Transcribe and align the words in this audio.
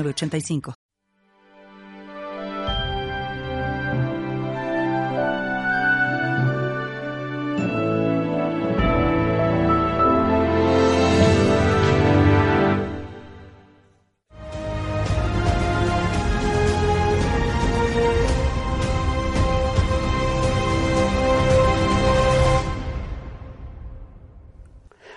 85 0.00 0.74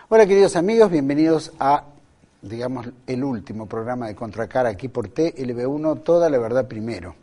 Hola 0.07 0.27
queridos 0.27 0.55
amigos, 0.55 0.91
bienvenidos 0.91 1.51
a 1.59 1.94
digamos, 2.45 2.89
el 3.07 3.23
último 3.23 3.67
programa 3.67 4.07
de 4.07 4.15
Contracara 4.15 4.69
aquí 4.69 4.87
por 4.87 5.13
TLB1, 5.13 6.03
Toda 6.03 6.29
la 6.29 6.37
Verdad 6.37 6.67
Primero. 6.67 7.15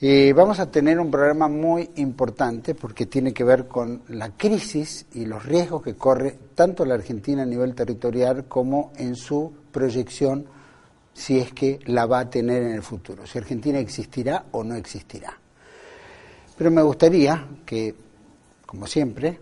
Eh, 0.00 0.32
vamos 0.34 0.58
a 0.58 0.70
tener 0.70 0.98
un 0.98 1.10
programa 1.10 1.48
muy 1.48 1.88
importante 1.96 2.74
porque 2.74 3.06
tiene 3.06 3.32
que 3.32 3.44
ver 3.44 3.68
con 3.68 4.02
la 4.08 4.30
crisis 4.30 5.06
y 5.14 5.24
los 5.24 5.44
riesgos 5.44 5.82
que 5.82 5.94
corre 5.94 6.36
tanto 6.54 6.84
la 6.84 6.94
Argentina 6.94 7.42
a 7.42 7.46
nivel 7.46 7.74
territorial 7.74 8.46
como 8.46 8.92
en 8.96 9.14
su 9.14 9.52
proyección 9.70 10.46
si 11.14 11.38
es 11.38 11.52
que 11.52 11.78
la 11.86 12.06
va 12.06 12.20
a 12.20 12.30
tener 12.30 12.64
en 12.64 12.72
el 12.72 12.82
futuro, 12.82 13.24
si 13.24 13.38
Argentina 13.38 13.78
existirá 13.78 14.46
o 14.50 14.64
no 14.64 14.74
existirá. 14.74 15.38
Pero 16.58 16.70
me 16.72 16.82
gustaría 16.82 17.46
que, 17.64 17.94
como 18.66 18.88
siempre, 18.88 19.38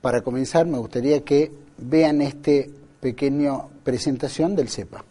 para 0.00 0.22
comenzar, 0.22 0.66
me 0.66 0.78
gustaría 0.78 1.24
que 1.24 1.52
vean 1.78 2.20
este 2.20 2.83
pequeño 3.04 3.68
presentación 3.82 4.56
del 4.56 4.70
CEPA. 4.70 5.04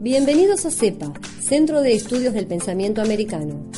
Bienvenidos 0.00 0.66
a 0.66 0.72
CEPA, 0.72 1.12
Centro 1.40 1.80
de 1.80 1.92
Estudios 1.92 2.34
del 2.34 2.48
Pensamiento 2.48 3.00
Americano. 3.00 3.70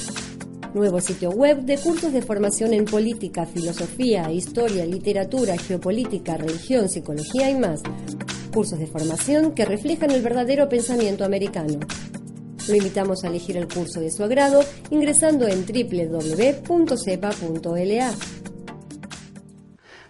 Nuevo 0.73 1.03
sitio 1.03 1.29
web 1.33 1.61
de 1.65 1.77
cursos 1.77 2.15
de 2.15 2.23
formación 2.23 2.73
en 2.73 2.87
política, 2.87 3.45
filosofía, 3.45 4.33
historia, 4.33 4.87
literatura, 4.87 5.59
geopolítica, 5.59 6.39
religión, 6.39 6.89
psicología 6.89 7.51
y 7.51 7.59
más. 7.59 7.83
Cursos 8.55 8.79
de 8.79 8.87
formación 8.87 9.53
que 9.53 9.67
reflejan 9.67 10.11
el 10.11 10.23
verdadero 10.23 10.67
pensamiento 10.71 11.27
americano. 11.27 11.79
Lo 12.67 12.75
invitamos 12.75 13.23
a 13.23 13.27
elegir 13.27 13.59
el 13.59 13.69
curso 13.69 14.01
de 14.01 14.11
su 14.11 14.25
agrado 14.25 14.65
ingresando 14.91 15.47
en 15.47 15.67
www.cepa.la. 15.67 16.65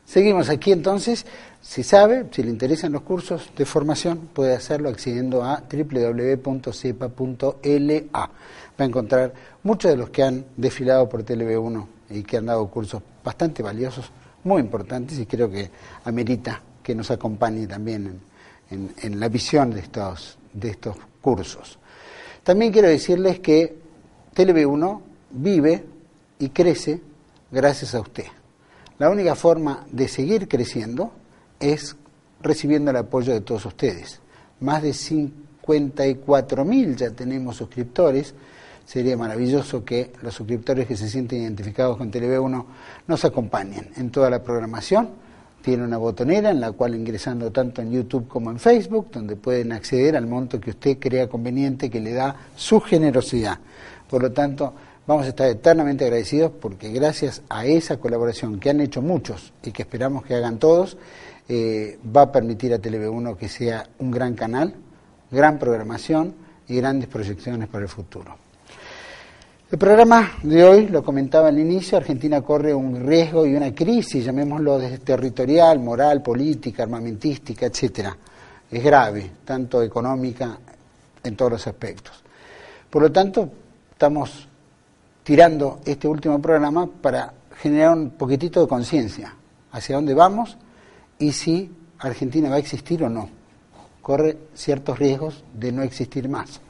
Seguimos 0.04 0.48
aquí 0.48 0.72
entonces 0.72 1.24
si 1.70 1.84
sabe, 1.84 2.26
si 2.32 2.42
le 2.42 2.50
interesan 2.50 2.90
los 2.90 3.02
cursos 3.02 3.52
de 3.56 3.64
formación, 3.64 4.30
puede 4.34 4.56
hacerlo 4.56 4.88
accediendo 4.88 5.44
a 5.44 5.62
www.cepa.la. 5.72 7.10
Va 8.12 8.30
a 8.76 8.84
encontrar 8.84 9.32
muchos 9.62 9.92
de 9.92 9.96
los 9.96 10.10
que 10.10 10.24
han 10.24 10.46
desfilado 10.56 11.08
por 11.08 11.24
TLB1 11.24 11.86
y 12.10 12.24
que 12.24 12.38
han 12.38 12.46
dado 12.46 12.66
cursos 12.66 13.00
bastante 13.22 13.62
valiosos, 13.62 14.10
muy 14.42 14.60
importantes, 14.60 15.16
y 15.20 15.26
creo 15.26 15.48
que 15.48 15.70
amerita 16.06 16.60
que 16.82 16.92
nos 16.92 17.08
acompañe 17.12 17.68
también 17.68 18.20
en, 18.68 19.20
la 19.20 19.28
visión 19.28 19.70
de 19.70 19.78
estos, 19.78 20.38
de 20.52 20.70
estos 20.70 20.96
cursos. 21.20 21.78
También 22.42 22.72
quiero 22.72 22.88
decirles 22.88 23.38
que 23.38 23.78
TLB1 24.34 25.00
vive 25.30 25.84
y 26.40 26.48
crece 26.48 27.00
gracias 27.48 27.94
a 27.94 28.00
usted. 28.00 28.26
La 28.98 29.08
única 29.08 29.36
forma 29.36 29.86
de 29.88 30.08
seguir 30.08 30.48
creciendo 30.48 31.19
es 31.60 31.96
recibiendo 32.42 32.90
el 32.90 32.96
apoyo 32.96 33.32
de 33.32 33.42
todos 33.42 33.66
ustedes. 33.66 34.20
Más 34.60 34.82
de 34.82 34.92
54 34.92 36.64
mil 36.64 36.96
ya 36.96 37.10
tenemos 37.10 37.56
suscriptores. 37.56 38.34
Sería 38.84 39.16
maravilloso 39.16 39.84
que 39.84 40.12
los 40.22 40.34
suscriptores 40.34 40.88
que 40.88 40.96
se 40.96 41.08
sienten 41.08 41.42
identificados 41.42 41.96
con 41.96 42.10
TV1 42.10 42.64
nos 43.06 43.24
acompañen 43.24 43.90
en 43.96 44.10
toda 44.10 44.30
la 44.30 44.42
programación. 44.42 45.10
Tiene 45.62 45.84
una 45.84 45.98
botonera 45.98 46.50
en 46.50 46.60
la 46.60 46.72
cual 46.72 46.94
ingresando 46.94 47.52
tanto 47.52 47.82
en 47.82 47.92
YouTube 47.92 48.26
como 48.26 48.50
en 48.50 48.58
Facebook, 48.58 49.08
donde 49.12 49.36
pueden 49.36 49.72
acceder 49.72 50.16
al 50.16 50.26
monto 50.26 50.58
que 50.58 50.70
usted 50.70 50.98
crea 50.98 51.28
conveniente, 51.28 51.90
que 51.90 52.00
le 52.00 52.14
da 52.14 52.34
su 52.56 52.80
generosidad. 52.80 53.58
Por 54.08 54.22
lo 54.22 54.32
tanto, 54.32 54.72
vamos 55.06 55.26
a 55.26 55.28
estar 55.28 55.48
eternamente 55.48 56.04
agradecidos 56.04 56.50
porque 56.60 56.90
gracias 56.90 57.42
a 57.48 57.66
esa 57.66 57.98
colaboración 57.98 58.58
que 58.58 58.70
han 58.70 58.80
hecho 58.80 59.02
muchos 59.02 59.52
y 59.62 59.70
que 59.70 59.82
esperamos 59.82 60.24
que 60.24 60.34
hagan 60.34 60.58
todos, 60.58 60.96
eh, 61.52 61.98
va 62.16 62.22
a 62.22 62.30
permitir 62.30 62.72
a 62.72 62.78
TV1 62.78 63.36
que 63.36 63.48
sea 63.48 63.84
un 63.98 64.12
gran 64.12 64.34
canal, 64.34 64.72
gran 65.32 65.58
programación 65.58 66.32
y 66.68 66.76
grandes 66.76 67.08
proyecciones 67.08 67.68
para 67.68 67.82
el 67.82 67.88
futuro. 67.88 68.36
El 69.68 69.76
programa 69.76 70.34
de 70.44 70.62
hoy, 70.62 70.86
lo 70.86 71.02
comentaba 71.02 71.48
al 71.48 71.58
inicio, 71.58 71.98
Argentina 71.98 72.40
corre 72.40 72.72
un 72.72 73.04
riesgo 73.04 73.44
y 73.44 73.56
una 73.56 73.74
crisis, 73.74 74.24
llamémoslo 74.24 74.78
desde 74.78 74.98
territorial, 74.98 75.80
moral, 75.80 76.22
política, 76.22 76.84
armamentística, 76.84 77.66
etcétera. 77.66 78.16
Es 78.70 78.84
grave, 78.84 79.32
tanto 79.44 79.82
económica 79.82 80.56
en 81.24 81.34
todos 81.34 81.50
los 81.50 81.66
aspectos. 81.66 82.22
Por 82.88 83.02
lo 83.02 83.10
tanto, 83.10 83.50
estamos 83.90 84.46
tirando 85.24 85.80
este 85.84 86.06
último 86.06 86.40
programa 86.40 86.86
para 86.86 87.32
generar 87.56 87.96
un 87.96 88.10
poquitito 88.10 88.60
de 88.60 88.68
conciencia 88.68 89.34
hacia 89.72 89.96
dónde 89.96 90.14
vamos 90.14 90.56
y 91.20 91.32
si 91.32 91.70
Argentina 92.00 92.48
va 92.48 92.56
a 92.56 92.58
existir 92.58 93.04
o 93.04 93.08
no. 93.08 93.28
Corre 94.02 94.38
ciertos 94.54 94.98
riesgos 94.98 95.44
de 95.54 95.70
no 95.70 95.82
existir 95.82 96.28
más. 96.28 96.60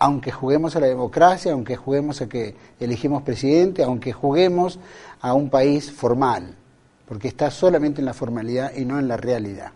Aunque 0.00 0.32
juguemos 0.32 0.74
a 0.76 0.80
la 0.80 0.88
democracia, 0.88 1.52
aunque 1.52 1.76
juguemos 1.76 2.20
a 2.20 2.28
que 2.28 2.54
elegimos 2.80 3.22
presidente, 3.22 3.84
aunque 3.84 4.12
juguemos 4.12 4.78
a 5.20 5.32
un 5.32 5.48
país 5.48 5.90
formal, 5.90 6.54
porque 7.06 7.28
está 7.28 7.50
solamente 7.50 8.00
en 8.00 8.06
la 8.06 8.12
formalidad 8.12 8.74
y 8.76 8.84
no 8.84 8.98
en 8.98 9.06
la 9.06 9.16
realidad. 9.16 9.70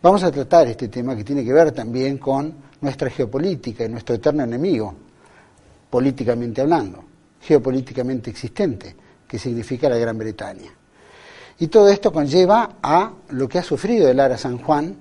Vamos 0.00 0.22
a 0.22 0.30
tratar 0.30 0.68
este 0.68 0.88
tema 0.88 1.16
que 1.16 1.24
tiene 1.24 1.44
que 1.44 1.52
ver 1.52 1.72
también 1.72 2.18
con 2.18 2.54
nuestra 2.80 3.10
geopolítica 3.10 3.84
y 3.84 3.88
nuestro 3.88 4.14
eterno 4.14 4.44
enemigo, 4.44 4.94
políticamente 5.90 6.60
hablando, 6.60 7.04
geopolíticamente 7.40 8.30
existente, 8.30 8.94
que 9.26 9.38
significa 9.38 9.88
la 9.88 9.96
Gran 9.96 10.16
Bretaña. 10.16 10.81
Y 11.58 11.68
todo 11.68 11.88
esto 11.88 12.12
conlleva 12.12 12.76
a 12.82 13.12
lo 13.30 13.48
que 13.48 13.58
ha 13.58 13.62
sufrido 13.62 14.08
el 14.08 14.20
Ara 14.20 14.38
San 14.38 14.58
Juan, 14.58 14.96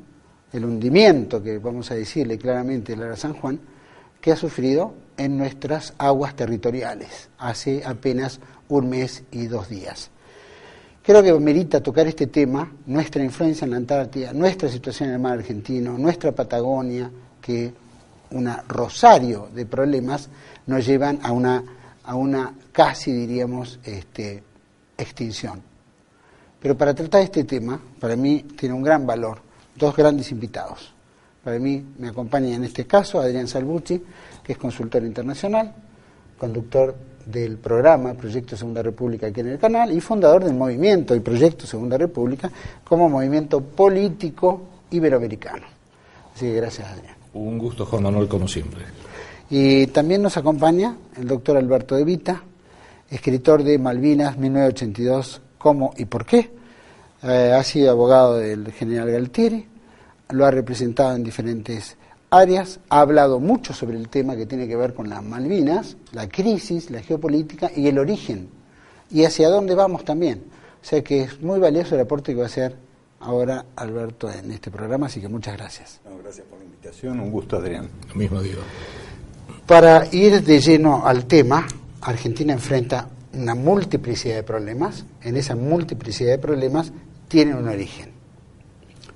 el 0.52 0.66
hundimiento 0.66 1.42
que 1.42 1.58
vamos 1.58 1.90
a 1.92 1.96
decirle 1.96 2.38
claramente 2.38 2.94
el 2.94 3.04
Ara 3.04 3.16
San 3.16 3.34
Juan, 3.34 3.60
que 4.20 4.32
ha 4.32 4.36
sufrido 4.36 4.94
en 5.18 5.38
nuestras 5.38 5.94
aguas 5.98 6.36
territoriales 6.36 7.30
hace 7.38 7.84
apenas 7.86 8.40
un 8.70 8.90
mes 8.90 9.24
y 9.32 9.48
dos 9.48 9.70
días. 9.70 10.12
Creo 11.04 11.24
que 11.24 11.34
merita 11.34 11.82
tocar 11.82 12.08
este 12.08 12.28
tema, 12.28 12.72
nuestra 12.86 13.24
influencia 13.24 13.66
en 13.66 13.72
la 13.72 13.78
Antártida, 13.78 14.34
nuestra 14.34 14.70
situación 14.70 15.10
en 15.10 15.16
el 15.16 15.22
mar 15.22 15.40
argentino, 15.40 15.98
nuestra 15.98 16.32
Patagonia, 16.32 17.10
que 17.42 17.74
un 18.32 18.50
rosario 18.68 19.50
de 19.54 19.66
problemas 19.66 20.30
nos 20.68 20.86
llevan 20.86 21.20
a 21.24 21.32
una, 21.32 21.64
a 22.04 22.16
una 22.16 22.54
casi, 22.72 23.12
diríamos, 23.12 23.80
este, 23.84 24.44
extinción. 24.98 25.71
Pero 26.62 26.78
para 26.78 26.94
tratar 26.94 27.22
este 27.22 27.44
tema, 27.44 27.80
para 28.00 28.16
mí 28.16 28.46
tiene 28.58 28.76
un 28.76 28.84
gran 28.84 29.06
valor 29.06 29.40
dos 29.76 29.96
grandes 29.96 30.32
invitados. 30.32 30.94
Para 31.44 31.58
mí 31.58 31.84
me 31.98 32.10
acompaña 32.10 32.56
en 32.56 32.64
este 32.64 32.86
caso 32.86 33.20
Adrián 33.20 33.48
Salvucci, 33.48 34.02
que 34.44 34.52
es 34.54 34.58
consultor 34.58 35.04
internacional, 35.04 35.74
conductor 36.38 36.96
del 37.26 37.58
programa 37.58 38.14
Proyecto 38.14 38.56
Segunda 38.56 38.82
República 38.82 39.28
aquí 39.28 39.40
en 39.40 39.48
el 39.50 39.60
canal 39.60 39.92
y 39.92 40.00
fundador 40.02 40.44
del 40.44 40.54
movimiento 40.54 41.16
y 41.16 41.20
Proyecto 41.20 41.66
Segunda 41.66 41.98
República 41.98 42.52
como 42.84 43.10
movimiento 43.10 43.62
político 43.62 44.62
iberoamericano. 44.92 45.66
Así 46.36 46.46
que 46.46 46.56
gracias 46.56 46.88
Adrián. 46.90 47.16
Un 47.34 47.58
gusto, 47.58 47.86
Juan 47.86 48.04
Manuel, 48.04 48.28
como 48.28 48.48
siempre. 48.48 48.84
Y 49.50 49.88
también 49.88 50.22
nos 50.22 50.38
acompaña 50.38 50.96
el 51.18 51.28
doctor 51.28 51.58
Alberto 51.58 51.96
De 51.96 52.04
Vita, 52.04 52.44
escritor 53.10 53.64
de 53.64 53.78
Malvinas 53.78 54.38
1982 54.38 55.42
cómo 55.62 55.94
y 55.98 56.06
por 56.06 56.26
qué. 56.26 56.52
Eh, 57.24 57.54
ha 57.56 57.64
sido 57.64 57.92
abogado 57.92 58.38
del 58.38 58.72
general 58.72 59.12
Galtieri, 59.12 59.68
lo 60.30 60.46
ha 60.46 60.52
representado 60.52 61.16
en 61.16 61.24
diferentes 61.24 61.98
Arias 62.34 62.80
ha 62.88 63.02
hablado 63.02 63.42
mucho 63.42 63.74
sobre 63.74 63.98
el 63.98 64.08
tema 64.08 64.38
que 64.38 64.46
tiene 64.46 64.66
que 64.66 64.78
ver 64.78 64.94
con 64.94 65.10
las 65.10 65.22
Malvinas, 65.22 65.98
la 66.14 66.30
crisis, 66.30 66.90
la 66.90 67.02
geopolítica 67.02 67.70
y 67.76 67.88
el 67.88 68.00
origen, 68.00 68.48
y 69.10 69.26
hacia 69.26 69.50
dónde 69.50 69.76
vamos 69.76 70.06
también. 70.06 70.46
O 70.82 70.86
sea 70.86 71.04
que 71.04 71.24
es 71.24 71.42
muy 71.42 71.60
valioso 71.60 71.96
el 71.96 72.02
aporte 72.02 72.32
que 72.32 72.38
va 72.38 72.46
a 72.46 72.48
hacer 72.48 72.78
ahora 73.20 73.66
Alberto 73.76 74.32
en 74.32 74.50
este 74.50 74.72
programa, 74.72 75.08
así 75.08 75.20
que 75.20 75.28
muchas 75.28 75.58
gracias. 75.58 76.00
gracias 76.24 76.48
por 76.48 76.58
la 76.58 76.64
invitación, 76.64 77.20
un 77.20 77.32
gusto 77.32 77.58
Adrián. 77.58 77.90
Lo 78.08 78.16
mismo 78.16 78.42
digo. 78.42 78.62
Para 79.68 80.08
ir 80.14 80.42
de 80.42 80.62
lleno 80.62 81.06
al 81.06 81.26
tema, 81.26 81.68
Argentina 82.00 82.54
enfrenta 82.54 83.10
una 83.34 83.56
multiplicidad 83.56 84.36
de 84.36 84.44
problemas, 84.44 85.06
en 85.22 85.38
esa 85.38 85.56
multiplicidad 85.56 86.32
de 86.32 86.40
problemas 86.40 86.92
tienen 87.28 87.56
un 87.56 87.68
origen, 87.68 88.10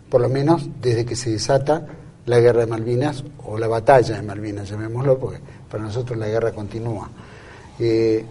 por 0.09 0.21
lo 0.21 0.29
menos 0.29 0.69
desde 0.81 1.05
que 1.05 1.15
se 1.15 1.31
desata 1.31 1.85
la 2.25 2.39
guerra 2.39 2.61
de 2.61 2.67
Malvinas 2.67 3.23
o 3.45 3.57
la 3.57 3.67
batalla 3.67 4.15
de 4.15 4.21
Malvinas, 4.21 4.69
llamémoslo, 4.69 5.19
porque 5.19 5.39
para 5.69 5.83
nosotros 5.83 6.17
la 6.17 6.27
guerra 6.27 6.51
continúa. 6.53 7.09
Eh, 7.77 8.25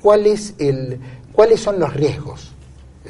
¿cuál 0.00 0.26
es 0.26 0.54
el, 0.58 0.98
¿Cuáles 1.32 1.60
son 1.60 1.78
los 1.78 1.92
riesgos? 1.92 2.52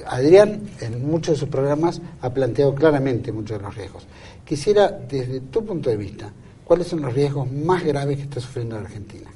Adrián 0.06 0.62
en 0.80 1.06
muchos 1.08 1.34
de 1.34 1.40
sus 1.40 1.48
programas 1.48 2.00
ha 2.20 2.30
planteado 2.30 2.74
claramente 2.74 3.32
muchos 3.32 3.58
de 3.58 3.64
los 3.64 3.74
riesgos. 3.74 4.06
Quisiera, 4.44 4.90
desde 4.90 5.40
tu 5.40 5.64
punto 5.64 5.90
de 5.90 5.96
vista, 5.96 6.32
¿cuáles 6.64 6.86
son 6.86 7.02
los 7.02 7.14
riesgos 7.14 7.50
más 7.50 7.84
graves 7.84 8.16
que 8.16 8.22
está 8.24 8.40
sufriendo 8.40 8.76
la 8.76 8.82
Argentina 8.82 9.30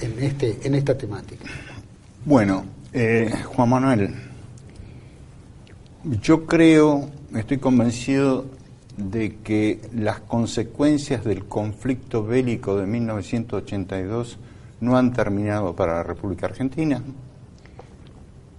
en, 0.00 0.22
este, 0.22 0.58
en 0.62 0.74
esta 0.74 0.96
temática? 0.96 1.44
Bueno, 2.24 2.64
eh, 2.92 3.32
Juan 3.44 3.68
Manuel, 3.68 4.14
yo 6.20 6.46
creo, 6.46 7.08
estoy 7.34 7.58
convencido 7.58 8.46
de 8.96 9.36
que 9.36 9.80
las 9.94 10.20
consecuencias 10.20 11.24
del 11.24 11.46
conflicto 11.46 12.24
bélico 12.24 12.76
de 12.76 12.86
1982 12.86 14.38
no 14.80 14.96
han 14.96 15.12
terminado 15.12 15.74
para 15.74 15.94
la 15.94 16.02
República 16.02 16.46
Argentina, 16.46 17.02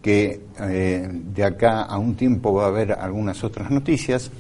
que 0.01 0.41
eh, 0.59 1.09
de 1.11 1.43
acá 1.43 1.83
a 1.83 1.97
un 1.97 2.15
tiempo 2.15 2.53
va 2.53 2.65
a 2.65 2.67
haber 2.67 2.93
algunas 2.93 3.43
otras 3.43 3.69
noticias, 3.69 4.31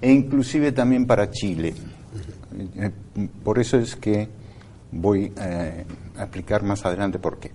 e 0.00 0.10
inclusive 0.10 0.72
también 0.72 1.06
para 1.06 1.30
Chile. 1.30 1.74
Eh, 2.76 2.90
por 3.42 3.58
eso 3.58 3.78
es 3.78 3.96
que 3.96 4.28
voy 4.90 5.32
eh, 5.36 5.84
a 5.88 6.01
explicar 6.18 6.62
más 6.62 6.84
adelante 6.84 7.18
por 7.18 7.38
qué. 7.38 7.50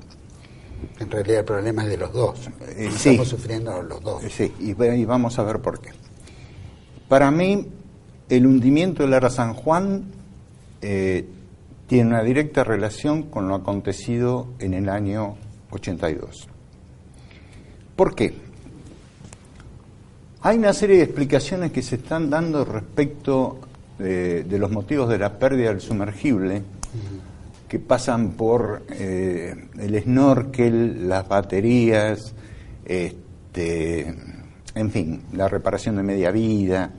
En 0.99 1.09
realidad 1.09 1.39
el 1.39 1.45
problema 1.45 1.83
es 1.83 1.89
de 1.89 1.97
los 1.97 2.13
dos. 2.13 2.49
Estamos 2.75 3.27
sufriendo 3.27 3.81
los 3.81 4.01
dos. 4.01 4.23
Sí, 4.29 4.53
y, 4.59 4.71
y, 4.71 5.05
vamos 5.05 5.39
a 5.39 5.43
ver 5.43 5.59
por 5.59 5.79
qué. 5.79 5.89
Para 7.07 7.31
mí, 7.31 7.67
el 8.29 8.45
hundimiento 8.45 9.03
del 9.03 9.13
Ara 9.13 9.29
San 9.29 9.53
Juan 9.53 10.11
tiene 11.87 12.09
una 12.09 12.21
directa 12.21 12.63
relación 12.63 13.23
con 13.23 13.47
lo 13.47 13.55
acontecido 13.55 14.47
en 14.59 14.73
el 14.73 14.89
año 14.89 15.35
82. 15.71 16.47
¿Por 17.95 18.13
qué? 18.13 18.35
Hay 20.41 20.57
una 20.57 20.73
serie 20.73 20.97
de 20.97 21.03
explicaciones 21.03 21.71
que 21.71 21.81
se 21.81 21.95
están 21.95 22.29
dando 22.29 22.63
respecto 22.63 23.59
de, 23.97 24.45
los 24.49 24.71
motivos 24.71 25.09
de 25.09 25.17
la 25.17 25.39
pérdida 25.39 25.69
del 25.69 25.81
sumergible, 25.81 26.61
que 27.67 27.79
pasan 27.79 28.31
por 28.31 28.83
eh, 28.89 29.53
el 29.77 30.01
snorkel, 30.03 31.07
las 31.07 31.27
baterías, 31.27 32.33
este, 32.85 34.15
en 34.73 34.91
fin, 34.91 35.23
la 35.33 35.47
reparación 35.47 35.97
de 35.97 36.03
media 36.03 36.31
vida, 36.31 36.91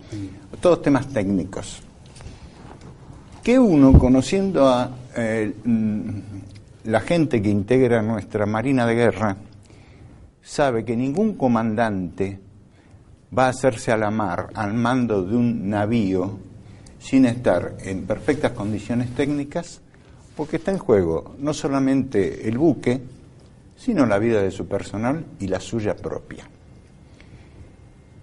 todos 0.61 0.83
temas 0.83 1.09
técnicos. 1.09 1.83
Que 3.43 3.59
uno, 3.59 3.99
conociendo 3.99 4.69
a 4.69 4.91
eh, 5.17 5.55
la 6.85 7.01
gente 7.01 7.41
que 7.41 7.49
integra 7.49 8.03
nuestra 8.03 8.45
Marina 8.45 8.85
de 8.85 8.95
Guerra, 8.95 9.37
sabe 10.43 10.85
que 10.85 10.97
ningún 10.97 11.35
comandante 11.35 12.41
va 13.37 13.47
a 13.47 13.51
hacerse 13.51 13.93
a 13.93 13.97
la 13.97 14.11
mar 14.11 14.49
al 14.55 14.75
mando 14.75 15.23
de 15.23 15.37
un 15.37 15.69
navío 15.69 16.39
sin 16.99 17.27
estar 17.27 17.77
en 17.81 18.07
perfectas 18.07 18.53
condiciones 18.53 19.15
técnicas, 19.15 19.81
porque 20.39 20.59
está 20.59 20.71
en 20.71 20.79
juego 20.79 21.35
no 21.41 21.53
solamente 21.53 22.49
el 22.49 22.59
buque, 22.59 23.01
sino 23.77 24.07
la 24.07 24.21
vida 24.21 24.41
de 24.41 24.53
su 24.53 24.69
personal 24.69 25.27
y 25.41 25.49
la 25.49 25.59
suya 25.59 25.97
propia. 25.97 26.49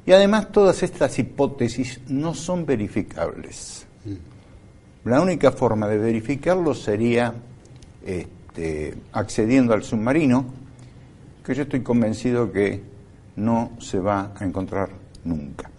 Y 0.06 0.14
además 0.14 0.50
todas 0.50 0.82
estas 0.82 1.20
hipótesis 1.20 2.00
no 2.08 2.34
son 2.34 2.66
verificables. 2.66 3.86
La 5.04 5.20
única 5.20 5.52
forma 5.52 5.90
de 5.90 5.98
verificarlo 5.98 6.74
sería 6.74 7.34
este, 8.06 8.96
accediendo 9.12 9.74
al 9.74 9.84
submarino, 9.84 10.46
que 11.46 11.54
yo 11.54 11.64
estoy 11.64 11.82
convencido 11.82 12.50
que 12.50 12.82
no 13.36 13.72
se 13.82 14.00
va 14.00 14.32
a 14.40 14.46
encontrar 14.46 14.88
nunca. 15.26 15.70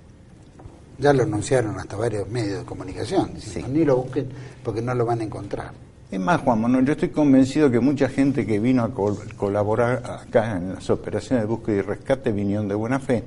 Ya 0.98 1.14
lo 1.14 1.22
anunciaron 1.22 1.78
hasta 1.78 1.96
varios 1.96 2.28
medios 2.28 2.58
de 2.58 2.64
comunicación, 2.66 3.32
ni 3.72 3.86
lo 3.86 3.96
busquen 3.96 4.28
porque 4.62 4.82
no 4.82 4.94
lo 4.94 5.06
van 5.06 5.22
a 5.22 5.24
encontrar. 5.24 5.85
Es 6.10 6.20
más, 6.20 6.40
Juan 6.40 6.60
Manuel, 6.60 6.86
yo 6.86 6.92
estoy 6.92 7.08
convencido 7.08 7.68
que 7.68 7.80
mucha 7.80 8.08
gente 8.08 8.46
que 8.46 8.60
vino 8.60 8.84
a 8.84 8.94
colaborar 9.36 10.02
acá 10.08 10.56
en 10.56 10.74
las 10.74 10.88
operaciones 10.88 11.42
de 11.42 11.48
búsqueda 11.48 11.76
y 11.76 11.80
rescate 11.80 12.30
vinieron 12.30 12.68
de 12.68 12.76
buena 12.76 13.00
fe, 13.00 13.24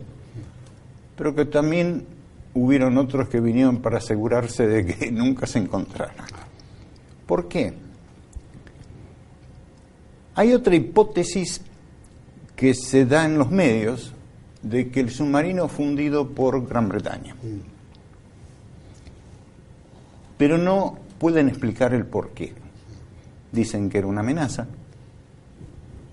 pero 1.18 1.36
que 1.36 1.44
también 1.44 2.06
hubieron 2.54 2.98
otros 2.98 3.28
que 3.28 3.42
vinieron 3.42 3.82
para 3.82 3.98
asegurarse 3.98 4.66
de 4.66 4.86
que 4.86 5.12
nunca 5.12 5.46
se 5.46 5.60
encontraran. 5.60 6.26
¿Por 7.26 7.50
qué? 7.50 7.74
Hay 10.36 10.54
otra 10.54 10.74
hipótesis 10.74 11.62
que 12.56 12.74
se 12.74 13.06
da 13.06 13.26
en 13.26 13.38
los 13.38 13.52
medios 13.52 14.14
de 14.62 14.90
que 14.90 15.02
el 15.02 15.10
submarino 15.10 15.68
fundido 15.68 16.30
por 16.30 16.66
Gran 16.66 16.88
Bretaña. 16.88 17.36
Pero 20.38 20.58
no 20.58 20.98
pueden 21.18 21.50
explicar 21.50 21.94
el 21.94 22.06
por 22.06 22.30
qué. 22.30 22.54
Dicen 23.52 23.90
que 23.90 23.98
era 23.98 24.08
una 24.08 24.22
amenaza, 24.22 24.68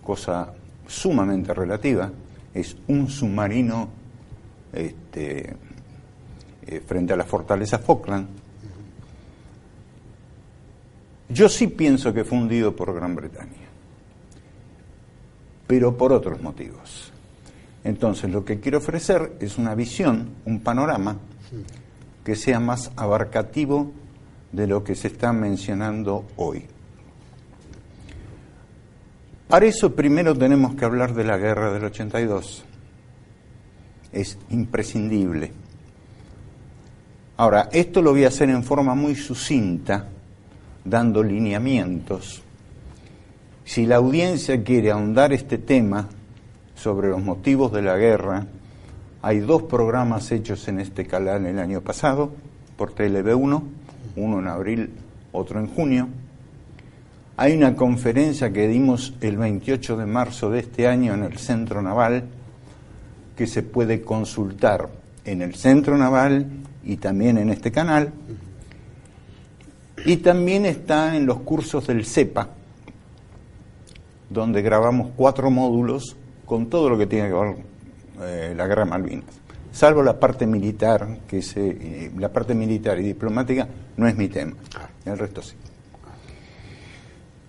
cosa 0.02 0.52
sumamente 0.86 1.52
relativa, 1.52 2.10
es 2.54 2.76
un 2.88 3.08
submarino 3.08 3.88
este, 4.72 5.56
eh, 6.66 6.80
frente 6.86 7.12
a 7.12 7.16
la 7.16 7.24
fortaleza 7.24 7.78
Falkland. 7.78 8.28
Yo 11.28 11.48
sí 11.48 11.66
pienso 11.66 12.14
que 12.14 12.24
fue 12.24 12.38
hundido 12.38 12.74
por 12.74 12.94
Gran 12.94 13.14
Bretaña 13.14 13.66
pero 15.66 15.96
por 15.96 16.12
otros 16.12 16.40
motivos. 16.40 17.12
Entonces, 17.84 18.30
lo 18.30 18.44
que 18.44 18.60
quiero 18.60 18.78
ofrecer 18.78 19.36
es 19.40 19.58
una 19.58 19.74
visión, 19.74 20.30
un 20.44 20.60
panorama 20.60 21.16
que 22.24 22.34
sea 22.34 22.58
más 22.58 22.90
abarcativo 22.96 23.92
de 24.52 24.66
lo 24.66 24.82
que 24.82 24.94
se 24.94 25.08
está 25.08 25.32
mencionando 25.32 26.24
hoy. 26.36 26.64
Para 29.48 29.66
eso 29.66 29.94
primero 29.94 30.34
tenemos 30.34 30.74
que 30.74 30.84
hablar 30.84 31.14
de 31.14 31.24
la 31.24 31.36
guerra 31.36 31.72
del 31.72 31.84
82. 31.84 32.64
Es 34.12 34.38
imprescindible. 34.50 35.52
Ahora, 37.36 37.68
esto 37.72 38.02
lo 38.02 38.12
voy 38.12 38.24
a 38.24 38.28
hacer 38.28 38.48
en 38.48 38.64
forma 38.64 38.94
muy 38.94 39.14
sucinta, 39.14 40.08
dando 40.84 41.22
lineamientos 41.22 42.42
si 43.66 43.84
la 43.84 43.96
audiencia 43.96 44.62
quiere 44.62 44.92
ahondar 44.92 45.32
este 45.32 45.58
tema 45.58 46.08
sobre 46.76 47.08
los 47.08 47.20
motivos 47.20 47.72
de 47.72 47.82
la 47.82 47.96
guerra, 47.96 48.46
hay 49.22 49.40
dos 49.40 49.64
programas 49.64 50.30
hechos 50.30 50.68
en 50.68 50.78
este 50.78 51.04
canal 51.04 51.44
el 51.46 51.58
año 51.58 51.80
pasado 51.80 52.30
por 52.76 52.94
TLB1, 52.94 53.62
uno 54.14 54.38
en 54.38 54.46
abril, 54.46 54.90
otro 55.32 55.58
en 55.58 55.66
junio. 55.66 56.08
Hay 57.38 57.54
una 57.54 57.76
conferencia 57.76 58.50
que 58.50 58.66
dimos 58.66 59.12
el 59.20 59.36
28 59.36 59.98
de 59.98 60.06
marzo 60.06 60.50
de 60.50 60.60
este 60.60 60.88
año 60.88 61.12
en 61.12 61.22
el 61.22 61.36
Centro 61.36 61.82
Naval 61.82 62.24
que 63.36 63.46
se 63.46 63.62
puede 63.62 64.00
consultar 64.00 64.88
en 65.26 65.42
el 65.42 65.54
Centro 65.54 65.98
Naval 65.98 66.46
y 66.82 66.96
también 66.96 67.36
en 67.36 67.50
este 67.50 67.70
canal. 67.70 68.10
Y 70.06 70.16
también 70.18 70.64
está 70.64 71.14
en 71.14 71.26
los 71.26 71.40
cursos 71.40 71.86
del 71.86 72.06
CEPA, 72.06 72.48
donde 74.30 74.62
grabamos 74.62 75.10
cuatro 75.14 75.50
módulos 75.50 76.16
con 76.46 76.70
todo 76.70 76.88
lo 76.88 76.96
que 76.96 77.06
tiene 77.06 77.28
que 77.28 77.34
ver 77.34 77.56
eh, 78.22 78.54
la 78.56 78.66
guerra 78.66 78.86
Malvinas. 78.86 79.26
Salvo 79.72 80.02
la 80.02 80.18
parte 80.18 80.46
militar, 80.46 81.18
que 81.28 81.42
se, 81.42 81.68
eh, 81.68 82.10
la 82.16 82.32
parte 82.32 82.54
militar 82.54 82.98
y 82.98 83.02
diplomática 83.02 83.68
no 83.98 84.08
es 84.08 84.16
mi 84.16 84.28
tema, 84.28 84.54
el 85.04 85.18
resto 85.18 85.42
sí. 85.42 85.54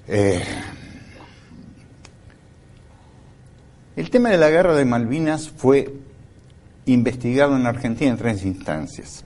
Eh, 0.10 0.42
el 3.98 4.10
tema 4.10 4.30
de 4.30 4.38
la 4.38 4.50
guerra 4.50 4.74
de 4.74 4.86
Malvinas 4.86 5.50
fue 5.50 5.94
investigado 6.86 7.58
en 7.58 7.66
Argentina 7.66 8.12
en 8.12 8.18
tres 8.18 8.46
instancias. 8.46 9.26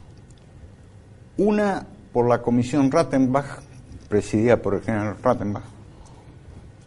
Una 1.37 1.85
por 2.11 2.27
la 2.27 2.41
comisión 2.41 2.91
Rattenbach, 2.91 3.61
presidida 4.09 4.57
por 4.57 4.73
el 4.73 4.81
general 4.81 5.17
Rattenbach, 5.21 5.63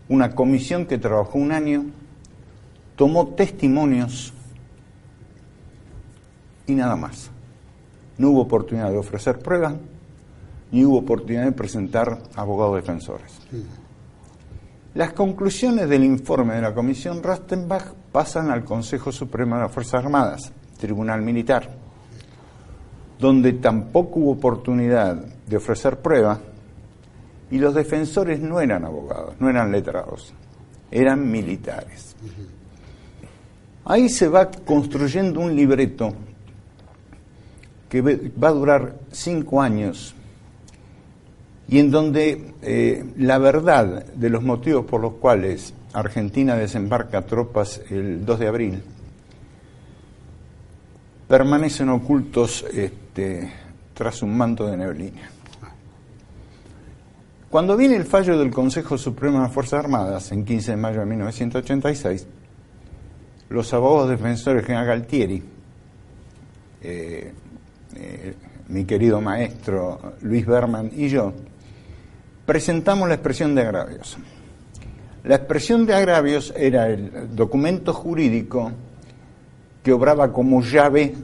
una 0.09 0.35
comisión 0.35 0.87
que 0.87 0.99
trabajó 0.99 1.39
un 1.39 1.53
año, 1.53 1.87
tomó 2.97 3.29
testimonios 3.29 4.33
y 6.67 6.75
nada 6.75 6.97
más. 6.97 7.31
No 8.19 8.31
hubo 8.31 8.43
oportunidad 8.43 8.91
de 8.91 8.99
ofrecer 8.99 9.39
pruebas, 9.39 9.75
ni 10.73 10.85
hubo 10.85 10.99
oportunidad 10.99 11.45
de 11.45 11.53
presentar 11.53 12.19
abogados 12.35 12.77
defensores. 12.77 13.41
Las 14.95 15.13
conclusiones 15.13 15.89
del 15.89 16.05
informe 16.05 16.55
de 16.55 16.63
la 16.63 16.73
Comisión 16.73 17.21
Rastenbach 17.21 17.95
pasan 18.13 18.53
al 18.53 18.65
Consejo 18.65 19.11
Supremo 19.11 19.57
de 19.57 19.63
las 19.63 19.73
Fuerzas 19.73 20.05
Armadas, 20.05 20.53
Tribunal 20.79 21.21
Militar, 21.21 21.69
donde 23.19 23.55
tampoco 23.55 24.21
hubo 24.21 24.31
oportunidad 24.31 25.17
de 25.17 25.57
ofrecer 25.57 25.99
pruebas 25.99 26.39
y 27.51 27.59
los 27.59 27.75
defensores 27.75 28.39
no 28.39 28.61
eran 28.61 28.85
abogados, 28.85 29.35
no 29.41 29.51
eran 29.51 29.73
letrados, 29.73 30.33
eran 30.93 31.29
militares. 31.29 32.15
Ahí 33.85 34.09
se 34.09 34.29
va 34.29 34.49
construyendo 34.49 35.41
un 35.41 35.57
libreto 35.57 36.15
que 37.89 38.01
va 38.01 38.49
a 38.49 38.53
durar 38.53 38.95
cinco 39.11 39.61
años 39.61 40.15
y 41.69 41.79
en 41.79 41.91
donde 41.91 42.53
eh, 42.63 43.05
la 43.17 43.39
verdad 43.39 44.05
de 44.07 44.31
los 44.31 44.43
motivos 44.43 44.85
por 44.85 45.01
los 45.01 45.15
cuales 45.15 45.75
Argentina 45.93 46.57
desembarca 46.57 47.23
tropas 47.23 47.81
el 47.91 48.25
2 48.25 48.39
de 48.39 48.49
abril 48.49 48.83
permanecen 51.29 51.89
ocultos 51.89 52.65
este, 52.73 53.51
tras 53.95 54.23
un 54.23 54.37
manto 54.37 54.67
de 54.67 54.77
neblina. 54.77 55.31
Cuando 57.49 57.77
viene 57.77 57.97
el 57.97 58.05
fallo 58.05 58.37
del 58.39 58.51
Consejo 58.51 58.99
Supremo 58.99 59.39
de 59.39 59.45
las 59.45 59.53
Fuerzas 59.53 59.85
Armadas, 59.85 60.33
en 60.33 60.45
15 60.45 60.73
de 60.73 60.77
mayo 60.77 61.01
de 61.01 61.07
1986, 61.07 62.27
los 63.49 63.73
abogados 63.73 64.11
defensores 64.11 64.67
general 64.67 64.87
Galtieri, 64.87 65.43
eh, 66.83 67.33
eh, 67.97 68.35
mi 68.69 68.85
querido 68.85 69.21
maestro 69.21 70.15
Luis 70.23 70.45
Berman 70.45 70.91
y 70.97 71.09
yo, 71.09 71.33
presentamos 72.47 73.09
la 73.09 73.15
expresión 73.15 73.55
de 73.55 73.63
agravios. 73.63 74.17
La 75.25 75.37
expresión 75.37 75.87
de 75.87 75.95
agravios 75.95 76.53
era 76.57 76.89
el 76.89 77.35
documento 77.35 77.95
jurídico 77.95 78.73
que 79.83 79.93
obraba 79.93 80.33
como 80.33 80.63
llave 80.63 81.15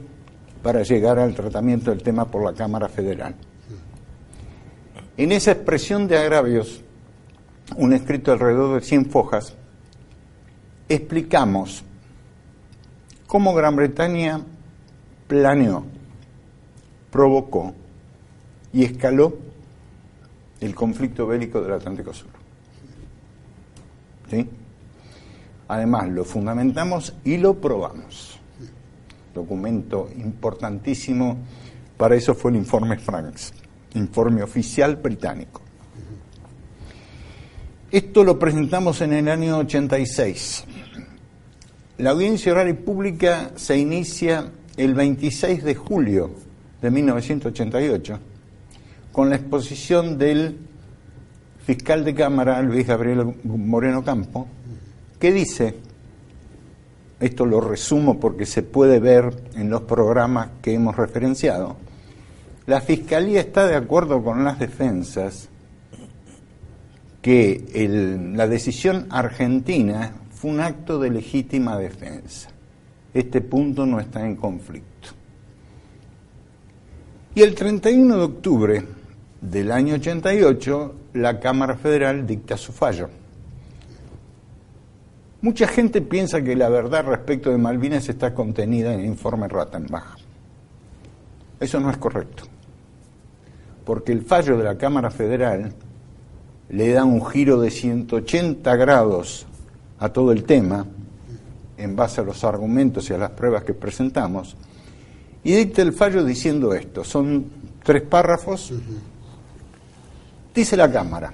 para 0.63 0.83
llegar 0.83 1.19
al 1.19 1.35
tratamiento 1.35 1.91
del 1.91 2.01
tema 2.01 2.25
por 2.25 2.43
la 2.43 2.53
Cámara 2.53 2.87
Federal. 2.89 3.35
En 5.17 5.31
esa 5.31 5.51
expresión 5.51 6.07
de 6.07 6.17
agravios, 6.17 6.81
un 7.75 7.93
escrito 7.93 8.31
alrededor 8.31 8.79
de 8.79 8.85
100 8.85 9.05
fojas, 9.07 9.55
explicamos 10.89 11.83
cómo 13.27 13.53
Gran 13.53 13.75
Bretaña 13.75 14.41
planeó, 15.27 15.85
provocó 17.11 17.73
y 18.73 18.83
escaló 18.83 19.50
el 20.61 20.75
conflicto 20.75 21.27
bélico 21.27 21.59
del 21.61 21.73
Atlántico 21.73 22.13
Sur. 22.13 22.29
¿Sí? 24.29 24.47
Además, 25.67 26.09
lo 26.09 26.23
fundamentamos 26.23 27.13
y 27.23 27.37
lo 27.37 27.55
probamos. 27.59 28.39
Documento 29.33 30.09
importantísimo, 30.17 31.37
para 31.97 32.15
eso 32.15 32.35
fue 32.35 32.51
el 32.51 32.57
informe 32.57 32.97
Franks, 32.97 33.53
informe 33.95 34.43
oficial 34.43 34.97
británico. 34.97 35.61
Esto 37.91 38.23
lo 38.23 38.37
presentamos 38.37 39.01
en 39.01 39.13
el 39.13 39.27
año 39.27 39.57
86. 39.57 40.65
La 41.97 42.11
audiencia 42.11 42.51
oral 42.51 42.69
y 42.69 42.73
pública 42.73 43.51
se 43.55 43.77
inicia 43.77 44.51
el 44.77 44.93
26 44.93 45.63
de 45.63 45.75
julio 45.75 46.31
de 46.81 46.91
1988 46.91 48.19
con 49.11 49.29
la 49.29 49.35
exposición 49.35 50.17
del 50.17 50.57
fiscal 51.65 52.03
de 52.03 52.15
Cámara, 52.15 52.61
Luis 52.61 52.87
Gabriel 52.87 53.35
Moreno 53.43 54.03
Campo, 54.03 54.47
que 55.19 55.31
dice, 55.31 55.75
esto 57.19 57.45
lo 57.45 57.61
resumo 57.61 58.19
porque 58.19 58.45
se 58.45 58.63
puede 58.63 58.99
ver 58.99 59.43
en 59.55 59.69
los 59.69 59.81
programas 59.81 60.49
que 60.61 60.73
hemos 60.73 60.95
referenciado, 60.95 61.75
la 62.65 62.81
Fiscalía 62.81 63.41
está 63.41 63.67
de 63.67 63.75
acuerdo 63.75 64.23
con 64.23 64.43
las 64.43 64.59
defensas 64.59 65.49
que 67.21 67.87
la 68.35 68.47
decisión 68.47 69.07
argentina 69.09 70.13
fue 70.31 70.51
un 70.51 70.59
acto 70.59 70.99
de 70.99 71.11
legítima 71.11 71.77
defensa. 71.77 72.49
Este 73.13 73.41
punto 73.41 73.85
no 73.85 73.99
está 73.99 74.25
en 74.25 74.35
conflicto. 74.35 75.09
Y 77.35 77.41
el 77.41 77.53
31 77.53 78.17
de 78.17 78.23
octubre 78.23 78.83
del 79.41 79.71
año 79.71 79.95
88, 79.95 80.95
la 81.13 81.39
Cámara 81.39 81.75
Federal 81.75 82.25
dicta 82.27 82.55
su 82.57 82.71
fallo. 82.71 83.09
Mucha 85.41 85.67
gente 85.67 86.01
piensa 86.01 86.43
que 86.43 86.55
la 86.55 86.69
verdad 86.69 87.03
respecto 87.05 87.49
de 87.49 87.57
Malvinas 87.57 88.07
está 88.07 88.35
contenida 88.35 88.93
en 88.93 88.99
el 88.99 89.07
informe 89.07 89.47
Rattenbach. 89.47 90.19
Eso 91.59 91.79
no 91.79 91.89
es 91.89 91.97
correcto, 91.97 92.43
porque 93.83 94.11
el 94.11 94.21
fallo 94.21 94.57
de 94.57 94.63
la 94.63 94.77
Cámara 94.77 95.09
Federal 95.09 95.73
le 96.69 96.93
da 96.93 97.03
un 97.03 97.25
giro 97.25 97.59
de 97.59 97.71
180 97.71 98.75
grados 98.75 99.47
a 99.97 100.09
todo 100.09 100.31
el 100.31 100.43
tema, 100.43 100.85
en 101.77 101.95
base 101.95 102.21
a 102.21 102.23
los 102.23 102.43
argumentos 102.43 103.09
y 103.09 103.13
a 103.13 103.17
las 103.17 103.31
pruebas 103.31 103.63
que 103.63 103.73
presentamos, 103.73 104.55
y 105.43 105.55
dicta 105.55 105.81
el 105.81 105.93
fallo 105.93 106.23
diciendo 106.23 106.73
esto. 106.75 107.03
Son 107.03 107.45
tres 107.83 108.03
párrafos 108.03 108.71
Dice 110.53 110.75
la 110.75 110.91
Cámara, 110.91 111.31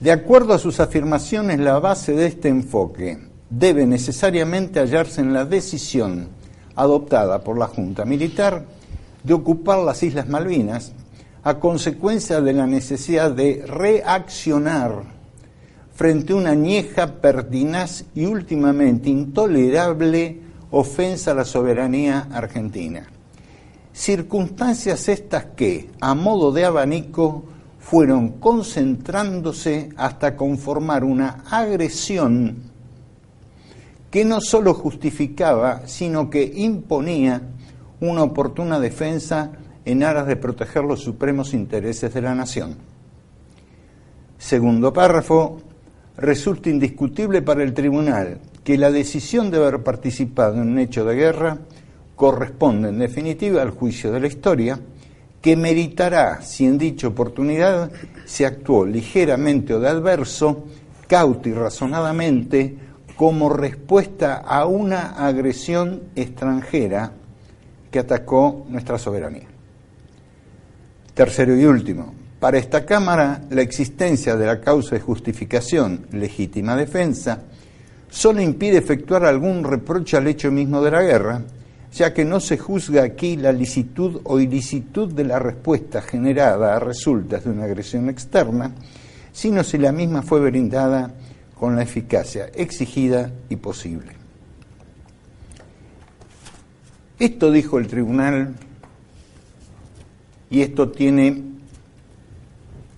de 0.00 0.12
acuerdo 0.12 0.52
a 0.52 0.58
sus 0.58 0.80
afirmaciones, 0.80 1.58
la 1.58 1.78
base 1.78 2.12
de 2.12 2.26
este 2.26 2.50
enfoque 2.50 3.18
debe 3.48 3.86
necesariamente 3.86 4.80
hallarse 4.80 5.22
en 5.22 5.32
la 5.32 5.46
decisión 5.46 6.28
adoptada 6.76 7.42
por 7.42 7.56
la 7.56 7.68
Junta 7.68 8.04
Militar 8.04 8.66
de 9.22 9.32
ocupar 9.32 9.78
las 9.78 10.02
Islas 10.02 10.28
Malvinas 10.28 10.92
a 11.42 11.58
consecuencia 11.58 12.42
de 12.42 12.52
la 12.52 12.66
necesidad 12.66 13.30
de 13.30 13.64
reaccionar 13.66 15.04
frente 15.94 16.34
a 16.34 16.36
una 16.36 16.50
añeja, 16.50 17.06
pertinaz 17.20 18.04
y 18.14 18.26
últimamente 18.26 19.08
intolerable 19.08 20.40
ofensa 20.70 21.30
a 21.30 21.34
la 21.34 21.44
soberanía 21.46 22.28
argentina. 22.30 23.06
Circunstancias 23.94 25.08
estas 25.08 25.44
que, 25.56 25.88
a 26.00 26.16
modo 26.16 26.50
de 26.50 26.64
abanico, 26.64 27.44
fueron 27.78 28.40
concentrándose 28.40 29.90
hasta 29.96 30.36
conformar 30.36 31.04
una 31.04 31.44
agresión 31.48 32.56
que 34.10 34.24
no 34.24 34.40
sólo 34.40 34.74
justificaba, 34.74 35.86
sino 35.86 36.28
que 36.28 36.42
imponía 36.42 37.40
una 38.00 38.24
oportuna 38.24 38.80
defensa 38.80 39.52
en 39.84 40.02
aras 40.02 40.26
de 40.26 40.36
proteger 40.36 40.82
los 40.82 40.98
supremos 40.98 41.54
intereses 41.54 42.12
de 42.12 42.20
la 42.20 42.34
nación. 42.34 42.76
Segundo 44.38 44.92
párrafo, 44.92 45.60
resulta 46.16 46.68
indiscutible 46.68 47.42
para 47.42 47.62
el 47.62 47.72
tribunal 47.74 48.40
que 48.64 48.76
la 48.76 48.90
decisión 48.90 49.52
de 49.52 49.58
haber 49.58 49.84
participado 49.84 50.54
en 50.56 50.68
un 50.68 50.78
hecho 50.80 51.04
de 51.04 51.14
guerra 51.14 51.58
corresponde 52.16 52.88
en 52.88 52.98
definitiva 52.98 53.62
al 53.62 53.70
juicio 53.70 54.12
de 54.12 54.20
la 54.20 54.26
historia, 54.26 54.78
que 55.40 55.56
meritará 55.56 56.40
si 56.42 56.64
en 56.64 56.78
dicha 56.78 57.08
oportunidad 57.08 57.90
se 58.24 58.46
actuó 58.46 58.86
ligeramente 58.86 59.74
o 59.74 59.80
de 59.80 59.88
adverso, 59.88 60.64
cauto 61.06 61.48
y 61.48 61.52
razonadamente, 61.52 62.78
como 63.16 63.48
respuesta 63.48 64.36
a 64.36 64.66
una 64.66 65.10
agresión 65.10 66.04
extranjera 66.16 67.12
que 67.90 67.98
atacó 67.98 68.66
nuestra 68.68 68.98
soberanía. 68.98 69.46
Tercero 71.14 71.56
y 71.56 71.64
último, 71.64 72.12
para 72.40 72.58
esta 72.58 72.84
Cámara 72.84 73.42
la 73.50 73.62
existencia 73.62 74.36
de 74.36 74.46
la 74.46 74.60
causa 74.60 74.96
de 74.96 75.00
justificación 75.00 76.06
legítima 76.10 76.74
defensa 76.74 77.42
solo 78.10 78.40
impide 78.40 78.78
efectuar 78.78 79.24
algún 79.24 79.64
reproche 79.64 80.16
al 80.16 80.26
hecho 80.26 80.50
mismo 80.50 80.82
de 80.82 80.90
la 80.90 81.02
guerra, 81.02 81.42
ya 81.94 82.12
que 82.12 82.24
no 82.24 82.40
se 82.40 82.58
juzga 82.58 83.04
aquí 83.04 83.36
la 83.36 83.52
licitud 83.52 84.20
o 84.24 84.40
ilicitud 84.40 85.12
de 85.12 85.24
la 85.24 85.38
respuesta 85.38 86.02
generada 86.02 86.74
a 86.74 86.80
resultas 86.80 87.44
de 87.44 87.50
una 87.50 87.64
agresión 87.64 88.08
externa, 88.08 88.72
sino 89.32 89.62
si 89.62 89.78
la 89.78 89.92
misma 89.92 90.22
fue 90.22 90.40
brindada 90.40 91.14
con 91.54 91.76
la 91.76 91.82
eficacia 91.82 92.46
exigida 92.52 93.30
y 93.48 93.56
posible. 93.56 94.12
Esto 97.20 97.52
dijo 97.52 97.78
el 97.78 97.86
tribunal 97.86 98.56
y 100.50 100.62
esto 100.62 100.90
tiene 100.90 101.42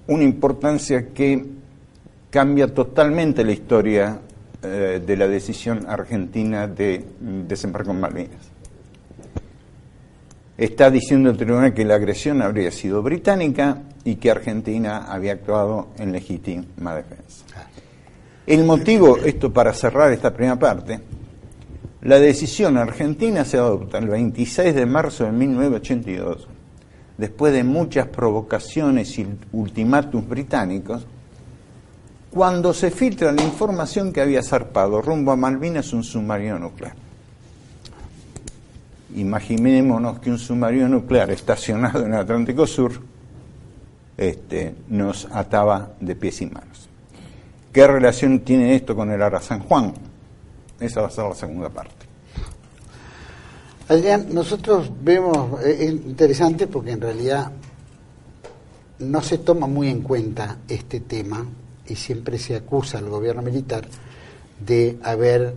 una 0.07 0.25
importancia 0.25 1.09
que 1.13 1.45
cambia 2.31 2.73
totalmente 2.73 3.45
la 3.45 3.53
historia 3.53 4.21
eh, 4.63 5.03
de 5.07 5.17
la 5.19 5.29
decisión 5.29 5.85
argentina 5.87 6.67
de 6.67 7.05
desembarco 7.21 7.91
en 7.91 8.01
Malvinas. 8.01 8.56
Está 10.59 10.91
diciendo 10.91 11.29
el 11.29 11.37
tribunal 11.37 11.75
que 11.75 11.85
la 11.85 11.97
agresión 11.97 12.41
habría 12.41 12.71
sido 12.71 13.03
británica 13.03 13.83
y 14.05 14.17
que 14.17 14.31
Argentina 14.31 15.05
había 15.07 15.33
actuado 15.33 15.89
en 15.99 16.13
legítima 16.13 16.95
defensa. 16.95 17.45
El 18.47 18.65
motivo, 18.65 19.19
esto 19.19 19.53
para 19.53 19.75
cerrar 19.75 20.13
esta 20.13 20.33
primera 20.33 20.59
parte, 20.59 21.01
la 22.03 22.19
decisión 22.19 22.79
argentina 22.79 23.45
se 23.45 23.59
adopta 23.59 23.99
el 23.99 24.09
26 24.09 24.75
de 24.75 24.87
marzo 24.87 25.25
de 25.25 25.33
1982, 25.33 26.49
después 27.19 27.53
de 27.53 27.65
muchas 27.65 28.07
provocaciones 28.07 29.19
y 29.19 29.27
ultimátums 29.53 30.29
británicos, 30.29 31.07
cuando 32.31 32.73
se 32.73 32.91
filtra 32.91 33.33
la 33.33 33.43
información 33.43 34.13
que 34.13 34.21
había 34.21 34.43
zarpado 34.43 35.03
rumbo 35.03 35.33
a 35.33 35.37
Malvinas 35.37 35.93
un 35.93 36.05
submarino 36.05 36.59
nuclear. 36.59 37.06
Imaginémonos 39.15 40.19
que 40.19 40.31
un 40.31 40.39
submarino 40.39 40.89
nuclear 40.89 41.31
estacionado 41.31 42.05
en 42.05 42.13
el 42.13 42.21
Atlántico 42.21 42.67
Sur 42.67 42.93
este, 44.17 44.75
nos 44.89 45.27
ataba 45.31 45.93
de 46.01 46.17
pies 46.17 46.43
y 46.43 46.47
manos. 46.47 46.89
¿Qué 47.73 47.87
relación 47.87 48.41
tiene 48.41 48.75
esto 48.75 48.97
con 48.97 49.11
el 49.11 49.23
Ara 49.23 49.41
San 49.41 49.61
Juan? 49.61 49.93
Esa 50.81 51.03
va 51.03 51.09
a 51.09 51.11
ser 51.11 51.25
la 51.25 51.35
segunda 51.35 51.69
parte. 51.69 52.07
Adrián, 53.89 54.27
nosotros 54.33 54.91
vemos, 55.03 55.63
eh, 55.63 55.77
es 55.81 55.91
interesante 55.91 56.67
porque 56.67 56.93
en 56.93 57.01
realidad 57.01 57.53
no 58.99 59.23
se 59.23 59.39
toma 59.39 59.67
muy 59.67 59.89
en 59.89 60.01
cuenta 60.01 60.59
este 60.69 61.01
tema 61.01 61.47
y 61.87 61.95
siempre 61.95 62.39
se 62.39 62.57
acusa 62.57 62.99
al 62.99 63.09
gobierno 63.09 63.43
militar 63.43 63.87
de 64.59 64.99
haber 65.03 65.55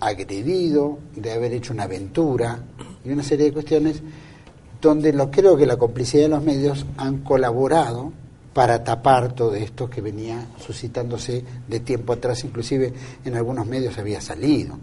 agredido, 0.00 0.98
de 1.14 1.32
haber 1.32 1.52
hecho 1.52 1.72
una 1.72 1.84
aventura 1.84 2.58
y 3.04 3.10
una 3.10 3.22
serie 3.22 3.46
de 3.46 3.52
cuestiones 3.52 4.02
donde 4.80 5.12
lo, 5.12 5.30
creo 5.30 5.56
que 5.56 5.66
la 5.66 5.76
complicidad 5.76 6.24
de 6.24 6.28
los 6.28 6.42
medios 6.42 6.84
han 6.96 7.18
colaborado 7.18 8.12
para 8.52 8.84
tapar 8.84 9.34
todo 9.34 9.54
esto 9.54 9.90
que 9.90 10.00
venía 10.00 10.46
suscitándose 10.64 11.44
de 11.66 11.80
tiempo 11.80 12.12
atrás, 12.12 12.44
inclusive 12.44 12.92
en 13.24 13.34
algunos 13.34 13.66
medios 13.66 13.98
había 13.98 14.20
salido, 14.20 14.78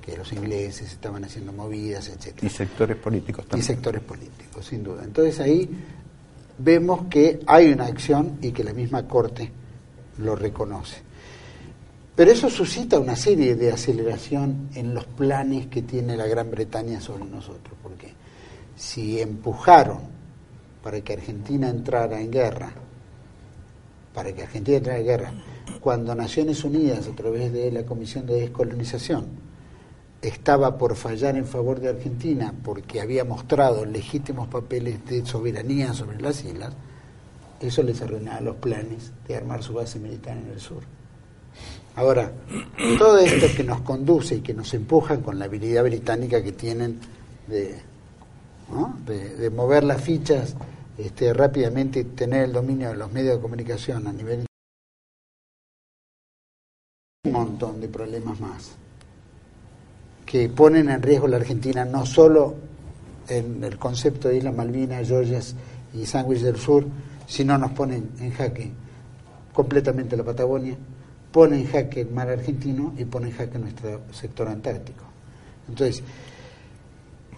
que 0.00 0.16
los 0.16 0.32
ingleses 0.32 0.92
estaban 0.92 1.24
haciendo 1.24 1.52
movidas, 1.52 2.08
etc. 2.08 2.42
Y 2.42 2.48
sectores 2.48 2.96
políticos 2.96 3.46
también. 3.46 3.64
Y 3.64 3.66
sectores 3.66 4.02
políticos, 4.02 4.64
sin 4.64 4.84
duda. 4.84 5.02
Entonces 5.02 5.40
ahí 5.40 5.68
vemos 6.58 7.06
que 7.10 7.40
hay 7.46 7.72
una 7.72 7.86
acción 7.86 8.38
y 8.40 8.52
que 8.52 8.62
la 8.62 8.72
misma 8.72 9.08
Corte 9.08 9.50
lo 10.18 10.36
reconoce. 10.36 11.05
Pero 12.16 12.30
eso 12.32 12.48
suscita 12.48 12.98
una 12.98 13.14
serie 13.14 13.56
de 13.56 13.70
aceleración 13.70 14.70
en 14.74 14.94
los 14.94 15.04
planes 15.04 15.66
que 15.66 15.82
tiene 15.82 16.16
la 16.16 16.26
Gran 16.26 16.50
Bretaña 16.50 16.98
sobre 16.98 17.26
nosotros, 17.26 17.76
porque 17.82 18.14
si 18.74 19.20
empujaron 19.20 19.98
para 20.82 21.02
que 21.02 21.12
Argentina 21.12 21.68
entrara 21.68 22.18
en 22.18 22.30
guerra, 22.30 22.72
para 24.14 24.32
que 24.32 24.44
Argentina 24.44 24.78
entrara 24.78 24.98
en 24.98 25.04
guerra, 25.04 25.32
cuando 25.78 26.14
Naciones 26.14 26.64
Unidas, 26.64 27.06
a 27.06 27.14
través 27.14 27.52
de 27.52 27.70
la 27.70 27.84
Comisión 27.84 28.24
de 28.24 28.40
Descolonización, 28.40 29.26
estaba 30.22 30.78
por 30.78 30.96
fallar 30.96 31.36
en 31.36 31.44
favor 31.44 31.80
de 31.80 31.90
Argentina 31.90 32.54
porque 32.64 33.02
había 33.02 33.26
mostrado 33.26 33.84
legítimos 33.84 34.48
papeles 34.48 35.04
de 35.04 35.26
soberanía 35.26 35.92
sobre 35.92 36.18
las 36.22 36.42
islas, 36.42 36.72
eso 37.60 37.82
les 37.82 38.00
arruinaba 38.00 38.40
los 38.40 38.56
planes 38.56 39.12
de 39.28 39.36
armar 39.36 39.62
su 39.62 39.74
base 39.74 39.98
militar 39.98 40.34
en 40.38 40.50
el 40.50 40.60
sur. 40.60 40.95
Ahora, 41.96 42.30
todo 42.98 43.18
esto 43.18 43.46
que 43.56 43.64
nos 43.64 43.80
conduce 43.80 44.36
y 44.36 44.40
que 44.42 44.52
nos 44.52 44.72
empuja 44.74 45.16
con 45.18 45.38
la 45.38 45.46
habilidad 45.46 45.82
británica 45.82 46.42
que 46.42 46.52
tienen 46.52 47.00
de, 47.46 47.74
de, 49.06 49.50
mover 49.50 49.82
las 49.82 50.02
fichas 50.02 50.54
este, 50.98 51.32
rápidamente 51.32 52.00
y 52.00 52.04
tener 52.04 52.44
el 52.44 52.52
dominio 52.52 52.90
de 52.90 52.96
los 52.96 53.10
medios 53.10 53.36
de 53.36 53.40
comunicación 53.40 54.06
a 54.06 54.12
nivel 54.12 54.44
un 57.24 57.32
montón 57.32 57.80
de 57.80 57.88
problemas 57.88 58.40
más 58.40 58.72
que 60.26 60.48
ponen 60.48 60.90
en 60.90 61.02
riesgo 61.02 61.28
la 61.28 61.36
Argentina 61.36 61.84
no 61.84 62.04
solo 62.04 62.56
en 63.28 63.64
el 63.64 63.78
concepto 63.78 64.28
de 64.28 64.38
Islas 64.38 64.54
Malvinas, 64.54 65.08
Georgias 65.08 65.54
y 65.94 66.04
Sandwich 66.04 66.40
del 66.40 66.56
Sur, 66.56 66.84
sino 67.26 67.56
nos 67.56 67.72
ponen 67.72 68.10
en 68.20 68.32
jaque 68.32 68.70
completamente 69.52 70.16
la 70.16 70.24
Patagonia, 70.24 70.76
pone 71.36 71.58
en 71.58 71.66
jaque 71.66 72.00
el 72.00 72.10
mar 72.12 72.30
argentino 72.30 72.94
y 72.96 73.04
pone 73.04 73.28
en 73.28 73.34
jaque 73.34 73.58
nuestro 73.58 74.00
sector 74.10 74.48
antártico. 74.48 75.04
Entonces, 75.68 76.02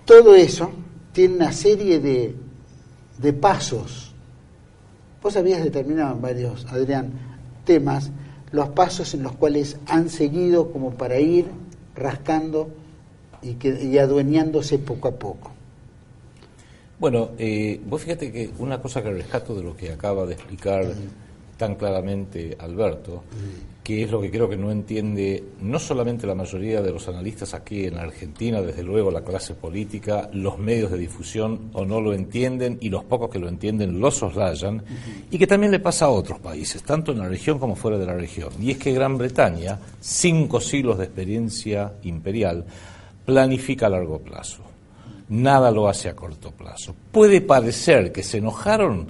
todo 0.05 0.37
eso 0.37 0.71
tiene 1.13 1.35
una 1.35 1.51
serie 1.51 1.99
de, 1.99 2.33
de 3.19 3.33
pasos. 3.33 4.15
Vos 5.21 5.37
habías 5.37 5.65
determinado 5.65 6.15
en 6.15 6.23
varios, 6.23 6.65
Adrián, 6.67 7.11
temas, 7.65 8.13
los 8.53 8.69
pasos 8.69 9.15
en 9.15 9.25
los 9.25 9.33
cuales 9.33 9.79
han 9.89 10.11
seguido 10.11 10.71
como 10.71 10.93
para 10.93 11.19
ir 11.19 11.47
rascando 11.97 12.69
y, 13.43 13.55
que, 13.55 13.83
y 13.83 13.99
adueñándose 13.99 14.79
poco 14.79 15.09
a 15.09 15.17
poco. 15.17 15.51
Bueno, 17.01 17.31
eh, 17.37 17.81
vos 17.85 18.01
fíjate 18.01 18.31
que 18.31 18.53
una 18.61 18.81
cosa 18.81 19.03
que 19.03 19.11
rescato 19.11 19.57
de 19.57 19.65
lo 19.65 19.77
que 19.77 19.91
acaba 19.91 20.25
de 20.25 20.35
explicar 20.35 20.87
tan 21.57 21.75
claramente 21.75 22.57
Alberto, 22.61 23.25
que 23.88 24.03
es 24.03 24.11
lo 24.11 24.20
que 24.20 24.31
creo 24.31 24.51
que 24.51 24.59
no 24.59 24.70
entiende 24.70 25.42
no 25.62 25.79
solamente 25.79 26.27
la 26.27 26.35
mayoría 26.35 26.83
de 26.83 26.92
los 26.92 27.09
analistas 27.09 27.55
aquí 27.55 27.87
en 27.87 27.96
Argentina, 27.96 28.61
desde 28.61 28.83
luego 28.83 29.11
la 29.11 29.24
clase 29.24 29.55
política, 29.55 30.29
los 30.35 30.59
medios 30.59 30.90
de 30.90 30.98
difusión 30.98 31.70
o 31.72 31.87
no 31.87 31.98
lo 31.98 32.12
entienden 32.12 32.77
y 32.83 32.90
los 32.90 33.05
pocos 33.05 33.31
que 33.31 33.38
lo 33.38 33.48
entienden 33.48 33.98
lo 33.98 34.11
soslayan, 34.11 34.83
y 35.31 35.38
que 35.38 35.46
también 35.46 35.72
le 35.72 35.81
pasa 35.81 36.05
a 36.05 36.11
otros 36.11 36.38
países, 36.38 36.83
tanto 36.83 37.12
en 37.12 37.20
la 37.20 37.29
región 37.31 37.59
como 37.59 37.77
fuera 37.77 37.96
de 37.96 38.05
la 38.05 38.12
región. 38.12 38.51
Y 38.61 38.72
es 38.72 38.77
que 38.77 38.92
Gran 38.92 39.16
Bretaña, 39.16 39.79
cinco 39.98 40.61
siglos 40.61 40.98
de 40.98 41.05
experiencia 41.05 41.94
imperial, 42.03 42.66
planifica 43.24 43.87
a 43.87 43.88
largo 43.88 44.18
plazo. 44.18 44.64
Nada 45.31 45.70
lo 45.70 45.88
hace 45.88 46.11
a 46.11 46.14
corto 46.14 46.51
plazo. 46.51 46.94
Puede 47.11 47.40
parecer 47.40 48.12
que 48.12 48.22
se 48.22 48.37
enojaron 48.37 49.07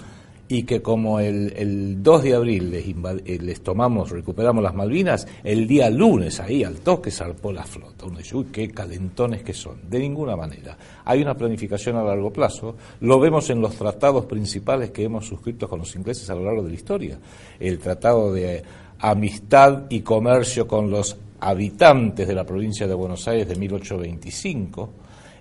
y 0.48 0.62
que 0.62 0.80
como 0.80 1.20
el, 1.20 1.52
el 1.56 2.02
2 2.02 2.22
de 2.22 2.34
abril 2.34 2.70
les, 2.70 2.86
eh, 2.86 3.38
les, 3.40 3.60
tomamos, 3.60 4.10
recuperamos 4.10 4.62
las 4.62 4.74
Malvinas, 4.74 5.28
el 5.44 5.66
día 5.66 5.90
lunes 5.90 6.40
ahí 6.40 6.64
al 6.64 6.76
toque 6.76 7.10
zarpó 7.10 7.52
la 7.52 7.64
flota. 7.64 8.06
Uno 8.06 8.18
dice, 8.18 8.34
uy, 8.34 8.46
qué 8.46 8.70
calentones 8.70 9.42
que 9.42 9.52
son. 9.52 9.88
De 9.88 9.98
ninguna 9.98 10.36
manera. 10.36 10.76
Hay 11.04 11.20
una 11.20 11.34
planificación 11.34 11.96
a 11.96 12.02
largo 12.02 12.32
plazo. 12.32 12.76
Lo 13.00 13.20
vemos 13.20 13.50
en 13.50 13.60
los 13.60 13.74
tratados 13.74 14.24
principales 14.24 14.90
que 14.90 15.04
hemos 15.04 15.26
suscrito 15.26 15.68
con 15.68 15.80
los 15.80 15.94
ingleses 15.94 16.28
a 16.30 16.34
lo 16.34 16.44
largo 16.44 16.62
de 16.62 16.70
la 16.70 16.74
historia. 16.74 17.18
El 17.60 17.78
tratado 17.78 18.32
de 18.32 18.62
amistad 19.00 19.84
y 19.90 20.00
comercio 20.00 20.66
con 20.66 20.90
los 20.90 21.16
habitantes 21.40 22.26
de 22.26 22.34
la 22.34 22.44
provincia 22.44 22.86
de 22.86 22.94
Buenos 22.94 23.28
Aires 23.28 23.48
de 23.48 23.54
1825 23.54 24.90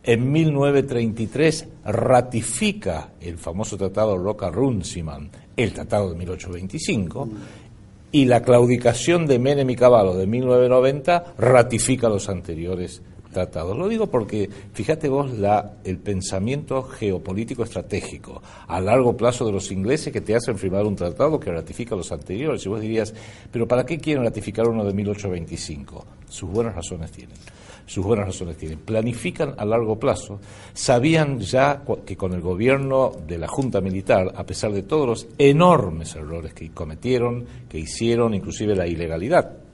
en 0.08 0.32
1933 0.32 1.68
ratifica 1.84 3.10
el 3.20 3.38
famoso 3.38 3.78
tratado 3.78 4.18
Roca-Runciman, 4.18 5.30
el 5.58 5.74
tratado 5.74 6.12
de 6.12 6.16
1825, 6.16 7.30
y 8.14 8.24
la 8.24 8.42
claudicación 8.42 9.28
de 9.28 9.38
Menem 9.38 9.70
y 9.70 9.76
Cavallo 9.76 10.14
de 10.14 10.26
1990 10.26 11.34
ratifica 11.38 12.08
los 12.08 12.30
anteriores 12.30 13.02
tratados. 13.34 13.78
Lo 13.78 13.90
digo 13.90 14.08
porque, 14.08 14.50
fíjate 14.72 15.10
vos, 15.10 15.38
la, 15.38 15.74
el 15.84 15.98
pensamiento 15.98 16.84
geopolítico 16.84 17.64
estratégico 17.64 18.42
a 18.66 18.80
largo 18.80 19.18
plazo 19.18 19.46
de 19.46 19.52
los 19.52 19.70
ingleses 19.74 20.14
que 20.14 20.22
te 20.22 20.36
hacen 20.36 20.58
firmar 20.58 20.86
un 20.86 20.96
tratado 20.96 21.38
que 21.38 21.52
ratifica 21.52 21.98
los 21.98 22.14
anteriores. 22.14 22.66
Y 22.66 22.70
vos 22.70 22.80
dirías, 22.80 23.14
¿pero 23.52 23.68
para 23.68 23.86
qué 23.86 23.98
quieren 23.98 24.24
ratificar 24.24 24.70
uno 24.70 24.86
de 24.86 24.94
1825? 24.94 26.06
Sus 26.30 26.50
buenas 26.50 26.76
razones 26.76 27.12
tienen 27.12 27.36
sus 27.88 28.06
buenas 28.06 28.28
razones 28.28 28.58
tienen. 28.58 28.80
Planifican 28.80 29.56
a 29.58 29.66
largo 29.66 29.98
plazo, 29.98 30.40
sabían 30.74 31.40
ya 31.40 31.82
que 32.06 32.16
con 32.16 32.34
el 32.34 32.42
gobierno 32.42 33.12
de 33.26 33.40
la 33.40 33.48
Junta 33.48 33.82
Militar, 33.82 34.32
a 34.36 34.46
pesar 34.46 34.72
de 34.72 34.84
todos 34.84 35.08
los 35.08 35.28
enormes 35.40 36.16
errores 36.16 36.54
que 36.54 36.70
cometieron, 36.70 37.46
que 37.68 37.80
hicieron, 37.80 38.36
inclusive 38.36 38.76
la 38.76 38.86
ilegalidad, 38.86 39.67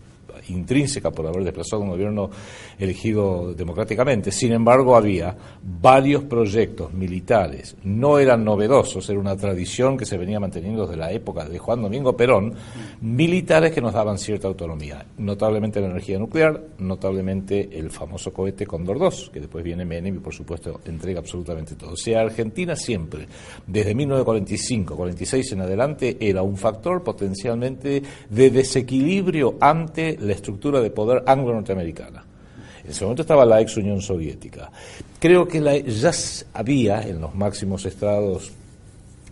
intrínseca 0.50 1.12
por 1.12 1.28
haber 1.28 1.44
desplazado 1.44 1.82
un 1.82 1.90
gobierno 1.90 2.30
elegido 2.78 3.54
democráticamente. 3.54 4.32
Sin 4.32 4.52
embargo, 4.52 4.96
había 4.96 5.36
varios 5.62 6.24
proyectos 6.24 6.94
militares, 6.94 7.76
no 7.84 8.20
eran 8.20 8.44
novedosos, 8.44 9.10
era 9.10 9.20
una 9.20 9.36
tradición 9.36 9.98
que 9.98 10.06
se 10.06 10.18
venía 10.18 10.40
manteniendo 10.40 10.86
desde 10.86 10.98
la 10.98 11.12
época 11.12 11.46
de 11.46 11.60
Juan 11.60 11.82
Domingo 11.82 12.16
Perón, 12.16 12.54
militares 13.02 13.72
que 13.72 13.82
nos 13.82 13.94
daban 13.94 14.18
cierta 14.18 14.48
autonomía, 14.48 15.06
notablemente 15.18 15.80
la 15.80 15.88
energía 15.88 16.20
nuclear, 16.20 16.62
notablemente 16.80 17.70
el 17.78 17.90
famoso 17.90 18.34
cohete 18.34 18.66
Condor 18.66 19.00
2, 19.00 19.32
que 19.34 19.40
después 19.40 19.64
viene 19.64 19.86
Menem 19.86 20.16
y 20.16 20.20
por 20.20 20.34
supuesto 20.34 20.82
entrega 20.86 21.20
absolutamente 21.20 21.76
todo. 21.76 21.92
O 21.92 21.98
sea, 21.98 22.22
Argentina 22.22 22.76
siempre, 22.76 23.28
desde 23.66 23.96
1945, 23.96 24.96
46 24.96 25.52
en 25.54 25.62
adelante, 25.62 26.18
era 26.20 26.42
un 26.42 26.58
factor 26.58 27.04
potencialmente 27.04 28.04
de 28.30 28.50
desequilibrio 28.50 29.58
ante 29.60 30.18
la 30.20 30.33
estructura 30.34 30.82
de 30.82 30.89
poder 30.89 31.24
anglo-norteamericana. 31.26 32.24
En 32.84 32.91
ese 32.91 33.04
momento 33.04 33.22
estaba 33.22 33.46
la 33.46 33.62
ex 33.62 33.78
Unión 33.78 34.02
Soviética. 34.02 34.69
Creo 35.19 35.48
que 35.48 35.84
ya 35.88 36.12
había 36.54 37.02
en 37.02 37.22
los 37.22 37.34
máximos 37.34 37.86
estados 37.86 38.52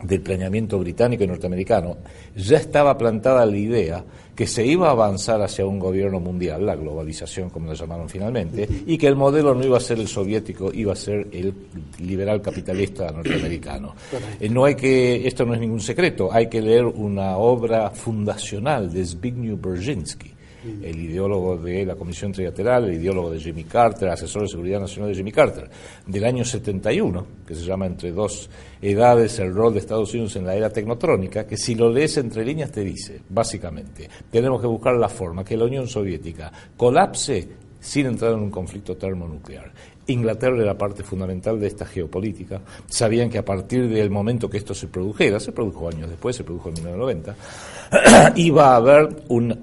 del 0.04 0.22
planeamiento 0.22 0.80
británico 0.80 1.24
y 1.24 1.28
norteamericano, 1.28 1.98
ya 2.36 2.58
estaba 2.58 2.98
plantada 2.98 3.46
la 3.46 3.58
idea 3.58 4.04
que 4.36 4.48
se 4.48 4.66
iba 4.66 4.88
a 4.88 4.92
avanzar 4.92 5.42
hacia 5.42 5.66
un 5.66 5.78
gobierno 5.78 6.20
mundial, 6.20 6.66
la 6.66 6.76
globalización 6.76 7.50
como 7.50 7.68
lo 7.68 7.74
llamaron 7.74 8.10
finalmente, 8.10 8.68
y 8.88 8.98
que 8.98 9.08
el 9.08 9.16
modelo 9.16 9.54
no 9.54 9.64
iba 9.64 9.78
a 9.78 9.82
ser 9.82 10.00
el 10.00 10.08
soviético, 10.08 10.72
iba 10.74 10.94
a 10.94 10.96
ser 10.96 11.28
el 11.32 11.54
liberal 12.00 12.42
capitalista 12.42 13.12
norteamericano. 13.12 13.94
Eh, 14.40 14.50
no 14.50 14.66
hay 14.66 14.76
que, 14.76 15.28
esto 15.28 15.46
no 15.46 15.54
es 15.54 15.60
ningún 15.60 15.82
secreto, 15.82 16.30
hay 16.32 16.48
que 16.48 16.62
leer 16.62 16.86
una 16.86 17.38
obra 17.38 17.92
fundacional 17.92 18.92
de 18.92 19.06
Zbigniew 19.06 19.58
Brzezinski, 19.58 20.32
el 20.64 21.00
ideólogo 21.00 21.58
de 21.58 21.86
la 21.86 21.96
Comisión 21.96 22.32
Trilateral, 22.32 22.86
el 22.86 22.96
ideólogo 22.96 23.32
de 23.32 23.40
Jimmy 23.40 23.64
Carter, 23.64 24.10
asesor 24.10 24.44
de 24.44 24.48
seguridad 24.50 24.80
nacional 24.80 25.10
de 25.10 25.16
Jimmy 25.16 25.32
Carter, 25.32 25.70
del 26.06 26.24
año 26.24 26.46
71, 26.46 27.26
que 27.46 27.56
se 27.56 27.66
llama 27.66 27.86
Entre 27.86 28.12
dos 28.12 28.50
edades, 28.82 29.40
el 29.40 29.54
rol 29.54 29.74
de 29.74 29.80
Estados 29.80 30.14
Unidos 30.14 30.36
en 30.36 30.46
la 30.46 30.56
era 30.56 30.70
tecnotrónica, 30.70 31.46
que 31.46 31.58
si 31.58 31.76
lo 31.76 31.90
lees 31.90 32.18
entre 32.18 32.46
líneas 32.46 32.72
te 32.72 32.82
dice, 32.82 33.22
básicamente, 33.30 34.10
tenemos 34.30 34.62
que 34.62 34.68
buscar 34.68 34.96
la 34.96 35.10
forma 35.10 35.44
que 35.44 35.58
la 35.58 35.66
Unión 35.66 35.88
Soviética 35.88 36.52
colapse 36.78 37.48
sin 37.80 38.06
entrar 38.06 38.34
en 38.34 38.40
un 38.40 38.52
conflicto 38.52 38.96
termonuclear. 38.96 39.72
Inglaterra 40.08 40.62
era 40.62 40.78
parte 40.78 41.04
fundamental 41.04 41.60
de 41.60 41.68
esta 41.68 41.86
geopolítica. 41.86 42.62
Sabían 42.88 43.30
que 43.30 43.38
a 43.38 43.46
partir 43.46 43.88
del 43.88 44.10
momento 44.10 44.50
que 44.50 44.58
esto 44.58 44.74
se 44.74 44.88
produjera, 44.88 45.40
se 45.40 45.52
produjo 45.52 45.88
años 45.88 46.10
después, 46.10 46.36
se 46.36 46.44
produjo 46.44 46.70
en 46.70 46.76
1990, 46.76 47.36
iba 48.36 48.74
a 48.74 48.76
haber 48.78 49.10
un, 49.30 49.60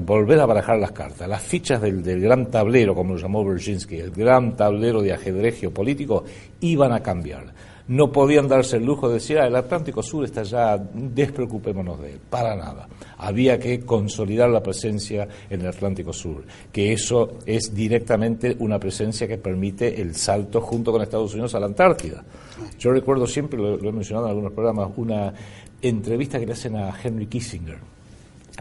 volver 0.00 0.40
a 0.40 0.46
barajar 0.46 0.78
las 0.78 0.92
cartas. 0.92 1.28
Las 1.28 1.42
fichas 1.42 1.80
del, 1.80 2.02
del, 2.02 2.20
gran 2.20 2.50
tablero, 2.50 2.94
como 2.94 3.14
lo 3.14 3.20
llamó 3.20 3.44
Brzezinski, 3.44 3.96
el 3.96 4.10
gran 4.10 4.56
tablero 4.56 5.02
de 5.02 5.12
ajedrez 5.12 5.60
geopolítico, 5.60 6.24
iban 6.60 6.92
a 6.92 7.00
cambiar 7.00 7.52
no 7.86 8.10
podían 8.10 8.48
darse 8.48 8.78
el 8.78 8.84
lujo 8.84 9.08
de 9.08 9.14
decir, 9.14 9.38
ah, 9.38 9.46
el 9.46 9.56
Atlántico 9.56 10.02
Sur 10.02 10.24
está 10.24 10.42
ya, 10.42 10.78
despreocupémonos 10.78 12.00
de 12.00 12.12
él, 12.12 12.20
para 12.30 12.56
nada. 12.56 12.88
Había 13.18 13.58
que 13.58 13.80
consolidar 13.80 14.48
la 14.48 14.62
presencia 14.62 15.28
en 15.50 15.60
el 15.60 15.66
Atlántico 15.66 16.12
Sur, 16.12 16.44
que 16.72 16.92
eso 16.92 17.38
es 17.44 17.74
directamente 17.74 18.56
una 18.58 18.78
presencia 18.78 19.28
que 19.28 19.36
permite 19.36 20.00
el 20.00 20.14
salto 20.14 20.60
junto 20.60 20.92
con 20.92 21.02
Estados 21.02 21.34
Unidos 21.34 21.54
a 21.54 21.60
la 21.60 21.66
Antártida. 21.66 22.24
Yo 22.78 22.92
recuerdo 22.92 23.26
siempre, 23.26 23.58
lo, 23.58 23.76
lo 23.76 23.88
he 23.88 23.92
mencionado 23.92 24.26
en 24.26 24.30
algunos 24.30 24.52
programas, 24.52 24.90
una 24.96 25.34
entrevista 25.82 26.40
que 26.40 26.46
le 26.46 26.52
hacen 26.52 26.76
a 26.76 26.94
Henry 27.02 27.26
Kissinger, 27.26 27.78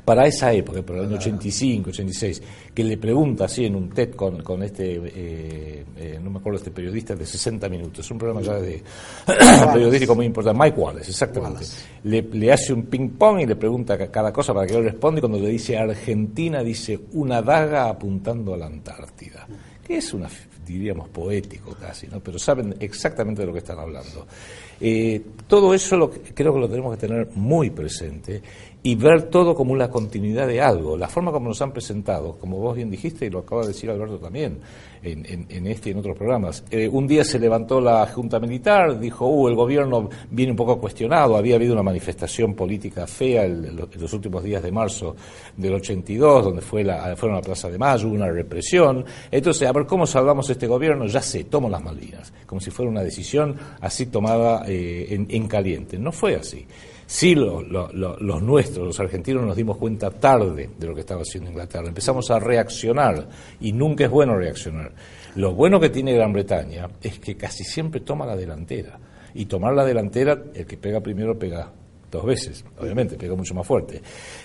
para 0.04 0.26
esa 0.26 0.52
época, 0.52 0.82
para 0.82 1.00
el 1.00 1.06
año 1.06 1.16
85, 1.18 1.90
86, 1.90 2.42
que 2.74 2.84
le 2.84 2.98
pregunta 2.98 3.46
así 3.46 3.66
en 3.66 3.76
un 3.76 3.90
TED 3.90 4.16
con, 4.16 4.42
con 4.42 4.64
este, 4.64 4.96
eh, 4.96 5.86
eh, 5.96 6.20
no 6.22 6.30
me 6.30 6.40
acuerdo, 6.40 6.58
este 6.58 6.72
periodista 6.72 7.16
de 7.16 7.26
60 7.26 7.70
minutos, 7.70 8.06
es 8.06 8.12
un 8.12 8.18
programa 8.18 8.42
ya 8.42 8.56
de 8.60 8.84
periodístico 9.74 10.16
muy 10.16 10.26
importante, 10.26 10.60
Mike 10.60 10.80
Wallace, 10.80 11.12
exactamente. 11.12 11.66
Le, 12.04 12.22
le, 12.22 12.52
hace 12.52 12.74
un 12.74 12.84
ping-pong 12.84 13.42
y 13.42 13.46
le 13.46 13.56
pregunta 13.56 13.98
cada 14.10 14.34
cosa 14.34 14.54
para 14.54 14.68
que 14.68 14.76
él 14.76 14.84
responda 14.84 15.20
y 15.20 15.22
cuando 15.22 15.40
le 15.40 15.50
dice 15.50 15.78
Argentina, 15.78 16.64
dice 16.64 17.00
una 17.14 17.42
daga 17.42 17.90
apuntando 17.90 18.54
a 18.54 18.58
la 18.58 18.66
Antártida, 18.66 19.48
que 19.86 19.98
es 19.98 20.14
una 20.14 20.28
diríamos 20.66 21.10
poético 21.10 21.76
casi, 21.76 22.08
¿no? 22.08 22.20
pero 22.20 22.40
saben 22.40 22.76
exactamente 22.80 23.42
de 23.42 23.48
lo 23.48 23.54
que 23.54 23.60
están 23.60 23.80
hablando. 23.80 24.26
Eh, 24.80 25.22
todo 25.48 25.74
eso 25.74 25.98
lo, 25.98 26.10
creo 26.10 26.54
que 26.54 26.60
lo 26.60 26.70
tenemos 26.70 26.96
que 26.96 27.08
tener 27.08 27.30
muy 27.36 27.70
presente 27.70 28.42
y 28.86 28.96
ver 28.96 29.24
todo 29.24 29.56
como 29.56 29.72
una 29.72 29.90
continuidad 29.90 30.48
de 30.48 30.62
algo. 30.62 30.98
La 30.98 31.08
forma 31.08 31.32
como 31.32 31.48
nos 31.48 31.62
han 31.62 31.72
presentado, 31.72 32.38
como 32.38 32.58
vos 32.58 32.76
bien 32.76 32.92
dijiste 32.92 33.26
y 33.26 33.30
lo 33.30 33.40
acaba 33.40 33.62
de 33.62 33.70
decir 33.70 33.90
Alberto 33.90 34.20
también 34.20 34.60
en, 35.04 35.68
este 35.68 35.90
y 35.90 35.92
en 35.92 36.00
otros 36.00 36.18
programas, 36.18 36.64
eh, 36.72 36.88
un 36.88 37.08
día 37.08 37.24
se 37.26 37.38
levantó 37.38 37.82
la 37.82 38.06
Junta 38.08 38.40
Militar, 38.40 39.00
dijo, 39.00 39.28
uh, 39.28 39.50
el 39.50 39.56
gobierno 39.56 40.10
viene 40.30 40.52
un 40.52 40.58
poco 40.58 40.80
cuestionado, 40.80 41.36
había 41.36 41.56
habido 41.56 41.74
una 41.74 41.84
manifestación 41.84 42.54
política 42.54 43.06
fea 43.06 43.46
en 43.46 43.76
los 43.76 44.14
últimos 44.14 44.44
días 44.44 44.64
de 44.64 44.72
marzo 44.72 45.16
del 45.58 45.74
82, 45.76 46.46
donde 46.46 46.62
fue 46.62 46.84
la, 46.84 47.16
fueron 47.16 47.36
a 47.38 47.40
la 47.42 47.46
Plaza 47.46 47.70
de 47.70 47.78
Mayo, 47.78 48.08
hubo 48.08 48.16
una 48.16 48.30
represión. 48.30 49.04
Entonces, 49.30 49.68
a 49.68 49.74
ver, 49.74 49.86
¿cómo 49.86 50.08
salvamos 50.08 50.50
este 50.50 50.68
gobierno? 50.68 51.06
Ya 51.08 51.22
sé, 51.22 51.44
tomo 51.46 51.70
las 51.70 51.84
Malvinas, 51.84 52.32
como 52.46 52.62
si 52.62 52.72
fuera 52.72 52.90
una 52.90 53.04
decisión 53.04 53.56
así 53.82 54.06
tomada 54.06 54.63
eh, 54.66 55.08
en, 55.10 55.28
en 55.30 55.48
caliente. 55.48 55.98
No 55.98 56.12
fue 56.12 56.36
así. 56.36 56.66
Sí, 57.06 57.36
los 57.36 58.42
nuestros, 58.42 58.88
los 58.88 59.00
argentinos, 59.00 59.46
nos 59.46 59.56
dimos 59.56 59.78
cuenta 59.78 60.10
tarde 60.10 60.70
de 60.78 60.88
lo 60.88 60.96
que 60.96 61.02
estaba 61.02 61.22
haciendo 61.22 61.52
Inglaterra. 61.52 61.88
Empezamos 61.88 62.32
a 62.32 62.40
reaccionar 62.40 63.28
y 63.60 63.72
nunca 63.72 64.06
es 64.06 64.10
bueno 64.10 64.36
reaccionar. 64.36 64.92
Lo 65.36 65.54
bueno 65.54 65.80
que 65.80 65.90
tiene 65.90 66.14
Gran 66.14 66.34
Bretaña 66.34 66.90
es 67.02 67.20
que 67.20 67.36
casi 67.36 67.64
siempre 67.64 68.02
toma 68.02 68.26
la 68.26 68.36
delantera. 68.36 68.98
Y 69.36 69.46
tomar 69.46 69.74
la 69.74 69.84
delantera, 69.84 70.42
el 70.54 70.66
que 70.66 70.78
pega 70.78 71.02
primero 71.02 71.38
pega 71.38 71.72
dos 72.18 72.26
veces, 72.26 72.64
obviamente, 72.80 73.18
pega 73.18 73.36
mucho 73.36 73.54
más 73.54 73.66
fuerte. 73.66 74.02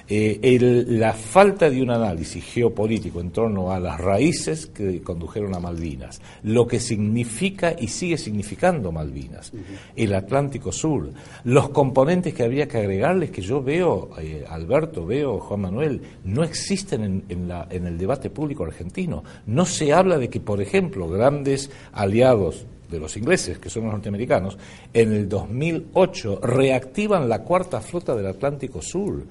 Eh, 0.08 0.84
la 0.88 1.12
falta 1.12 1.68
de 1.70 1.82
un 1.82 1.90
análisis 1.90 2.44
geopolítico 2.44 3.20
en 3.20 3.30
torno 3.30 3.70
a 3.70 3.78
las 3.78 4.00
raíces 4.00 4.66
que 4.66 5.02
condujeron 5.02 5.54
a 5.54 5.60
Malvinas, 5.60 6.20
lo 6.42 6.66
que 6.66 6.80
significa 6.80 7.74
y 7.78 7.88
sigue 7.88 8.16
significando 8.16 8.90
Malvinas, 8.90 9.52
el 9.94 10.14
Atlántico 10.14 10.72
Sur, 10.72 11.10
los 11.44 11.68
componentes 11.70 12.34
que 12.34 12.42
había 12.42 12.66
que 12.66 12.78
agregarles 12.78 13.30
que 13.30 13.42
yo 13.42 13.62
veo, 13.62 14.10
eh, 14.18 14.44
Alberto, 14.48 15.04
veo, 15.04 15.38
Juan 15.38 15.60
Manuel, 15.60 16.00
no 16.24 16.42
existen 16.42 17.24
en, 17.28 17.48
la, 17.48 17.68
en 17.70 17.86
el 17.86 17.98
debate 17.98 18.30
público 18.30 18.64
argentino. 18.64 19.22
No 19.46 19.66
se 19.66 19.92
habla 19.92 20.18
de 20.18 20.28
que, 20.28 20.40
por 20.40 20.60
ejemplo, 20.60 21.08
grandes 21.08 21.70
aliados 21.92 22.66
de 22.88 22.98
los 22.98 23.16
ingleses, 23.16 23.58
que 23.58 23.70
son 23.70 23.84
los 23.84 23.92
norteamericanos, 23.92 24.56
en 24.92 25.12
el 25.12 25.28
2008 25.28 26.40
reactivan 26.42 27.28
la 27.28 27.42
cuarta 27.42 27.80
flota 27.80 28.14
del 28.14 28.26
Atlántico 28.26 28.80
Sur, 28.80 29.24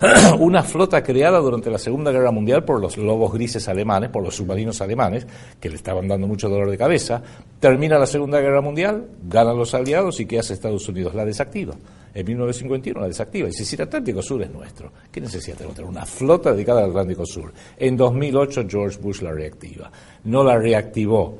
una 0.38 0.62
flota 0.62 1.02
creada 1.02 1.38
durante 1.38 1.70
la 1.70 1.78
Segunda 1.78 2.10
Guerra 2.10 2.30
Mundial 2.30 2.64
por 2.64 2.80
los 2.80 2.96
lobos 2.96 3.32
grises 3.32 3.68
alemanes, 3.68 4.10
por 4.10 4.22
los 4.22 4.36
submarinos 4.36 4.80
alemanes, 4.80 5.26
que 5.60 5.68
le 5.68 5.76
estaban 5.76 6.06
dando 6.06 6.26
mucho 6.26 6.48
dolor 6.48 6.70
de 6.70 6.78
cabeza. 6.78 7.22
Termina 7.60 7.98
la 7.98 8.06
Segunda 8.06 8.40
Guerra 8.40 8.60
Mundial, 8.60 9.06
ganan 9.28 9.56
los 9.56 9.74
aliados 9.74 10.20
y 10.20 10.26
¿qué 10.26 10.38
hace 10.38 10.54
Estados 10.54 10.88
Unidos? 10.88 11.14
La 11.14 11.24
desactiva. 11.24 11.74
En 12.14 12.26
1951 12.26 13.00
la 13.00 13.06
desactiva 13.06 13.48
y 13.48 13.52
si 13.52 13.76
el 13.76 13.82
Atlántico 13.82 14.22
Sur 14.22 14.42
es 14.42 14.50
nuestro, 14.50 14.90
¿qué 15.12 15.20
necesidad 15.20 15.56
tenemos 15.56 15.76
tener 15.76 15.90
una 15.90 16.06
flota 16.06 16.52
dedicada 16.52 16.82
al 16.82 16.90
Atlántico 16.90 17.24
Sur? 17.26 17.52
En 17.76 17.96
2008 17.96 18.64
George 18.68 18.98
Bush 18.98 19.20
la 19.20 19.32
reactiva. 19.32 19.90
No 20.24 20.42
la 20.42 20.58
reactivó 20.58 21.38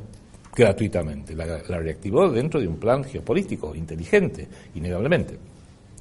gratuitamente. 0.55 1.35
La, 1.35 1.59
reactivó 1.59 2.31
dentro 2.31 2.61
de 2.61 2.69
un 2.69 2.77
plan 2.77 3.05
geopolítico 3.05 3.75
inteligente, 3.75 4.49
innegablemente. 4.75 5.39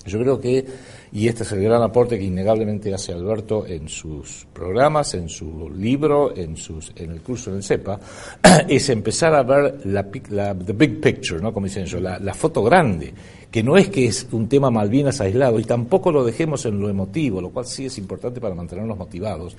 Yo 0.05 0.19
creo 0.19 0.39
que, 0.39 0.65
y 1.11 1.27
este 1.27 1.43
es 1.43 1.51
el 1.51 1.63
gran 1.63 1.81
aporte 1.81 2.17
que 2.17 2.25
innegablemente 2.25 2.93
hace 2.93 3.13
Alberto 3.13 3.65
en 3.65 3.87
sus 3.87 4.45
programas, 4.53 5.13
en 5.13 5.29
su 5.29 5.69
libro, 5.69 6.35
en, 6.35 6.57
sus, 6.57 6.91
en 6.95 7.11
el 7.11 7.21
curso 7.21 7.49
en 7.49 7.57
el 7.57 7.63
CEPA, 7.63 7.99
es 8.67 8.89
empezar 8.89 9.33
a 9.33 9.43
ver 9.43 9.85
la, 9.85 10.07
la 10.29 10.55
the 10.55 10.73
big 10.73 10.99
picture, 10.99 11.41
¿no? 11.41 11.53
como 11.53 11.67
dicen 11.67 11.85
la, 12.03 12.19
la 12.19 12.33
foto 12.33 12.63
grande, 12.63 13.13
que 13.49 13.63
no 13.63 13.77
es 13.77 13.89
que 13.89 14.07
es 14.07 14.27
un 14.31 14.49
tema 14.49 14.69
Malvinas 14.69 15.21
aislado 15.21 15.59
y 15.59 15.63
tampoco 15.63 16.11
lo 16.11 16.23
dejemos 16.23 16.65
en 16.65 16.79
lo 16.79 16.89
emotivo, 16.89 17.41
lo 17.41 17.49
cual 17.49 17.65
sí 17.65 17.85
es 17.85 17.97
importante 17.97 18.41
para 18.41 18.53
mantenernos 18.53 18.97
motivados, 18.97 19.55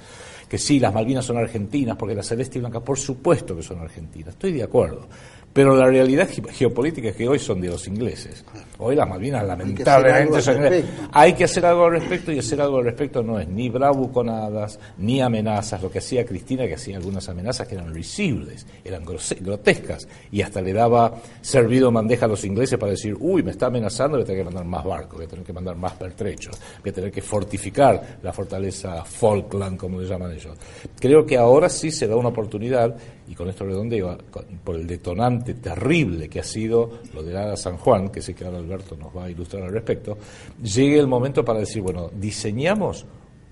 que 0.48 0.58
sí, 0.58 0.78
las 0.78 0.94
Malvinas 0.94 1.24
son 1.24 1.38
argentinas, 1.38 1.96
porque 1.96 2.14
la 2.14 2.22
celeste 2.22 2.58
y 2.58 2.60
blanca, 2.60 2.80
por 2.80 2.98
supuesto 2.98 3.56
que 3.56 3.62
son 3.62 3.80
argentinas, 3.80 4.34
estoy 4.34 4.52
de 4.52 4.62
acuerdo. 4.62 5.06
Pero 5.52 5.74
la 5.74 5.86
realidad 5.86 6.28
geopolítica 6.50 7.08
es 7.08 7.16
que 7.16 7.28
hoy 7.28 7.38
son 7.38 7.60
de 7.60 7.68
los 7.68 7.88
ingleses. 7.88 8.44
Hoy 8.78 8.94
las 8.94 9.08
Malvinas 9.08 9.44
lamentablemente 9.44 10.40
son 10.40 10.56
ingleses. 10.56 10.84
Hay 11.12 11.32
que 11.32 11.44
hacer 11.44 11.66
algo 11.66 11.86
al 11.86 11.92
respecto 11.92 12.30
y 12.30 12.38
hacer 12.38 12.60
algo 12.60 12.78
al 12.78 12.84
respecto 12.84 13.22
no 13.22 13.40
es 13.40 13.48
ni 13.48 13.68
bravuconadas, 13.68 14.78
ni 14.98 15.20
amenazas. 15.20 15.82
Lo 15.82 15.90
que 15.90 15.98
hacía 15.98 16.24
Cristina, 16.24 16.66
que 16.66 16.74
hacía 16.74 16.96
algunas 16.96 17.28
amenazas 17.28 17.66
que 17.66 17.74
eran 17.74 17.92
risibles, 17.92 18.66
eran 18.84 19.04
grotescas 19.04 20.06
y 20.30 20.42
hasta 20.42 20.60
le 20.60 20.72
daba 20.72 21.16
servido 21.40 21.90
bandeja 21.90 22.26
a 22.26 22.28
los 22.28 22.44
ingleses 22.44 22.78
para 22.78 22.92
decir, 22.92 23.16
uy, 23.18 23.42
me 23.42 23.50
está 23.50 23.66
amenazando, 23.66 24.16
voy 24.16 24.22
a 24.22 24.26
tener 24.26 24.42
que 24.42 24.44
mandar 24.44 24.64
más 24.64 24.84
barcos, 24.84 25.16
voy 25.16 25.26
a 25.26 25.28
tener 25.28 25.44
que 25.44 25.52
mandar 25.52 25.76
más 25.76 25.94
pertrechos, 25.94 26.56
voy 26.82 26.90
a 26.90 26.94
tener 26.94 27.10
que 27.10 27.22
fortificar 27.22 28.18
la 28.22 28.32
fortaleza 28.32 29.04
Falkland, 29.04 29.76
como 29.76 30.00
le 30.00 30.06
llaman 30.06 30.32
ellos. 30.32 30.56
Creo 31.00 31.26
que 31.26 31.36
ahora 31.36 31.68
sí 31.68 31.90
se 31.90 32.06
da 32.06 32.14
una 32.14 32.28
oportunidad, 32.28 32.94
y 33.26 33.34
con 33.34 33.48
esto 33.48 33.64
redondeo, 33.64 34.16
por 34.62 34.76
el 34.76 34.86
detonante 34.86 35.37
terrible 35.40 36.28
que 36.28 36.40
ha 36.40 36.44
sido 36.44 37.00
lo 37.14 37.22
de 37.22 37.32
la 37.32 37.56
San 37.56 37.76
Juan, 37.76 38.10
que 38.10 38.22
sé 38.22 38.34
que 38.34 38.44
ahora 38.44 38.58
Alberto 38.58 38.96
nos 38.96 39.16
va 39.16 39.24
a 39.24 39.30
ilustrar 39.30 39.62
al 39.64 39.72
respecto, 39.72 40.18
llegue 40.62 40.98
el 40.98 41.06
momento 41.06 41.44
para 41.44 41.60
decir, 41.60 41.82
bueno, 41.82 42.10
diseñamos 42.14 43.06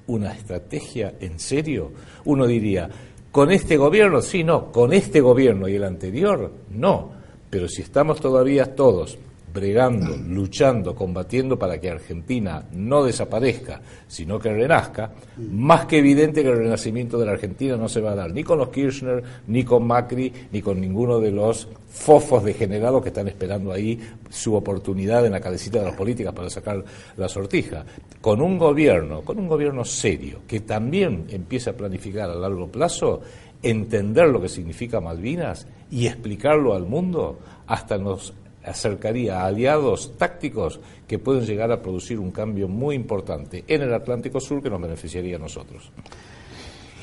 una 0.06 0.32
estrategia 0.32 1.14
en 1.20 1.38
serio. 1.38 1.92
Uno 2.24 2.46
diría, 2.46 2.88
con 3.32 3.50
este 3.50 3.76
gobierno, 3.76 4.22
sí, 4.22 4.44
no, 4.44 4.72
con 4.72 4.92
este 4.92 5.20
gobierno 5.20 5.68
y 5.68 5.74
el 5.74 5.84
anterior, 5.84 6.52
no. 6.70 7.12
Pero 7.50 7.68
si 7.68 7.82
estamos 7.82 8.20
todavía 8.20 8.74
todos 8.74 9.18
bregando, 9.56 10.14
luchando, 10.16 10.94
combatiendo 10.94 11.58
para 11.58 11.80
que 11.80 11.90
Argentina 11.90 12.62
no 12.72 13.02
desaparezca, 13.02 13.80
sino 14.06 14.38
que 14.38 14.52
renazca, 14.52 15.12
más 15.38 15.86
que 15.86 15.98
evidente 15.98 16.42
que 16.42 16.50
el 16.50 16.58
renacimiento 16.58 17.18
de 17.18 17.24
la 17.24 17.32
Argentina 17.32 17.76
no 17.76 17.88
se 17.88 18.02
va 18.02 18.12
a 18.12 18.14
dar 18.14 18.30
ni 18.32 18.44
con 18.44 18.58
los 18.58 18.68
Kirchner, 18.68 19.22
ni 19.46 19.64
con 19.64 19.86
Macri, 19.86 20.30
ni 20.52 20.60
con 20.60 20.78
ninguno 20.78 21.18
de 21.18 21.30
los 21.30 21.68
fofos 21.88 22.44
degenerados 22.44 23.02
que 23.02 23.08
están 23.08 23.28
esperando 23.28 23.72
ahí 23.72 23.98
su 24.28 24.54
oportunidad 24.54 25.24
en 25.24 25.32
la 25.32 25.40
cabecita 25.40 25.78
de 25.78 25.86
las 25.86 25.96
políticas 25.96 26.34
para 26.34 26.50
sacar 26.50 26.84
la 27.16 27.28
sortija. 27.28 27.84
Con 28.20 28.42
un 28.42 28.58
gobierno, 28.58 29.22
con 29.22 29.38
un 29.38 29.48
gobierno 29.48 29.84
serio, 29.84 30.40
que 30.46 30.60
también 30.60 31.26
empiece 31.30 31.70
a 31.70 31.76
planificar 31.76 32.28
a 32.28 32.34
largo 32.34 32.68
plazo, 32.68 33.22
entender 33.62 34.28
lo 34.28 34.40
que 34.40 34.50
significa 34.50 35.00
Malvinas 35.00 35.66
y 35.90 36.06
explicarlo 36.06 36.74
al 36.74 36.84
mundo, 36.84 37.38
hasta 37.66 37.96
nos 37.96 38.34
acercaría 38.66 39.40
a 39.40 39.46
aliados 39.46 40.18
tácticos 40.18 40.80
que 41.06 41.18
pueden 41.18 41.46
llegar 41.46 41.70
a 41.70 41.80
producir 41.80 42.18
un 42.18 42.32
cambio 42.32 42.68
muy 42.68 42.96
importante 42.96 43.64
en 43.66 43.82
el 43.82 43.94
Atlántico 43.94 44.40
Sur 44.40 44.62
que 44.62 44.68
nos 44.68 44.80
beneficiaría 44.80 45.36
a 45.36 45.38
nosotros. 45.38 45.90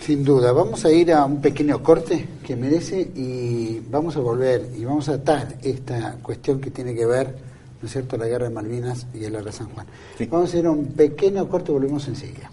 Sin 0.02 0.24
duda, 0.26 0.52
vamos 0.52 0.84
a 0.84 0.92
ir 0.92 1.14
a 1.14 1.24
un 1.24 1.42
pequeño 1.42 1.82
corte 1.82 2.28
que 2.46 2.58
merece 2.58 3.00
y 3.16 3.80
vamos 3.90 4.18
a 4.18 4.20
volver 4.20 4.70
y 4.78 4.84
vamos 4.84 5.08
a 5.08 5.14
atar 5.14 5.56
esta 5.64 6.18
cuestión 6.22 6.60
que 6.60 6.72
tiene 6.72 6.94
que 6.94 7.06
ver, 7.06 7.34
¿no 7.82 7.86
es 7.86 7.92
cierto?, 7.94 8.18
la 8.18 8.28
guerra 8.28 8.50
de 8.50 8.54
Malvinas 8.54 9.08
y 9.14 9.24
el 9.24 9.32
guerra 9.32 9.46
de 9.46 9.52
San 9.54 9.70
Juan. 9.70 9.88
Vamos 10.30 10.54
a 10.54 10.58
ir 10.60 10.66
a 10.66 10.72
un 10.72 10.88
pequeño 10.88 11.48
corte 11.48 11.72
y 11.72 11.76
volvemos 11.76 12.06
enseguida. 12.10 12.52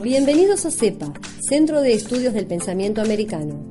Bienvenidos 0.00 0.64
a 0.64 0.70
CEPA, 0.70 1.12
Centro 1.46 1.82
de 1.82 1.92
Estudios 1.92 2.32
del 2.32 2.46
Pensamiento 2.46 3.02
Americano 3.02 3.64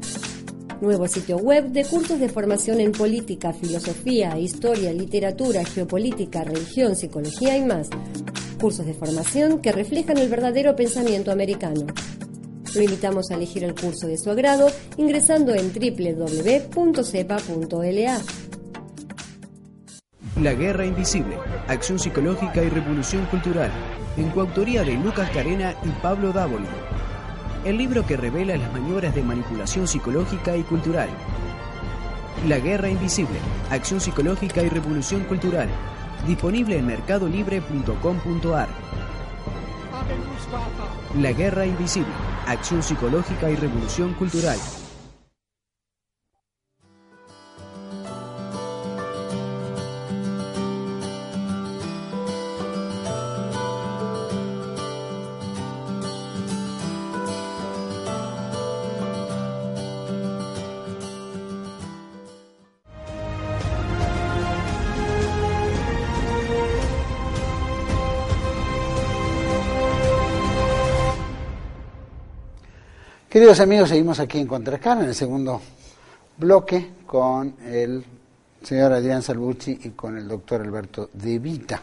nuevo 0.83 1.07
sitio 1.07 1.37
web 1.37 1.69
de 1.69 1.85
cursos 1.85 2.19
de 2.19 2.27
formación 2.29 2.81
en 2.81 2.91
política, 2.91 3.53
filosofía, 3.53 4.37
historia, 4.37 4.91
literatura, 4.91 5.63
geopolítica, 5.63 6.43
religión, 6.43 6.95
psicología 6.95 7.57
y 7.57 7.63
más. 7.65 7.89
Cursos 8.59 8.85
de 8.85 8.93
formación 8.93 9.59
que 9.59 9.71
reflejan 9.71 10.17
el 10.17 10.29
verdadero 10.29 10.75
pensamiento 10.75 11.31
americano. 11.31 11.87
Lo 12.75 12.81
invitamos 12.81 13.31
a 13.31 13.35
elegir 13.35 13.63
el 13.63 13.73
curso 13.73 14.07
de 14.07 14.17
su 14.17 14.29
agrado 14.29 14.67
ingresando 14.97 15.53
en 15.55 15.71
www.cepa.la. 15.71 16.61
La 20.41 20.53
Guerra 20.53 20.85
Invisible, 20.85 21.37
Acción 21.67 21.97
Psicológica 21.97 22.61
y 22.61 22.69
Revolución 22.69 23.25
Cultural, 23.27 23.71
en 24.17 24.29
coautoría 24.31 24.83
de 24.83 24.95
Lucas 24.95 25.29
Carena 25.29 25.75
y 25.83 25.89
Pablo 26.01 26.33
Dávoli 26.33 26.67
el 27.65 27.77
libro 27.77 28.05
que 28.05 28.17
revela 28.17 28.57
las 28.57 28.71
maniobras 28.73 29.15
de 29.15 29.23
manipulación 29.23 29.87
psicológica 29.87 30.55
y 30.57 30.63
cultural. 30.63 31.09
La 32.47 32.59
Guerra 32.59 32.89
Invisible, 32.89 33.37
Acción 33.69 34.01
Psicológica 34.01 34.61
y 34.61 34.69
Revolución 34.69 35.23
Cultural, 35.23 35.69
disponible 36.27 36.77
en 36.77 36.87
mercadolibre.com.ar. 36.87 38.67
La 41.21 41.31
Guerra 41.31 41.65
Invisible, 41.65 42.11
Acción 42.47 42.83
Psicológica 42.83 43.49
y 43.49 43.55
Revolución 43.55 44.13
Cultural. 44.15 44.57
Queridos 73.33 73.59
amigos, 73.61 73.89
seguimos 73.89 74.19
aquí 74.19 74.37
en 74.37 74.45
Contrascana, 74.45 75.01
en 75.01 75.07
el 75.07 75.15
segundo 75.15 75.59
bloque, 76.37 76.89
con 77.03 77.55
el 77.65 78.05
señor 78.61 78.93
Adrián 78.93 79.23
Salvucci 79.23 79.79
y 79.85 79.89
con 79.89 80.15
el 80.15 80.27
doctor 80.27 80.61
Alberto 80.61 81.09
De 81.11 81.39
Vita. 81.39 81.81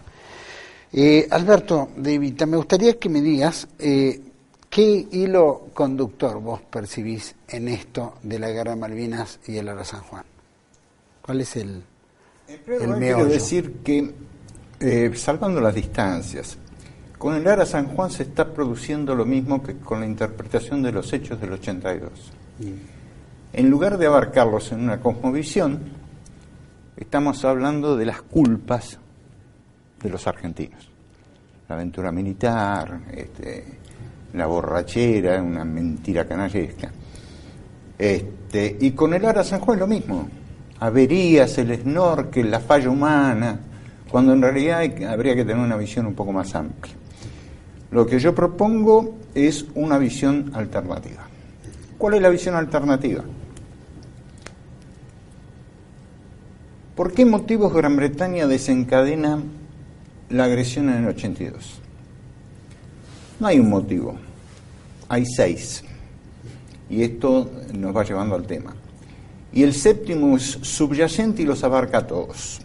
Eh, 0.93 1.27
Alberto 1.29 1.89
De 1.97 2.21
Vita, 2.21 2.47
me 2.47 2.57
gustaría 2.57 2.97
que 3.01 3.09
me 3.09 3.21
digas 3.21 3.67
eh, 3.81 4.21
qué 4.71 5.09
hilo 5.11 5.71
conductor 5.75 6.41
vos 6.41 6.61
percibís 6.61 7.35
en 7.49 7.67
esto 7.67 8.19
de 8.23 8.39
la 8.39 8.51
guerra 8.51 8.71
de 8.71 8.77
Malvinas 8.77 9.41
y 9.49 9.57
el 9.57 9.69
Ara 9.71 9.85
San 9.85 10.03
Juan. 10.03 10.23
¿Cuál 11.21 11.41
es 11.41 11.57
el, 11.57 11.83
el 12.47 12.95
Quiero 12.97 13.27
decir 13.27 13.79
que, 13.83 14.09
eh, 14.79 15.11
salvando 15.17 15.61
las 15.61 15.75
distancias, 15.75 16.57
con 17.21 17.35
el 17.35 17.47
Ara 17.47 17.67
San 17.67 17.89
Juan 17.89 18.11
se 18.11 18.23
está 18.23 18.47
produciendo 18.47 19.15
lo 19.15 19.27
mismo 19.27 19.63
que 19.63 19.77
con 19.77 20.01
la 20.01 20.07
interpretación 20.07 20.83
de 20.83 20.91
los 20.91 21.13
hechos 21.13 21.39
del 21.39 21.53
82. 21.53 22.11
En 23.53 23.69
lugar 23.69 23.99
de 23.99 24.07
abarcarlos 24.07 24.73
en 24.73 24.81
una 24.81 25.01
cosmovisión, 25.01 25.81
estamos 26.97 27.45
hablando 27.45 27.99
de 27.99 28.07
las 28.07 28.23
culpas 28.23 28.99
de 30.03 30.09
los 30.09 30.27
argentinos. 30.27 30.89
La 31.69 31.75
aventura 31.75 32.11
militar, 32.11 33.03
este, 33.13 33.67
la 34.33 34.47
borrachera, 34.47 35.43
una 35.43 35.63
mentira 35.63 36.27
canallesca. 36.27 36.91
Este, 37.99 38.79
y 38.81 38.93
con 38.93 39.13
el 39.13 39.27
Ara 39.27 39.45
San 39.45 39.61
Juan 39.61 39.79
lo 39.79 39.87
mismo. 39.87 40.27
Averías, 40.79 41.59
el 41.59 41.83
snorkel, 41.83 42.51
la 42.51 42.61
falla 42.61 42.89
humana, 42.89 43.61
cuando 44.11 44.33
en 44.33 44.41
realidad 44.41 44.81
habría 45.07 45.35
que 45.35 45.45
tener 45.45 45.63
una 45.63 45.77
visión 45.77 46.07
un 46.07 46.15
poco 46.15 46.33
más 46.33 46.55
amplia. 46.55 46.95
Lo 47.91 48.07
que 48.07 48.19
yo 48.19 48.35
propongo 48.35 49.17
es 49.35 49.67
una 49.75 49.99
visión 49.99 50.53
alternativa. 50.55 51.27
¿Cuál 51.99 52.15
es 52.15 52.23
la 52.23 52.29
visión 52.29 52.55
alternativa? 52.55 53.25
¿Por 56.95 57.13
qué 57.13 57.25
motivos 57.25 57.73
Gran 57.73 57.97
Bretaña 57.97 58.47
desencadena 58.47 59.43
la 60.29 60.45
agresión 60.45 60.89
en 60.89 61.03
el 61.03 61.09
82? 61.09 61.81
No 63.41 63.47
hay 63.47 63.59
un 63.59 63.71
motivo, 63.71 64.17
hay 65.09 65.25
seis. 65.25 65.83
Y 66.89 67.03
esto 67.03 67.51
nos 67.73 67.97
va 67.97 68.05
llevando 68.05 68.35
al 68.35 68.47
tema. 68.47 68.75
Y 69.53 69.63
el 69.63 69.75
séptimo 69.75 70.37
es 70.37 70.59
subyacente 70.63 71.43
y 71.43 71.47
los 71.47 71.65
abarca 71.65 71.99
a 71.99 72.07
todos. 72.07 72.61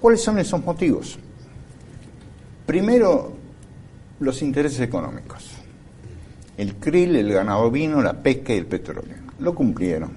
¿Cuáles 0.00 0.22
son 0.22 0.38
esos 0.38 0.62
motivos? 0.64 1.18
Primero, 2.66 3.35
los 4.20 4.42
intereses 4.42 4.80
económicos. 4.80 5.50
El 6.56 6.76
krill, 6.76 7.16
el 7.16 7.32
ganado 7.32 7.70
vino, 7.70 8.00
la 8.00 8.14
pesca 8.14 8.54
y 8.54 8.58
el 8.58 8.66
petróleo. 8.66 9.16
Lo 9.38 9.54
cumplieron. 9.54 10.10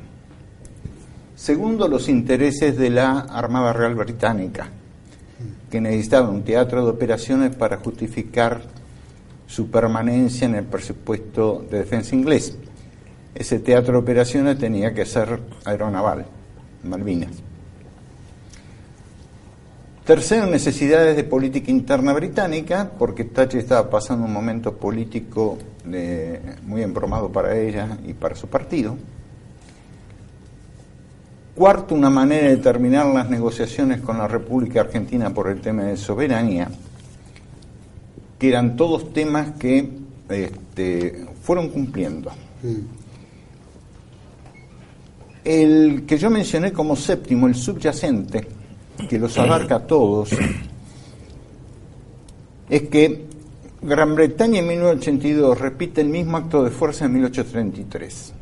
Segundo, 1.35 1.88
los 1.88 2.09
intereses 2.09 2.77
de 2.77 2.89
la 2.89 3.19
Armada 3.19 3.73
Real 3.73 3.95
Británica, 3.95 4.69
que 5.69 5.81
necesitaba 5.81 6.29
un 6.29 6.43
teatro 6.43 6.83
de 6.83 6.91
operaciones 6.91 7.55
para 7.55 7.77
justificar 7.77 8.62
su 9.47 9.69
permanencia 9.69 10.45
en 10.45 10.55
el 10.55 10.65
presupuesto 10.65 11.65
de 11.69 11.79
defensa 11.79 12.15
inglés. 12.15 12.57
Ese 13.35 13.59
teatro 13.59 13.93
de 13.93 13.99
operaciones 13.99 14.57
tenía 14.57 14.93
que 14.93 15.05
ser 15.05 15.39
aeronaval, 15.65 16.25
Malvinas. 16.83 17.48
Tercero, 20.10 20.48
necesidades 20.48 21.15
de 21.15 21.24
política 21.24 21.69
interna 21.69 22.13
británica, 22.13 22.89
porque 22.98 23.26
Thatcher 23.26 23.60
estaba 23.60 23.91
pasando 23.91 24.26
un 24.26 24.34
momento 24.34 24.76
político 24.76 25.60
muy 26.65 26.82
embromado 26.82 27.32
para 27.32 27.56
ella 27.56 27.95
y 28.04 28.15
para 28.15 28.34
su 28.34 28.48
partido. 28.48 28.98
Cuarto, 31.54 31.93
una 31.93 32.10
manera 32.10 32.48
de 32.48 32.58
terminar 32.58 33.06
las 33.06 33.30
negociaciones 33.30 34.02
con 34.02 34.17
la 34.17 34.28
República 34.28 34.82
Argentina 34.82 35.32
por 35.32 35.48
el 35.48 35.62
tema 35.62 35.84
de 35.84 35.95
soberanía, 35.95 36.72
que 38.39 38.50
eran 38.50 38.76
todos 38.76 39.13
temas 39.13 39.52
que 39.60 39.91
este, 40.28 41.28
fueron 41.43 41.69
cumpliendo. 41.69 42.32
El 45.43 46.04
que 46.08 46.17
yo 46.17 46.32
mencioné 46.32 46.74
como 46.74 46.95
séptimo, 46.95 47.45
el 47.45 47.54
subyacente, 47.54 48.58
que 49.07 49.19
los 49.19 49.38
abarca 49.38 49.75
a 49.75 49.88
todos, 49.88 50.29
es 52.69 52.81
que 52.89 53.25
Gran 53.81 54.15
Bretaña 54.15 54.59
en 54.59 54.67
1982 54.67 55.59
repite 55.59 56.01
el 56.01 56.09
mismo 56.09 56.38
acto 56.38 56.63
de 56.63 56.69
fuerza 56.69 57.05
en 57.05 57.13
1833. 57.13 58.33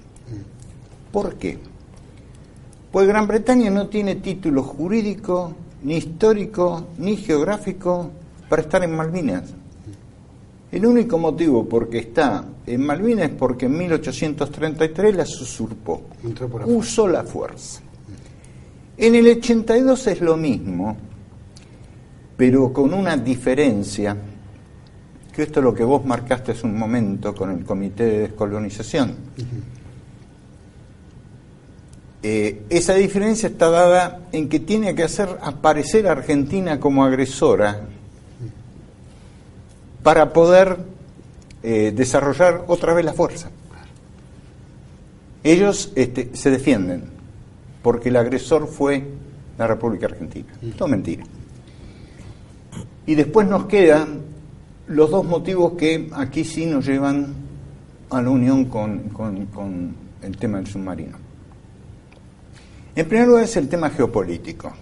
¿Por 1.11 1.35
qué? 1.35 1.57
Pues 2.91 3.07
Gran 3.07 3.27
Bretaña 3.27 3.69
no 3.69 3.87
tiene 3.87 4.15
título 4.15 4.63
jurídico, 4.63 5.53
ni 5.83 5.97
histórico, 5.97 6.87
ni 6.97 7.17
geográfico 7.17 8.09
para 8.49 8.63
estar 8.63 8.83
en 8.83 8.95
Malvinas. 8.95 9.53
El 10.71 10.85
único 10.85 11.17
motivo 11.17 11.65
por 11.65 11.89
que 11.89 11.99
está 11.99 12.45
en 12.65 12.85
Malvinas 12.85 13.29
es 13.29 13.35
porque 13.35 13.67
en 13.67 13.77
1833 13.77 15.15
las 15.15 15.39
usurpó, 15.39 16.01
usó 16.65 17.07
la 17.07 17.23
fuerza. 17.23 17.81
En 18.97 19.13
el 19.13 19.27
82 19.27 20.07
es 20.07 20.21
lo 20.21 20.36
mismo, 20.36 20.97
pero 22.36 22.73
con 22.73 22.95
una 22.95 23.15
diferencia, 23.15 24.17
que 25.31 25.43
esto 25.43 25.60
es 25.60 25.63
lo 25.63 25.73
que 25.75 25.83
vos 25.83 26.03
marcaste 26.03 26.53
hace 26.53 26.65
un 26.65 26.75
momento 26.75 27.36
con 27.36 27.51
el 27.51 27.63
Comité 27.63 28.05
de 28.05 28.19
Descolonización. 28.21 29.15
Eh, 32.23 32.63
esa 32.69 32.95
diferencia 32.95 33.49
está 33.49 33.69
dada 33.69 34.21
en 34.31 34.49
que 34.49 34.60
tiene 34.60 34.95
que 34.95 35.03
hacer 35.03 35.29
aparecer 35.41 36.07
a 36.07 36.13
Argentina 36.13 36.79
como 36.79 37.05
agresora 37.05 37.81
para 40.01 40.33
poder 40.33 40.79
eh, 41.62 41.93
desarrollar 41.95 42.65
otra 42.67 42.95
vez 42.95 43.05
la 43.05 43.13
fuerza. 43.13 43.51
Ellos 45.43 45.91
este, 45.95 46.31
se 46.33 46.49
defienden 46.49 47.16
porque 47.81 48.09
el 48.09 48.15
agresor 48.15 48.67
fue 48.67 49.03
la 49.57 49.67
República 49.67 50.07
Argentina. 50.07 50.47
Todo 50.77 50.87
mentira. 50.87 51.23
Y 53.05 53.15
después 53.15 53.47
nos 53.47 53.65
quedan 53.65 54.21
los 54.87 55.09
dos 55.09 55.25
motivos 55.25 55.73
que 55.73 56.09
aquí 56.13 56.43
sí 56.43 56.65
nos 56.65 56.85
llevan 56.85 57.33
a 58.09 58.21
la 58.21 58.29
unión 58.29 58.65
con, 58.65 59.09
con 59.09 59.95
el 60.21 60.37
tema 60.37 60.57
del 60.57 60.67
submarino. 60.67 61.17
En 62.95 63.07
primer 63.07 63.27
lugar 63.27 63.43
es 63.43 63.55
el 63.57 63.69
tema 63.69 63.91
geopolítico. 63.91 64.73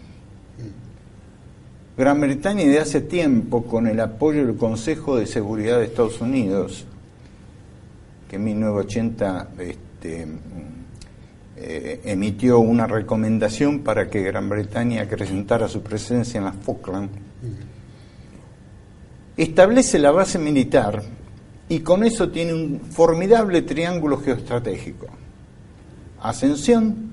Gran 1.97 2.19
Bretaña 2.19 2.63
de 2.63 2.79
hace 2.79 3.01
tiempo, 3.01 3.63
con 3.63 3.87
el 3.87 3.99
apoyo 3.99 4.45
del 4.45 4.55
Consejo 4.55 5.17
de 5.17 5.25
Seguridad 5.25 5.79
de 5.79 5.85
Estados 5.85 6.21
Unidos, 6.21 6.85
que 8.29 8.35
en 8.37 8.43
1980 8.45 9.49
este, 9.59 10.27
eh, 11.67 12.01
emitió 12.05 12.59
una 12.59 12.85
recomendación 12.85 13.79
para 13.79 14.07
que 14.07 14.21
Gran 14.21 14.47
Bretaña 14.47 15.01
acrecentara 15.01 15.67
su 15.67 15.81
presencia 15.81 16.37
en 16.37 16.43
las 16.43 16.55
Falkland, 16.57 17.09
establece 19.35 19.97
la 19.97 20.11
base 20.11 20.37
militar 20.37 21.01
y 21.67 21.79
con 21.79 22.03
eso 22.03 22.29
tiene 22.29 22.53
un 22.53 22.81
formidable 22.81 23.63
triángulo 23.63 24.17
geoestratégico. 24.17 25.07
Ascensión, 26.21 27.11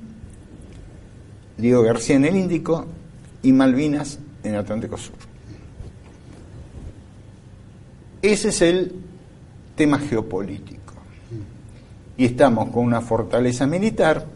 Diego 1.56 1.82
García 1.82 2.16
en 2.16 2.26
el 2.26 2.36
Índico 2.36 2.84
y 3.42 3.54
Malvinas 3.54 4.18
en 4.44 4.54
Atlántico 4.56 4.98
Sur. 4.98 5.16
Ese 8.20 8.50
es 8.50 8.60
el 8.60 8.92
tema 9.76 9.98
geopolítico. 9.98 10.92
Y 12.18 12.26
estamos 12.26 12.68
con 12.68 12.84
una 12.84 13.00
fortaleza 13.00 13.66
militar 13.66 14.26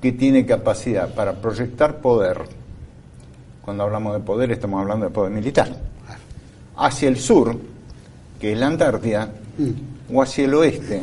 que 0.00 0.12
tiene 0.12 0.46
capacidad 0.46 1.14
para 1.14 1.40
proyectar 1.40 2.00
poder. 2.00 2.42
Cuando 3.62 3.82
hablamos 3.82 4.14
de 4.14 4.20
poder 4.20 4.52
estamos 4.52 4.80
hablando 4.80 5.06
de 5.06 5.12
poder 5.12 5.32
militar. 5.32 5.68
Hacia 6.76 7.08
el 7.08 7.18
sur, 7.18 7.58
que 8.40 8.52
es 8.52 8.58
la 8.58 8.66
Antártida, 8.66 9.30
o 10.12 10.22
hacia 10.22 10.44
el 10.44 10.54
oeste, 10.54 11.02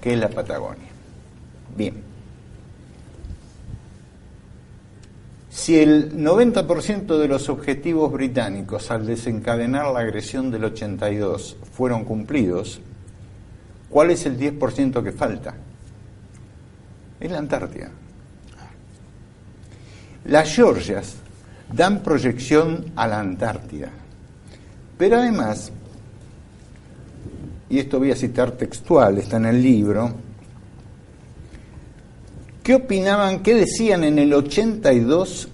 que 0.00 0.14
es 0.14 0.18
la 0.18 0.28
Patagonia. 0.28 0.88
Bien. 1.76 2.10
Si 5.50 5.78
el 5.78 6.16
90% 6.16 7.18
de 7.18 7.28
los 7.28 7.48
objetivos 7.48 8.10
británicos 8.12 8.90
al 8.90 9.04
desencadenar 9.04 9.92
la 9.92 10.00
agresión 10.00 10.50
del 10.50 10.64
82 10.64 11.56
fueron 11.72 12.04
cumplidos, 12.04 12.80
¿cuál 13.90 14.10
es 14.10 14.24
el 14.26 14.38
10% 14.38 15.02
que 15.02 15.12
falta? 15.12 15.54
Es 17.20 17.30
la 17.30 17.38
Antártida. 17.38 17.90
Las 20.24 20.54
Georgias 20.54 21.14
dan 21.72 22.02
proyección 22.02 22.86
a 22.96 23.06
la 23.06 23.20
Antártida, 23.20 23.90
pero 24.98 25.16
además, 25.16 25.72
y 27.68 27.78
esto 27.78 27.98
voy 27.98 28.10
a 28.10 28.16
citar 28.16 28.52
textual, 28.52 29.18
está 29.18 29.36
en 29.38 29.46
el 29.46 29.62
libro, 29.62 30.14
¿Qué 32.62 32.74
opinaban, 32.74 33.42
qué 33.42 33.54
decían 33.54 34.04
en 34.04 34.18
el 34.18 34.34
82 34.34 35.48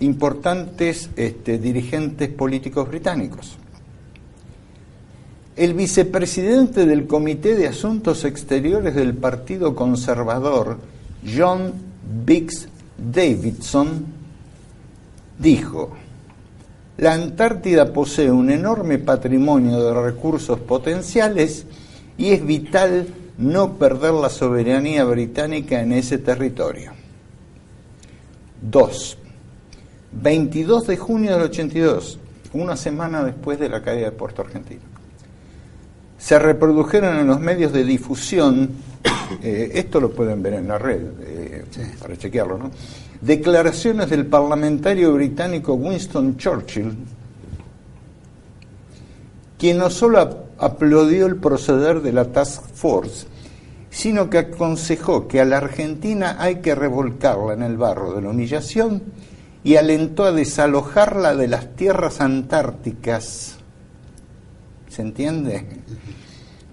importantes 0.00 1.10
este, 1.16 1.58
dirigentes 1.58 2.28
políticos 2.28 2.88
británicos? 2.88 3.56
El 5.56 5.72
vicepresidente 5.72 6.84
del 6.84 7.06
Comité 7.06 7.56
de 7.56 7.66
Asuntos 7.66 8.24
Exteriores 8.24 8.94
del 8.94 9.14
Partido 9.14 9.74
Conservador, 9.74 10.78
John 11.26 11.72
Biggs 12.24 12.68
Davidson, 12.98 14.06
dijo, 15.38 15.96
la 16.98 17.12
Antártida 17.12 17.92
posee 17.92 18.30
un 18.30 18.50
enorme 18.50 18.98
patrimonio 18.98 19.82
de 19.82 20.00
recursos 20.00 20.58
potenciales 20.60 21.66
y 22.16 22.30
es 22.30 22.44
vital 22.44 23.06
no 23.36 23.74
perder 23.74 24.14
la 24.14 24.30
soberanía 24.30 25.04
británica 25.04 25.80
en 25.80 25.92
ese 25.92 26.18
territorio. 26.18 26.92
2. 28.62 29.18
22 30.12 30.86
de 30.86 30.96
junio 30.96 31.32
del 31.32 31.42
82, 31.42 32.18
una 32.54 32.76
semana 32.76 33.22
después 33.22 33.58
de 33.58 33.68
la 33.68 33.82
caída 33.82 34.06
de 34.06 34.12
Puerto 34.12 34.40
Argentino. 34.40 34.80
Se 36.16 36.38
reprodujeron 36.38 37.18
en 37.18 37.26
los 37.26 37.38
medios 37.38 37.72
de 37.72 37.84
difusión, 37.84 38.70
eh, 39.42 39.70
esto 39.74 40.00
lo 40.00 40.10
pueden 40.10 40.42
ver 40.42 40.54
en 40.54 40.68
la 40.68 40.78
red, 40.78 41.02
eh, 41.20 41.64
para 42.00 42.16
chequearlo, 42.16 42.58
¿no? 42.58 42.70
Declaraciones 43.20 44.10
del 44.10 44.26
parlamentario 44.26 45.12
británico 45.14 45.74
Winston 45.74 46.36
Churchill, 46.36 46.96
quien 49.58 49.78
no 49.78 49.90
solo 49.90 50.46
aplaudió 50.58 51.26
el 51.26 51.36
proceder 51.36 52.02
de 52.02 52.12
la 52.12 52.26
Task 52.26 52.62
Force, 52.74 53.26
sino 53.90 54.28
que 54.28 54.38
aconsejó 54.38 55.26
que 55.26 55.40
a 55.40 55.44
la 55.44 55.56
Argentina 55.56 56.36
hay 56.38 56.56
que 56.56 56.74
revolcarla 56.74 57.54
en 57.54 57.62
el 57.62 57.76
barro 57.78 58.12
de 58.12 58.22
la 58.22 58.30
humillación 58.30 59.02
y 59.64 59.76
alentó 59.76 60.24
a 60.24 60.32
desalojarla 60.32 61.34
de 61.34 61.48
las 61.48 61.74
tierras 61.74 62.20
antárticas. 62.20 63.56
¿Se 64.88 65.02
entiende? 65.02 65.66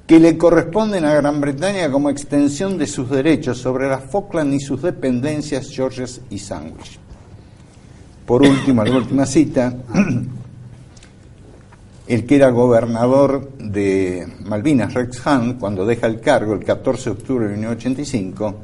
Que 0.08 0.20
le 0.20 0.38
corresponden 0.38 1.06
a 1.06 1.14
Gran 1.14 1.40
Bretaña 1.40 1.90
como 1.90 2.10
extensión 2.10 2.78
de 2.78 2.88
sus 2.88 3.10
derechos 3.10 3.58
sobre 3.58 3.88
las 3.88 4.04
Falkland 4.04 4.54
y 4.54 4.60
sus 4.60 4.82
dependencias, 4.82 5.70
Georges 5.70 6.22
y 6.30 6.40
Sandwich. 6.40 7.00
Por 8.26 8.42
último, 8.42 8.84
la 8.84 8.98
última 8.98 9.26
cita, 9.26 9.74
el 12.08 12.26
que 12.26 12.36
era 12.36 12.50
gobernador 12.50 13.52
de 13.58 14.28
Malvinas, 14.46 14.94
Rex 14.94 15.26
Hunt, 15.26 15.60
cuando 15.60 15.86
deja 15.86 16.08
el 16.08 16.20
cargo 16.20 16.54
el 16.54 16.64
14 16.64 17.04
de 17.04 17.12
octubre 17.12 17.48
de 17.48 17.54
1985, 17.54 18.56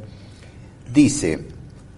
dice, 0.93 1.39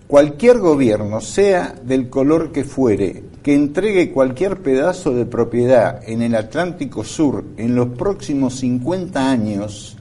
cualquier 0.08 0.60
gobierno, 0.60 1.21
sea 1.21 1.75
del 1.84 2.10
color 2.10 2.51
que 2.51 2.63
fuere, 2.63 3.23
que 3.43 3.56
entregue 3.56 4.12
cualquier 4.12 4.62
pedazo 4.62 5.13
de 5.13 5.25
propiedad 5.25 6.01
en 6.08 6.21
el 6.21 6.36
Atlántico 6.36 7.04
Sur 7.04 7.43
en 7.58 7.75
los 7.75 7.89
próximos 7.89 8.56
50 8.56 9.32
años, 9.32 9.97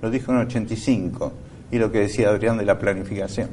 lo 0.00 0.10
dijo 0.10 0.32
en 0.32 0.38
el 0.38 0.46
85, 0.46 1.32
y 1.70 1.78
lo 1.78 1.92
que 1.92 2.00
decía 2.00 2.30
Adrián 2.30 2.56
de 2.56 2.64
la 2.64 2.78
planificación, 2.78 3.50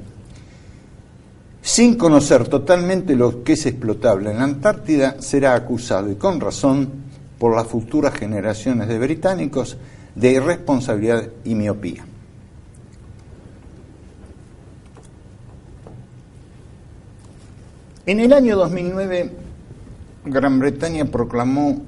sin 1.61 1.95
conocer 1.95 2.47
totalmente 2.47 3.15
lo 3.15 3.43
que 3.43 3.53
es 3.53 3.65
explotable 3.65 4.31
en 4.31 4.37
la 4.37 4.43
Antártida, 4.43 5.17
será 5.19 5.55
acusado, 5.55 6.09
y 6.09 6.15
con 6.15 6.39
razón, 6.39 7.05
por 7.37 7.55
las 7.55 7.67
futuras 7.67 8.13
generaciones 8.13 8.87
de 8.87 8.99
británicos 8.99 9.77
de 10.15 10.31
irresponsabilidad 10.31 11.27
y 11.43 11.55
miopía. 11.55 12.05
En 18.07 18.19
el 18.19 18.33
año 18.33 18.55
2009, 18.55 19.31
Gran 20.25 20.59
Bretaña 20.59 21.05
proclamó 21.05 21.81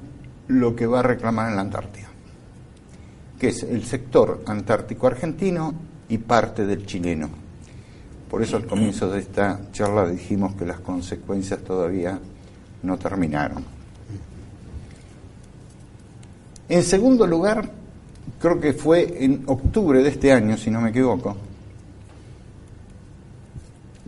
lo 0.48 0.74
que 0.74 0.84
va 0.84 0.98
a 0.98 1.02
reclamar 1.04 1.50
en 1.50 1.54
la 1.54 1.62
Antártida, 1.62 2.08
que 3.38 3.48
es 3.48 3.62
el 3.62 3.84
sector 3.84 4.42
antártico 4.46 5.06
argentino 5.06 5.74
y 6.08 6.18
parte 6.18 6.66
del 6.66 6.86
chileno, 6.86 7.28
Por 8.28 8.42
eso 8.42 8.56
al 8.56 8.66
comienzo 8.66 9.08
de 9.10 9.20
esta 9.20 9.60
charla 9.72 10.08
dijimos 10.08 10.54
que 10.56 10.66
las 10.66 10.80
consecuencias 10.80 11.60
todavía 11.60 12.18
no 12.82 12.98
terminaron. 12.98 13.64
En 16.68 16.82
segundo 16.82 17.28
lugar, 17.28 17.70
creo 18.40 18.58
que 18.60 18.72
fue 18.72 19.24
en 19.24 19.44
octubre 19.46 20.02
de 20.02 20.08
este 20.08 20.32
año, 20.32 20.56
si 20.56 20.68
no 20.68 20.80
me 20.80 20.90
equivoco, 20.90 21.36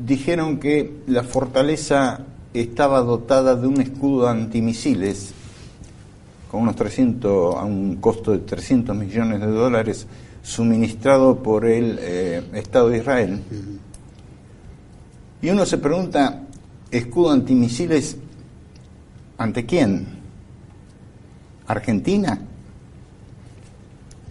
dijeron 0.04 0.58
que 0.58 1.02
la 1.06 1.22
fortaleza 1.22 2.24
estaba 2.54 3.00
dotada 3.00 3.54
de 3.54 3.66
un 3.66 3.80
escudo 3.80 4.28
antimisiles 4.28 5.34
con 6.50 6.62
unos 6.62 6.74
300, 6.74 7.54
a 7.56 7.64
un 7.64 7.96
costo 7.96 8.32
de 8.32 8.38
300 8.38 8.96
millones 8.96 9.40
de 9.40 9.46
dólares, 9.46 10.06
suministrado 10.42 11.40
por 11.42 11.64
el 11.64 11.96
eh, 12.00 12.42
Estado 12.54 12.88
de 12.88 12.98
Israel. 12.98 13.40
Y 15.42 15.48
uno 15.48 15.64
se 15.64 15.78
pregunta, 15.78 16.42
¿escudo 16.90 17.30
antimisiles 17.30 18.16
ante 19.38 19.64
quién? 19.64 20.08
¿Argentina? 21.68 22.40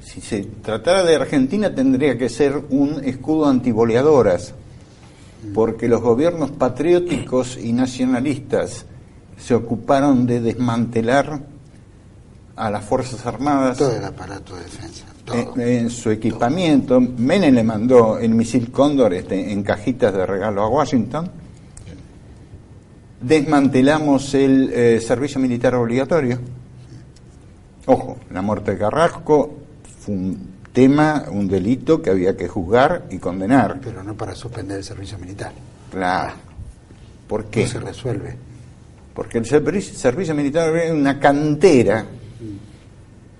Si 0.04 0.20
se 0.20 0.44
tratara 0.44 1.04
de 1.04 1.16
Argentina 1.16 1.74
tendría 1.74 2.18
que 2.18 2.28
ser 2.28 2.62
un 2.70 3.02
escudo 3.06 3.48
antiboleadoras, 3.48 4.56
porque 5.54 5.88
los 5.88 6.02
gobiernos 6.02 6.52
patrióticos 6.52 7.58
y 7.58 7.74
nacionalistas 7.74 8.86
se 9.38 9.56
ocuparon 9.56 10.26
de 10.26 10.42
desmantelar 10.42 11.42
a 12.56 12.70
las 12.70 12.84
Fuerzas 12.84 13.26
Armadas. 13.26 13.78
Todo 13.78 13.96
el 13.96 14.04
aparato 14.04 14.56
de 14.56 14.64
defensa. 14.64 15.06
En, 15.58 15.90
su 15.90 16.10
equipamiento. 16.10 17.00
Menem 17.00 17.54
le 17.54 17.64
mandó 17.64 18.18
el 18.18 18.34
misil 18.34 18.72
Cóndor 18.72 19.14
este, 19.14 19.52
en 19.52 19.64
cajitas 19.64 20.14
de 20.14 20.26
regalo 20.26 20.64
a 20.64 20.68
Washington. 20.68 21.30
Desmantelamos 23.22 24.34
el 24.34 24.72
eh, 24.74 25.00
servicio 25.00 25.40
militar 25.40 25.76
obligatorio. 25.76 26.40
Ojo, 27.86 28.18
la 28.32 28.42
muerte 28.42 28.72
de 28.72 28.78
Carrasco 28.78 29.52
fue 30.00 30.16
un 30.16 30.59
tema, 30.74 31.26
un 31.30 31.48
delito 31.48 32.02
que 32.02 32.10
había 32.10 32.36
que 32.38 32.48
juzgar 32.48 33.06
y 33.10 33.18
condenar. 33.18 33.80
Pero 33.84 34.04
no 34.04 34.16
para 34.16 34.36
suspender 34.36 34.78
el 34.78 34.84
servicio 34.84 35.18
militar. 35.18 35.52
Claro. 35.92 36.34
¿Por 37.28 37.46
qué? 37.46 37.64
No 37.64 37.70
se 37.70 37.80
resuelve. 37.80 38.36
Porque 39.14 39.38
el 39.40 39.46
servicio 39.46 40.34
militar 40.34 40.76
es 40.78 40.92
una 40.92 41.20
cantera 41.20 42.06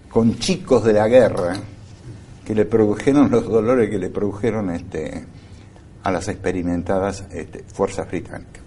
con 0.10 0.38
chicos 0.40 0.84
de 0.84 0.94
la 0.94 1.08
guerra 1.08 1.56
que 2.46 2.56
le 2.56 2.66
produjeron 2.66 3.30
los 3.30 3.46
dolores 3.46 3.90
que 3.90 4.00
le 4.00 4.10
produjeron 4.10 4.72
este, 4.72 5.24
a 6.04 6.12
las 6.12 6.28
experimentadas 6.28 7.26
este, 7.32 7.64
fuerzas 7.64 8.08
británicas. 8.08 8.64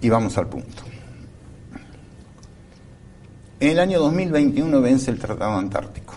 Y 0.00 0.08
vamos 0.08 0.36
al 0.38 0.48
punto. 0.48 0.91
En 3.62 3.70
el 3.70 3.78
año 3.78 4.00
2021 4.00 4.80
vence 4.80 5.12
el 5.12 5.20
Tratado 5.20 5.52
Antártico. 5.52 6.14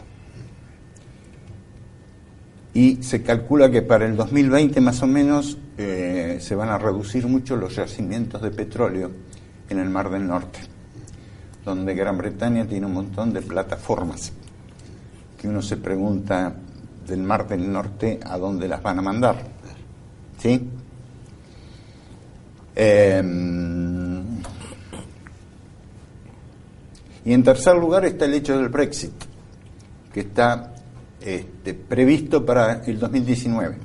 Y 2.74 3.04
se 3.04 3.22
calcula 3.22 3.70
que 3.70 3.84
para 3.84 4.08
el 4.08 4.18
2020 4.18 4.82
más 4.82 5.04
o 5.04 5.06
menos 5.06 5.56
eh, 5.78 6.40
se 6.42 6.56
van 6.56 6.70
a 6.70 6.80
reducir 6.80 7.28
mucho 7.28 7.56
los 7.56 7.76
yacimientos 7.76 8.42
de 8.42 8.50
petróleo 8.50 9.12
en 9.70 9.78
el 9.78 9.92
Mar 9.92 10.10
del 10.10 10.26
Norte 10.26 10.60
donde 11.64 11.94
Gran 11.94 12.18
Bretaña 12.18 12.66
tiene 12.66 12.88
un 12.88 12.94
montón 12.94 13.32
de 13.32 13.44
plataformas 13.44 14.32
que 15.40 15.48
uno 15.48 15.62
se 15.62 15.78
pregunta 15.78 16.56
del 17.08 17.22
Mar 17.22 17.48
del 17.48 17.72
Norte 17.72 18.20
a 18.24 18.40
dónde 18.40 18.68
las 18.68 18.82
van 18.82 18.98
a 18.98 19.02
mandar. 19.04 19.36
¿Sí? 20.40 20.68
Em, 22.76 23.95
y 27.26 27.34
en 27.34 27.44
tercer 27.44 27.76
lugar 27.76 28.06
está 28.06 28.26
el 28.26 28.36
hecho 28.36 28.56
del 28.56 28.70
Brexit, 28.70 29.14
que 30.14 30.20
está 30.22 30.74
este, 31.20 31.74
previsto 31.74 32.46
para 32.46 32.84
el 32.86 33.00
2019. 33.00 33.78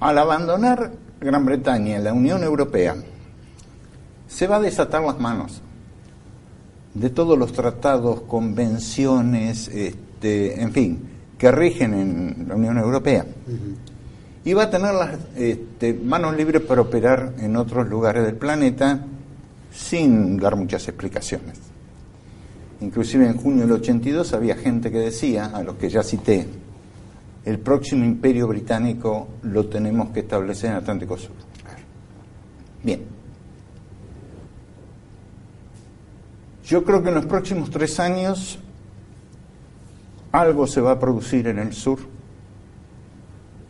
Al 0.00 0.18
abandonar 0.18 0.92
Gran 1.20 1.44
Bretaña 1.44 1.98
la 1.98 2.14
Unión 2.14 2.42
Europea, 2.42 2.96
se 4.26 4.46
va 4.46 4.56
a 4.56 4.60
desatar 4.60 5.02
las 5.02 5.20
manos 5.20 5.60
de 6.94 7.10
todos 7.10 7.38
los 7.38 7.52
tratados, 7.52 8.22
convenciones, 8.22 9.68
este, 9.68 10.62
en 10.62 10.72
fin, 10.72 11.10
que 11.36 11.52
rigen 11.52 11.92
en 11.92 12.46
la 12.48 12.54
Unión 12.54 12.78
Europea. 12.78 13.26
Y 14.42 14.54
va 14.54 14.64
a 14.64 14.70
tener 14.70 14.94
las 14.94 15.18
este, 15.36 15.92
manos 15.92 16.34
libres 16.34 16.62
para 16.62 16.80
operar 16.80 17.34
en 17.38 17.56
otros 17.56 17.86
lugares 17.90 18.24
del 18.24 18.36
planeta 18.36 19.04
sin 19.72 20.36
dar 20.36 20.56
muchas 20.56 20.86
explicaciones. 20.88 21.58
Inclusive 22.80 23.26
en 23.26 23.36
junio 23.36 23.62
del 23.62 23.72
82 23.72 24.32
había 24.32 24.56
gente 24.56 24.90
que 24.90 24.98
decía, 24.98 25.46
a 25.46 25.62
los 25.62 25.76
que 25.76 25.88
ya 25.88 26.02
cité, 26.02 26.46
el 27.44 27.58
próximo 27.58 28.04
imperio 28.04 28.46
británico 28.48 29.28
lo 29.42 29.66
tenemos 29.66 30.10
que 30.10 30.20
establecer 30.20 30.70
en 30.70 30.76
Atlántico 30.76 31.16
Sur. 31.16 31.32
Bien, 32.82 33.02
Yo 36.70 36.84
creo 36.84 37.02
que 37.02 37.08
en 37.08 37.16
los 37.16 37.26
próximos 37.26 37.68
tres 37.68 37.98
años 37.98 38.56
algo 40.30 40.68
se 40.68 40.80
va 40.80 40.92
a 40.92 40.98
producir 41.00 41.48
en 41.48 41.58
el 41.58 41.72
sur, 41.72 41.98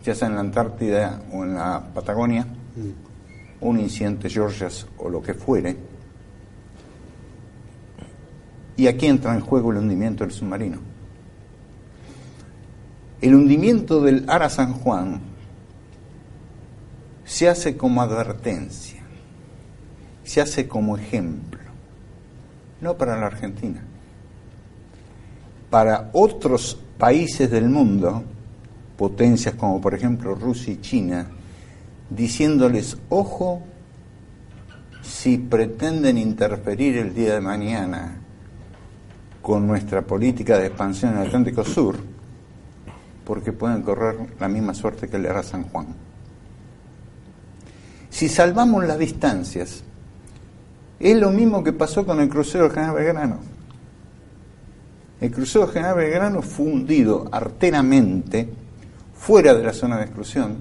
ya 0.05 0.15
sea 0.15 0.29
en 0.29 0.35
la 0.35 0.43
Antártida 0.43 1.23
o 1.33 1.43
en 1.43 1.55
la 1.55 1.83
Patagonia, 1.95 2.45
mm. 2.45 3.65
un 3.67 3.81
incidente 3.81 4.29
Georgias 4.29 4.87
o 4.99 5.09
lo 5.09 5.23
que 5.23 5.33
fuere. 5.33 5.79
Y 8.81 8.87
aquí 8.89 9.05
entra 9.05 9.35
en 9.35 9.43
juego 9.43 9.73
el 9.73 9.77
hundimiento 9.77 10.25
del 10.25 10.33
submarino. 10.33 10.79
El 13.21 13.35
hundimiento 13.35 14.01
del 14.01 14.25
Ara 14.27 14.49
San 14.49 14.73
Juan 14.73 15.21
se 17.27 17.47
hace 17.47 17.77
como 17.77 18.01
advertencia, 18.01 19.03
se 20.25 20.41
hace 20.41 20.67
como 20.67 20.97
ejemplo 20.97 21.61
no 22.81 22.97
para 22.97 23.21
la 23.21 23.27
Argentina. 23.27 23.85
Para 25.69 26.09
otros 26.15 26.81
países 26.97 27.51
del 27.51 27.69
mundo, 27.69 28.25
potencias 28.97 29.57
como 29.57 29.79
por 29.79 29.93
ejemplo 29.93 30.35
Rusia 30.35 30.73
y 30.73 30.81
China, 30.81 31.27
diciéndoles, 32.09 32.97
ojo, 33.11 33.61
si 35.03 35.37
pretenden 35.37 36.17
interferir 36.17 36.97
el 36.97 37.13
día 37.13 37.35
de 37.35 37.43
mañana 37.43 38.21
con 39.43 39.67
nuestra 39.67 40.03
política 40.03 40.59
de 40.59 40.67
expansión 40.67 41.13
en 41.13 41.21
el 41.21 41.27
Atlántico 41.27 41.65
Sur, 41.65 41.97
porque 43.25 43.53
pueden 43.53 43.83
correr 43.83 44.17
la 44.39 44.49
misma 44.49 44.75
suerte 44.75 45.09
que 45.09 45.19
le 45.19 45.29
hará 45.29 45.43
San 45.43 45.65
Juan. 45.65 45.87
Si 48.11 48.29
salvamos 48.29 48.85
las 48.85 48.99
distancias, 48.99 49.83
es 50.99 51.17
lo 51.17 51.31
mismo 51.31 51.65
que 51.65 51.73
pasó 51.73 52.05
con 52.05 52.21
el 52.21 52.29
crucero 52.29 52.69
General 52.69 52.95
Belgrano. 52.95 53.39
El 55.21 55.31
crucero 55.31 55.69
General 55.69 55.97
Belgrano 55.97 56.43
fue 56.43 56.67
hundido 56.67 57.29
arteramente 57.31 58.49
fuera 59.15 59.55
de 59.55 59.63
la 59.63 59.73
zona 59.73 59.99
de 59.99 60.05
exclusión 60.05 60.57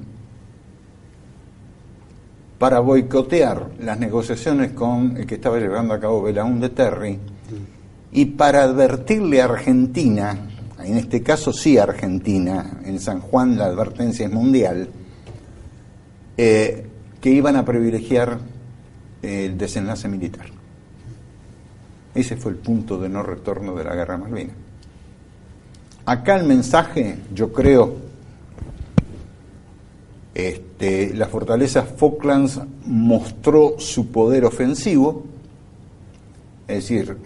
para 2.60 2.82
boicotear 2.82 3.70
las 3.80 3.98
negociaciones 4.00 4.74
con 4.74 5.16
el 5.16 5.26
que 5.26 5.36
estaba 5.36 5.58
llevando 5.60 5.94
a 5.94 6.00
cabo 6.00 6.22
Belaún 6.22 6.60
de 6.60 6.70
Terry 6.70 7.20
y 8.12 8.26
para 8.26 8.64
advertirle 8.64 9.42
a 9.42 9.46
Argentina, 9.46 10.50
en 10.84 10.98
este 10.98 11.22
caso 11.22 11.54
sí 11.54 11.78
Argentina, 11.78 12.80
en 12.84 13.00
San 13.00 13.22
Juan 13.22 13.58
la 13.58 13.66
advertencia 13.66 14.26
es 14.26 14.32
mundial, 14.32 14.90
eh, 16.38 16.88
que 17.22 17.30
iban 17.30 17.56
a 17.56 17.66
privilegiar 17.66 18.40
el 19.22 19.58
desenlace 19.58 20.08
militar. 20.08 20.48
Ese 22.16 22.38
fue 22.38 22.54
el 22.54 22.58
punto 22.58 22.98
de 23.00 23.10
no 23.10 23.24
retorno 23.24 23.76
de 23.76 23.84
la 23.84 23.94
guerra 23.94 24.18
Malvina. 24.18 24.54
Acá 26.06 26.38
el 26.38 26.46
mensaje, 26.46 27.18
yo 27.34 27.54
creo, 27.54 27.98
este, 30.34 31.14
la 31.14 31.28
fortaleza 31.28 31.84
Falklands 31.84 32.60
mostró 32.86 33.76
su 33.78 34.08
poder 34.08 34.46
ofensivo, 34.46 35.26
es 36.68 36.76
decir, 36.78 37.18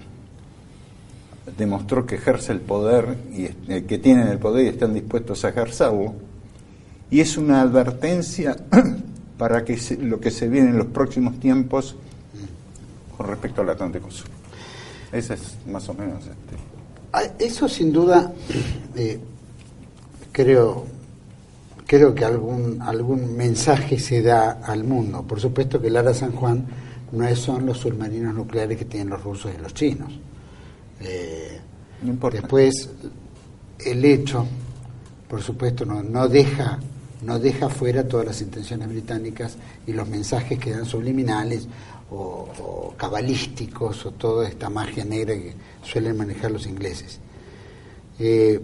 demostró 1.57 2.05
que 2.05 2.15
ejerce 2.15 2.51
el 2.51 2.61
poder 2.61 3.17
y 3.33 3.45
eh, 3.71 3.85
que 3.87 3.97
tienen 3.97 4.27
el 4.27 4.39
poder 4.39 4.65
y 4.65 4.69
están 4.69 4.93
dispuestos 4.93 5.43
a 5.43 5.49
ejercerlo, 5.49 6.13
y 7.11 7.19
es 7.19 7.37
una 7.37 7.61
advertencia 7.61 8.55
para 9.37 9.63
que 9.63 9.77
lo 9.99 10.19
que 10.19 10.31
se 10.31 10.47
viene 10.47 10.69
en 10.69 10.77
los 10.77 10.87
próximos 10.87 11.39
tiempos 11.39 11.95
con 13.15 13.27
respecto 13.27 13.61
al 13.61 13.69
Atlántico 13.69 14.09
Sur. 14.09 14.27
Ese 15.11 15.35
es 15.35 15.57
más 15.67 15.87
o 15.89 15.93
menos 15.93 16.21
este. 16.23 16.55
Ah, 17.11 17.23
eso 17.37 17.69
sin 17.69 17.91
duda, 17.91 18.33
eh, 18.95 19.19
creo, 20.31 20.85
creo 21.85 22.15
que 22.15 22.25
algún, 22.25 22.81
algún 22.81 23.37
mensaje 23.37 23.99
se 23.99 24.21
da 24.21 24.61
al 24.63 24.83
mundo. 24.83 25.21
Por 25.23 25.39
supuesto 25.39 25.79
que 25.79 25.91
Lara 25.91 26.13
San 26.13 26.31
Juan 26.31 26.65
no 27.11 27.35
son 27.35 27.67
los 27.67 27.77
submarinos 27.77 28.33
nucleares 28.33 28.77
que 28.77 28.85
tienen 28.85 29.09
los 29.09 29.23
rusos 29.23 29.51
y 29.55 29.61
los 29.61 29.73
chinos. 29.73 30.11
Eh, 31.03 31.59
no 32.01 32.09
importa. 32.09 32.39
Después, 32.39 32.89
el 33.85 34.05
hecho, 34.05 34.45
por 35.27 35.41
supuesto, 35.41 35.85
no, 35.85 36.01
no 36.03 36.27
deja 36.27 36.79
no 37.23 37.39
deja 37.39 37.69
fuera 37.69 38.07
todas 38.07 38.25
las 38.25 38.41
intenciones 38.41 38.89
británicas 38.89 39.57
y 39.87 39.93
los 39.93 40.07
mensajes 40.07 40.59
que 40.59 40.71
dan 40.71 40.85
subliminales 40.85 41.67
o, 42.11 42.93
cabalísticos 42.97 44.05
o 44.05 44.11
toda 44.11 44.47
esta 44.47 44.69
magia 44.69 45.03
negra 45.03 45.33
que 45.33 45.53
suelen 45.83 46.17
manejar 46.17 46.51
los 46.51 46.67
ingleses. 46.67 47.19
Eh, 48.19 48.61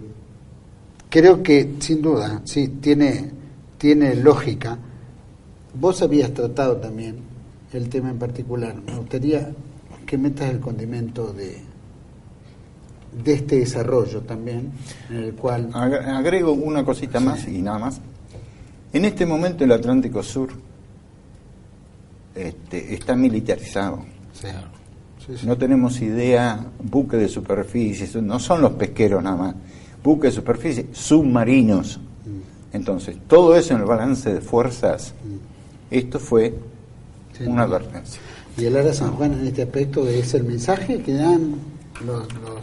creo 1.08 1.42
que, 1.42 1.74
sin 1.80 2.00
duda, 2.00 2.42
sí, 2.44 2.68
tiene, 2.68 3.30
tiene 3.76 4.14
lógica. 4.14 4.78
Vos 5.74 6.02
habías 6.02 6.32
tratado 6.32 6.76
también 6.76 7.16
el 7.72 7.88
tema 7.88 8.10
en 8.10 8.18
particular. 8.18 8.76
Me 8.86 8.96
gustaría 8.96 9.52
que 10.06 10.18
metas 10.18 10.50
el 10.50 10.60
condimento 10.60 11.32
de, 11.32 11.58
de 13.12 13.32
este 13.34 13.58
desarrollo 13.58 14.20
también, 14.20 14.72
en 15.08 15.16
el 15.16 15.34
cual... 15.34 15.70
Agrego 15.74 16.52
una 16.52 16.84
cosita 16.84 17.20
más 17.20 17.46
y 17.48 17.60
nada 17.62 17.78
más. 17.78 18.00
En 18.92 19.04
este 19.04 19.26
momento 19.26 19.64
el 19.64 19.72
Atlántico 19.72 20.22
Sur 20.22 20.50
este, 22.34 22.94
está 22.94 23.14
militarizado. 23.14 24.04
No 25.44 25.56
tenemos 25.56 26.00
idea, 26.00 26.64
buque 26.82 27.16
de 27.16 27.28
superficie, 27.28 28.20
no 28.20 28.38
son 28.38 28.62
los 28.62 28.72
pesqueros 28.72 29.22
nada 29.22 29.36
más, 29.36 29.54
buque 30.02 30.28
de 30.28 30.32
superficie, 30.32 30.86
submarinos. 30.92 31.98
Mm. 31.98 32.76
Entonces, 32.76 33.16
todo 33.28 33.54
eso 33.54 33.74
en 33.74 33.80
el 33.80 33.86
balance 33.86 34.32
de 34.32 34.40
fuerzas, 34.40 35.14
mm. 35.22 35.94
esto 35.94 36.18
fue 36.18 36.54
una 37.46 37.62
advertencia. 37.62 38.20
Y 38.56 38.64
el 38.64 38.76
Ara 38.76 38.92
San 38.92 39.12
Juan 39.12 39.34
en 39.34 39.46
este 39.46 39.62
aspecto 39.62 40.08
es 40.08 40.34
el 40.34 40.44
mensaje 40.44 41.00
que 41.00 41.12
dan 41.12 41.54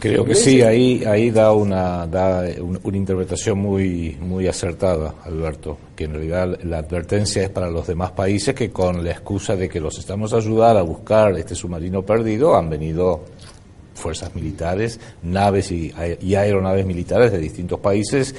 Creo 0.00 0.24
que 0.24 0.34
sí, 0.34 0.62
ahí 0.62 1.04
ahí 1.04 1.30
da 1.30 1.52
una 1.52 2.06
da 2.06 2.44
una 2.60 2.96
interpretación 2.96 3.58
muy 3.58 4.16
muy 4.20 4.46
acertada, 4.46 5.14
Alberto, 5.24 5.78
que 5.94 6.04
en 6.04 6.14
realidad 6.14 6.58
la 6.64 6.78
advertencia 6.78 7.42
es 7.42 7.50
para 7.50 7.70
los 7.70 7.86
demás 7.86 8.12
países 8.12 8.54
que 8.54 8.70
con 8.70 9.04
la 9.04 9.12
excusa 9.12 9.54
de 9.54 9.68
que 9.68 9.80
los 9.80 9.98
estamos 9.98 10.32
a 10.32 10.38
ayudar 10.38 10.76
a 10.76 10.82
buscar 10.82 11.36
este 11.38 11.54
submarino 11.54 12.02
perdido 12.02 12.56
han 12.56 12.68
venido 12.68 13.24
fuerzas 13.98 14.34
militares, 14.34 14.98
naves 15.22 15.72
y, 15.72 15.92
y, 16.20 16.34
aeronaves 16.36 16.86
militares 16.86 17.32
de 17.32 17.38
distintos 17.38 17.80
países, 17.80 18.34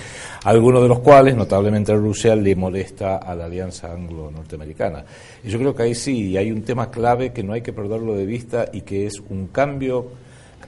algunos 0.45 0.81
de 0.81 0.87
los 0.87 0.99
cuales, 0.99 1.35
notablemente 1.35 1.93
Rusia, 1.93 2.33
le 2.33 2.55
molesta 2.55 3.17
a 3.17 3.35
la 3.35 3.45
alianza 3.45 3.91
anglo-norteamericana. 3.91 5.03
Y 5.43 5.49
yo 5.49 5.59
creo 5.59 5.75
que 5.75 5.83
ahí 5.83 5.95
sí 5.95 6.37
hay 6.37 6.49
un 6.51 6.63
tema 6.63 6.89
clave 6.89 7.33
que 7.33 7.43
no 7.43 7.51
hay 7.51 7.61
que 7.61 7.73
perderlo 7.73 8.15
de 8.15 8.25
vista 8.25 8.69
y 8.71 8.81
que 8.81 9.05
es 9.05 9.21
un 9.29 9.47
cambio 9.47 10.07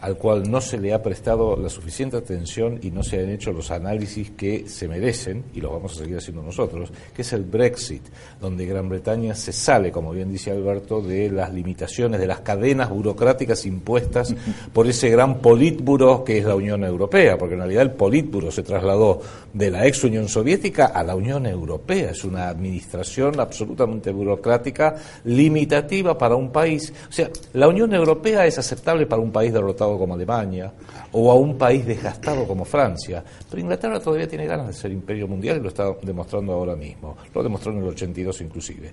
al 0.01 0.17
cual 0.17 0.49
no 0.49 0.59
se 0.61 0.79
le 0.79 0.93
ha 0.93 1.01
prestado 1.01 1.55
la 1.55 1.69
suficiente 1.69 2.17
atención 2.17 2.79
y 2.81 2.89
no 2.89 3.03
se 3.03 3.19
han 3.19 3.29
hecho 3.29 3.53
los 3.53 3.69
análisis 3.69 4.31
que 4.31 4.67
se 4.67 4.87
merecen, 4.87 5.43
y 5.53 5.61
los 5.61 5.71
vamos 5.71 5.93
a 5.93 5.99
seguir 5.99 6.17
haciendo 6.17 6.41
nosotros, 6.41 6.91
que 7.15 7.21
es 7.21 7.33
el 7.33 7.43
Brexit, 7.43 8.01
donde 8.39 8.65
Gran 8.65 8.89
Bretaña 8.89 9.35
se 9.35 9.53
sale, 9.53 9.91
como 9.91 10.11
bien 10.11 10.31
dice 10.31 10.51
Alberto, 10.51 11.01
de 11.01 11.29
las 11.29 11.53
limitaciones, 11.53 12.19
de 12.19 12.27
las 12.27 12.39
cadenas 12.39 12.89
burocráticas 12.89 13.65
impuestas 13.65 14.33
por 14.73 14.87
ese 14.87 15.09
gran 15.09 15.39
politburo 15.39 16.23
que 16.23 16.39
es 16.39 16.45
la 16.45 16.55
Unión 16.55 16.83
Europea, 16.83 17.37
porque 17.37 17.53
en 17.53 17.59
realidad 17.59 17.83
el 17.83 17.91
politburo 17.91 18.51
se 18.51 18.63
trasladó 18.63 19.21
de 19.53 19.69
la 19.69 19.85
ex 19.85 20.03
Unión 20.03 20.27
Soviética 20.27 20.87
a 20.87 21.03
la 21.03 21.15
Unión 21.15 21.45
Europea, 21.45 22.11
es 22.11 22.23
una 22.23 22.49
administración 22.49 23.39
absolutamente 23.39 24.11
burocrática, 24.11 24.95
limitativa 25.25 26.17
para 26.17 26.35
un 26.35 26.51
país. 26.51 26.91
O 27.07 27.11
sea, 27.11 27.29
la 27.53 27.67
Unión 27.67 27.93
Europea 27.93 28.47
es 28.47 28.57
aceptable 28.57 29.05
para 29.05 29.21
un 29.21 29.31
país 29.31 29.53
derrotado 29.53 29.90
como 29.97 30.13
Alemania 30.13 30.71
o 31.11 31.31
a 31.31 31.35
un 31.35 31.57
país 31.57 31.85
desgastado 31.85 32.47
como 32.47 32.65
Francia. 32.65 33.23
Pero 33.49 33.61
Inglaterra 33.61 33.99
todavía 33.99 34.27
tiene 34.27 34.45
ganas 34.45 34.67
de 34.67 34.73
ser 34.73 34.91
imperio 34.91 35.27
mundial 35.27 35.57
y 35.57 35.61
lo 35.61 35.69
está 35.69 35.95
demostrando 36.01 36.53
ahora 36.53 36.75
mismo. 36.75 37.17
Lo 37.33 37.43
demostró 37.43 37.71
en 37.71 37.79
el 37.79 37.89
82 37.89 38.41
inclusive. 38.41 38.91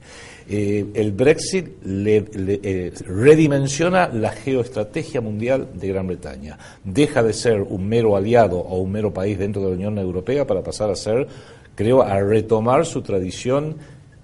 Eh, 0.49 0.87
el 0.95 1.13
Brexit 1.13 1.83
le, 1.85 2.25
eh, 2.35 2.93
redimensiona 3.07 4.09
la 4.09 4.31
geoestrategia 4.31 5.21
mundial 5.21 5.69
de 5.75 5.89
Gran 5.89 6.07
Bretaña. 6.07 6.59
Deja 6.85 7.23
de 7.23 7.33
ser 7.33 7.63
un 7.63 7.89
mero 7.89 8.17
aliado 8.17 8.59
o 8.59 8.79
un 8.79 8.93
mero 8.93 9.13
país 9.13 9.39
dentro 9.39 9.63
de 9.63 9.69
la 9.69 9.75
Unión 9.75 9.99
Europea 9.99 10.47
para 10.47 10.63
pasar 10.63 10.91
a 10.91 10.97
ser, 10.97 11.27
creo, 11.75 12.03
a 12.03 12.21
retomar 12.21 12.87
su 12.87 13.03
tradición 13.03 13.77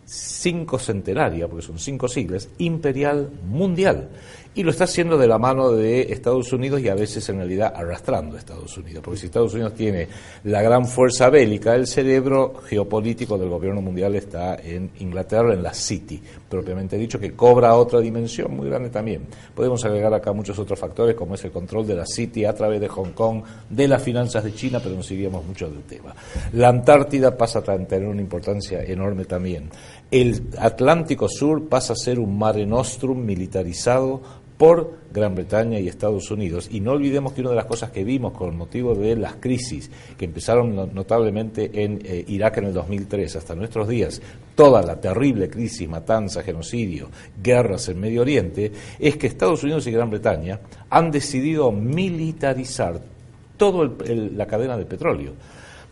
cinco 0.07 0.79
centenaria, 0.79 1.49
porque 1.49 1.67
son 1.67 1.79
cinco 1.79 2.09
siglas, 2.09 2.49
imperial 2.59 3.31
mundial 3.49 4.09
y 4.55 4.63
lo 4.63 4.71
está 4.71 4.85
haciendo 4.85 5.19
de 5.19 5.27
la 5.27 5.39
mano 5.39 5.73
de 5.73 6.13
Estados 6.13 6.53
Unidos 6.53 6.81
y 6.81 6.89
a 6.89 6.95
veces 6.95 7.29
en 7.29 7.39
realidad 7.39 7.73
arrastrando 7.75 8.37
a 8.37 8.39
Estados 8.39 8.77
Unidos, 8.79 9.03
porque 9.03 9.19
si 9.19 9.27
Estados 9.27 9.53
Unidos 9.55 9.75
tiene 9.75 10.09
la 10.45 10.63
gran 10.63 10.87
fuerza 10.87 11.29
bélica, 11.29 11.75
el 11.75 11.87
cerebro 11.87 12.55
geopolítico 12.65 13.37
del 13.37 13.49
gobierno 13.49 13.83
mundial 13.83 14.15
está 14.15 14.55
en 14.57 14.91
Inglaterra, 15.01 15.53
en 15.53 15.63
la 15.63 15.75
City, 15.75 16.23
propiamente 16.49 16.97
dicho, 16.97 17.19
que 17.19 17.33
cobra 17.33 17.75
otra 17.75 18.01
dimensión 18.01 18.57
muy 18.57 18.69
grande 18.69 18.91
también. 18.91 19.27
Podemos 19.55 19.85
agregar 19.85 20.15
acá 20.15 20.33
muchos 20.33 20.59
otros 20.59 20.79
factores, 20.79 21.17
como 21.17 21.35
es 21.35 21.45
el 21.45 21.51
control 21.51 21.87
de 21.87 21.97
la 21.97 22.07
City 22.07 22.45
a 22.45 22.55
través 22.55 22.81
de 22.81 22.89
Hong 22.89 23.13
Kong, 23.13 23.43
de 23.69 23.89
las 23.89 24.03
finanzas 24.03 24.45
de 24.45 24.55
China, 24.55 24.81
pero 24.81 24.95
nos 24.95 25.11
iríamos 25.11 25.45
mucho 25.45 25.69
del 25.69 25.83
tema. 25.83 26.15
La 26.53 26.69
Antártida 26.69 27.37
pasa 27.37 27.59
a 27.59 27.63
tener 27.63 28.07
una 28.07 28.21
importancia 28.21 28.85
enorme 28.85 29.25
también. 29.25 29.69
El 30.11 30.49
Atlántico 30.59 31.29
Sur 31.29 31.69
pasa 31.69 31.95
a 31.95 31.97
ser 31.97 32.21
un 32.21 32.39
mare 32.39 32.65
nostrum 32.65 33.25
militarizado 33.25 34.44
por 34.65 34.95
Gran 35.13 35.35
Bretaña 35.35 35.79
y 35.79 35.89
Estados 35.89 36.31
Unidos. 36.31 36.71
Y 36.73 36.81
no 36.81 36.93
olvidemos 36.93 37.35
que 37.35 37.43
una 37.43 37.51
de 37.51 37.57
las 37.57 37.67
cosas 37.67 37.91
que 37.91 38.03
vimos 38.03 38.33
con 38.33 38.57
motivo 38.57 38.95
de 38.95 39.15
las 39.15 39.35
crisis 39.35 39.91
que 40.17 40.25
empezaron 40.25 40.75
notablemente 40.95 41.71
en 41.85 42.01
eh, 42.03 42.25
Irak 42.29 42.57
en 42.57 42.65
el 42.65 42.73
2003 42.73 43.37
hasta 43.37 43.55
nuestros 43.55 43.87
días, 43.87 44.23
toda 44.55 44.81
la 44.81 44.99
terrible 44.99 45.51
crisis, 45.51 45.87
matanza, 45.87 46.43
genocidio, 46.43 47.11
guerras 47.43 47.91
en 47.91 48.01
Medio 48.01 48.23
Oriente, 48.23 48.73
es 48.99 49.19
que 49.19 49.27
Estados 49.27 49.63
Unidos 49.65 49.87
y 49.87 49.91
Gran 49.91 50.09
Bretaña 50.09 50.59
han 50.89 51.11
decidido 51.11 51.71
militarizar 51.71 53.03
toda 53.59 53.91
la 54.07 54.47
cadena 54.47 54.79
de 54.79 54.87
petróleo 54.87 55.35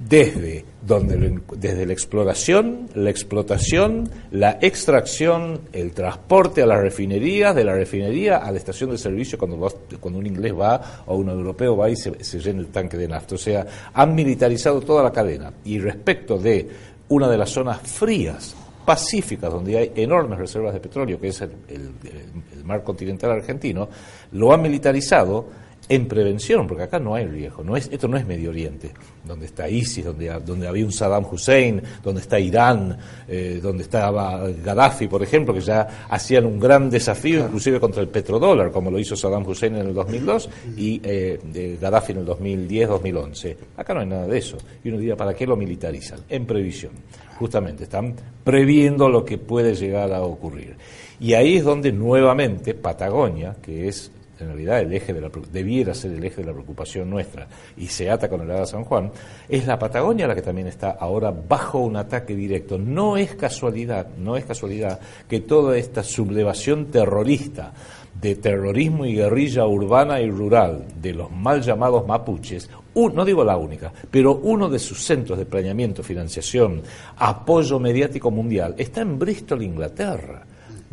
desde, 0.09 0.65
donde, 0.81 1.41
desde 1.57 1.87
la 1.87 1.93
exploración, 1.93 2.89
la 2.95 3.11
explotación, 3.11 4.11
la 4.31 4.59
extracción, 4.61 5.61
el 5.73 5.93
transporte 5.93 6.63
a 6.63 6.67
las 6.67 6.81
refinerías, 6.81 7.55
de 7.55 7.65
la 7.65 7.75
refinería 7.75 8.39
a 8.39 8.51
la 8.51 8.59
estación 8.59 8.91
de 8.91 8.99
servicio 8.99 9.39
cuando, 9.39 9.71
cuando 10.01 10.19
un 10.19 10.27
inglés 10.27 10.55
va 10.59 11.05
o 11.07 11.17
un 11.17 11.29
europeo 11.29 11.77
va 11.77 11.91
y 11.91 11.97
se, 11.97 12.41
llena 12.41 12.61
el 12.61 12.69
tanque 12.69 12.97
de 12.97 13.09
nafta. 13.09 13.35
O 13.35 13.39
sea, 13.39 13.67
han 13.93 14.15
militarizado 14.15 14.81
toda 14.81 15.03
la 15.03 15.13
cadena. 15.13 15.53
Y 15.65 15.79
respecto 15.79 16.39
de 16.39 16.69
una 17.09 17.29
de 17.29 17.39
las 17.39 17.51
zonas 17.51 17.81
frías, 17.83 18.57
pacíficas, 18.85 19.53
donde 19.53 19.79
hay 19.79 19.93
enormes 19.95 20.39
reservas 20.39 20.75
de 20.75 20.81
petróleo, 20.81 21.21
que 21.21 21.29
es 21.29 21.41
el, 21.43 21.53
el 21.69 22.65
mar 22.65 22.83
continental 22.83 23.31
argentino, 23.31 23.89
lo 24.33 24.53
han 24.53 24.63
militarizado 24.63 25.62
en 25.95 26.07
prevención, 26.07 26.67
porque 26.67 26.85
acá 26.85 26.99
no 26.99 27.15
hay 27.15 27.27
riesgo, 27.27 27.63
no 27.63 27.77
es, 27.77 27.87
esto 27.93 28.09
no 28.09 28.17
es 28.17 28.27
Medio 28.27 28.49
Oriente, 28.49 28.91
donde 29.23 29.45
está 29.45 29.69
ISIS, 29.69 30.07
donde, 30.07 30.29
donde 30.41 30.67
había 30.67 30.87
un 30.87 30.93
Saddam 30.93 31.27
Hussein, 31.31 31.83
donde 32.03 32.23
está 32.23 32.41
Irán, 32.41 32.97
eh, 33.29 33.61
donde 33.63 33.83
estaba 33.83 34.49
Gaddafi, 34.49 35.07
por 35.07 35.23
ejemplo, 35.23 35.53
que 35.53 35.61
ya 35.61 36.07
hacían 36.09 36.47
un 36.47 36.59
gran 36.59 36.89
desafío 36.89 37.41
inclusive 37.41 37.79
contra 37.79 38.01
el 38.01 38.09
petrodólar, 38.09 38.73
como 38.73 38.91
lo 38.91 38.99
hizo 38.99 39.15
Saddam 39.15 39.47
Hussein 39.47 39.77
en 39.77 39.89
el 39.89 39.95
2002 39.95 40.49
y 40.79 40.99
eh, 41.05 41.79
Gaddafi 41.79 42.13
en 42.13 42.19
el 42.19 42.27
2010-2011. 42.27 43.57
Acá 43.77 43.93
no 43.93 44.01
hay 44.01 44.07
nada 44.07 44.27
de 44.27 44.39
eso. 44.39 44.57
Y 44.83 44.89
uno 44.89 44.97
diría, 44.97 45.15
¿para 45.17 45.35
qué 45.35 45.47
lo 45.47 45.57
militarizan? 45.57 46.21
En 46.31 46.47
previsión. 46.47 46.93
Justamente, 47.39 47.85
están 47.85 48.15
previendo 48.45 49.11
lo 49.11 49.27
que 49.27 49.37
puede 49.37 49.75
llegar 49.75 50.11
a 50.15 50.23
ocurrir. 50.23 50.75
Y 51.21 51.35
ahí 51.35 51.57
es 51.57 51.65
donde 51.65 51.93
nuevamente 51.93 52.73
Patagonia, 52.73 53.57
que 53.61 53.89
es 53.89 54.11
en 54.43 54.49
realidad 54.49 54.81
el 54.81 54.93
eje 54.93 55.13
de 55.13 55.21
la, 55.21 55.31
debiera 55.51 55.95
ser 55.95 56.13
el 56.13 56.25
eje 56.25 56.43
de 56.43 56.47
la 56.47 56.53
preocupación 56.53 57.09
nuestra, 57.09 57.49
y 57.77 57.87
se 57.87 58.11
ata 58.11 58.29
con 58.29 58.41
el 58.43 58.51
Ada 58.51 58.67
San 58.67 58.85
Juan, 58.85 59.11
es 59.49 59.67
la 59.67 59.79
Patagonia 59.79 60.27
la 60.27 60.35
que 60.35 60.43
también 60.43 60.67
está 60.67 60.91
ahora 60.91 61.31
bajo 61.31 61.79
un 61.79 61.97
ataque 61.97 62.35
directo. 62.35 62.79
No 62.79 63.17
es 63.17 63.35
casualidad, 63.35 64.09
no 64.19 64.37
es 64.37 64.45
casualidad 64.45 65.01
que 65.29 65.41
toda 65.41 65.77
esta 65.77 66.03
sublevación 66.03 66.87
terrorista, 66.87 67.73
de 68.21 68.37
terrorismo 68.37 69.07
y 69.07 69.15
guerrilla 69.15 69.67
urbana 69.67 70.21
y 70.21 70.31
rural 70.31 70.85
de 71.01 71.13
los 71.15 71.31
mal 71.31 71.63
llamados 71.63 72.07
mapuches, 72.07 72.69
no 72.95 73.25
digo 73.25 73.43
la 73.43 73.57
única, 73.57 73.93
pero 74.11 74.37
uno 74.37 74.69
de 74.69 74.79
sus 74.79 75.03
centros 75.03 75.39
de 75.39 75.47
planeamiento, 75.47 76.03
financiación, 76.03 76.83
apoyo 77.17 77.81
mediático 77.81 78.31
mundial 78.31 78.75
está 78.79 79.01
en 79.01 79.19
Bristol, 79.19 79.63
Inglaterra 79.63 80.45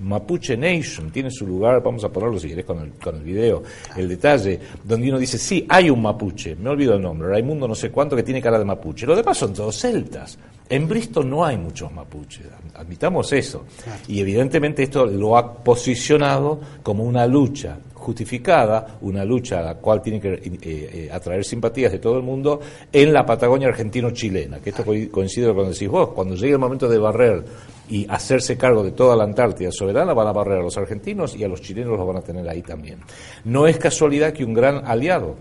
Mapuche 0.01 0.55
Nation 0.55 1.11
tiene 1.11 1.29
su 1.31 1.45
lugar, 1.45 1.81
vamos 1.83 2.03
a 2.03 2.09
ponerlo 2.09 2.39
si 2.39 2.49
querés 2.49 2.65
con 2.65 2.79
el, 2.79 2.91
con 2.93 3.15
el 3.15 3.23
video, 3.23 3.63
el 3.95 4.07
detalle, 4.07 4.59
donde 4.83 5.09
uno 5.09 5.19
dice, 5.19 5.37
sí, 5.37 5.65
hay 5.67 5.89
un 5.89 6.01
mapuche, 6.01 6.55
me 6.55 6.69
olvido 6.69 6.95
el 6.95 7.01
nombre, 7.01 7.27
Raimundo 7.27 7.67
no 7.67 7.75
sé 7.75 7.91
cuánto 7.91 8.15
que 8.15 8.23
tiene 8.23 8.41
cara 8.41 8.59
de 8.59 8.65
mapuche. 8.65 9.05
Lo 9.05 9.15
demás 9.15 9.37
son 9.37 9.53
todos 9.53 9.75
celtas. 9.77 10.37
En 10.69 10.87
Bristol 10.87 11.27
no 11.27 11.43
hay 11.43 11.57
muchos 11.57 11.91
mapuches, 11.91 12.45
admitamos 12.75 13.33
eso. 13.33 13.65
Y 14.07 14.19
evidentemente 14.19 14.83
esto 14.83 15.05
lo 15.05 15.35
ha 15.35 15.63
posicionado 15.63 16.59
como 16.83 17.03
una 17.03 17.25
lucha 17.25 17.77
justificada, 17.99 18.97
una 19.01 19.23
lucha 19.23 19.59
a 19.59 19.61
la 19.61 19.75
cual 19.75 20.01
tiene 20.01 20.19
que 20.19 20.33
eh, 20.33 20.41
eh, 20.63 21.09
atraer 21.11 21.43
simpatías 21.43 21.91
de 21.91 21.99
todo 21.99 22.17
el 22.17 22.23
mundo 22.23 22.59
en 22.91 23.13
la 23.13 23.25
Patagonia 23.25 23.67
argentino-chilena, 23.67 24.59
que 24.59 24.71
esto 24.71 24.83
coincide 24.83 25.47
con 25.47 25.57
lo 25.57 25.63
que 25.63 25.69
decís 25.69 25.89
vos, 25.89 26.09
cuando 26.09 26.35
llegue 26.35 26.53
el 26.53 26.59
momento 26.59 26.87
de 26.87 26.97
barrer 26.97 27.43
y 27.89 28.05
hacerse 28.09 28.57
cargo 28.57 28.83
de 28.83 28.91
toda 28.91 29.15
la 29.15 29.23
Antártida 29.23 29.69
soberana, 29.71 30.13
van 30.13 30.27
a 30.27 30.31
barrer 30.31 30.59
a 30.59 30.63
los 30.63 30.77
argentinos 30.77 31.35
y 31.35 31.43
a 31.43 31.47
los 31.47 31.61
chilenos 31.61 31.97
los 31.97 32.07
van 32.07 32.17
a 32.17 32.21
tener 32.21 32.47
ahí 32.47 32.61
también. 32.61 32.99
No 33.45 33.67
es 33.67 33.77
casualidad 33.77 34.33
que 34.33 34.43
un 34.43 34.53
gran 34.53 34.85
aliado 34.85 35.35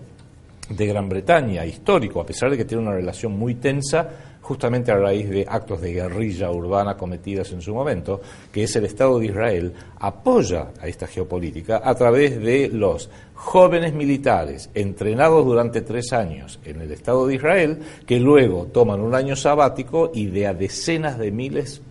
de 0.68 0.86
Gran 0.86 1.08
Bretaña, 1.08 1.64
histórico, 1.64 2.20
a 2.20 2.26
pesar 2.26 2.50
de 2.50 2.56
que 2.56 2.64
tiene 2.64 2.82
una 2.82 2.92
relación 2.92 3.32
muy 3.32 3.54
tensa, 3.54 4.08
justamente 4.48 4.90
a 4.90 4.96
raíz 4.96 5.28
de 5.28 5.44
actos 5.46 5.82
de 5.82 5.92
guerrilla 5.92 6.50
urbana 6.50 6.96
cometidas 6.96 7.52
en 7.52 7.60
su 7.60 7.74
momento, 7.74 8.22
que 8.50 8.62
es 8.62 8.74
el 8.76 8.86
Estado 8.86 9.18
de 9.18 9.26
Israel, 9.26 9.74
apoya 10.00 10.68
a 10.80 10.86
esta 10.88 11.06
geopolítica 11.06 11.82
a 11.84 11.94
través 11.94 12.40
de 12.40 12.70
los 12.72 13.10
jóvenes 13.34 13.92
militares 13.92 14.70
entrenados 14.72 15.44
durante 15.44 15.82
tres 15.82 16.14
años 16.14 16.60
en 16.64 16.80
el 16.80 16.90
Estado 16.92 17.26
de 17.26 17.34
Israel, 17.34 17.78
que 18.06 18.18
luego 18.18 18.68
toman 18.72 19.00
un 19.00 19.14
año 19.14 19.36
sabático 19.36 20.10
y 20.14 20.26
de 20.28 20.46
a 20.46 20.54
decenas 20.54 21.18
de 21.18 21.30
miles 21.30 21.82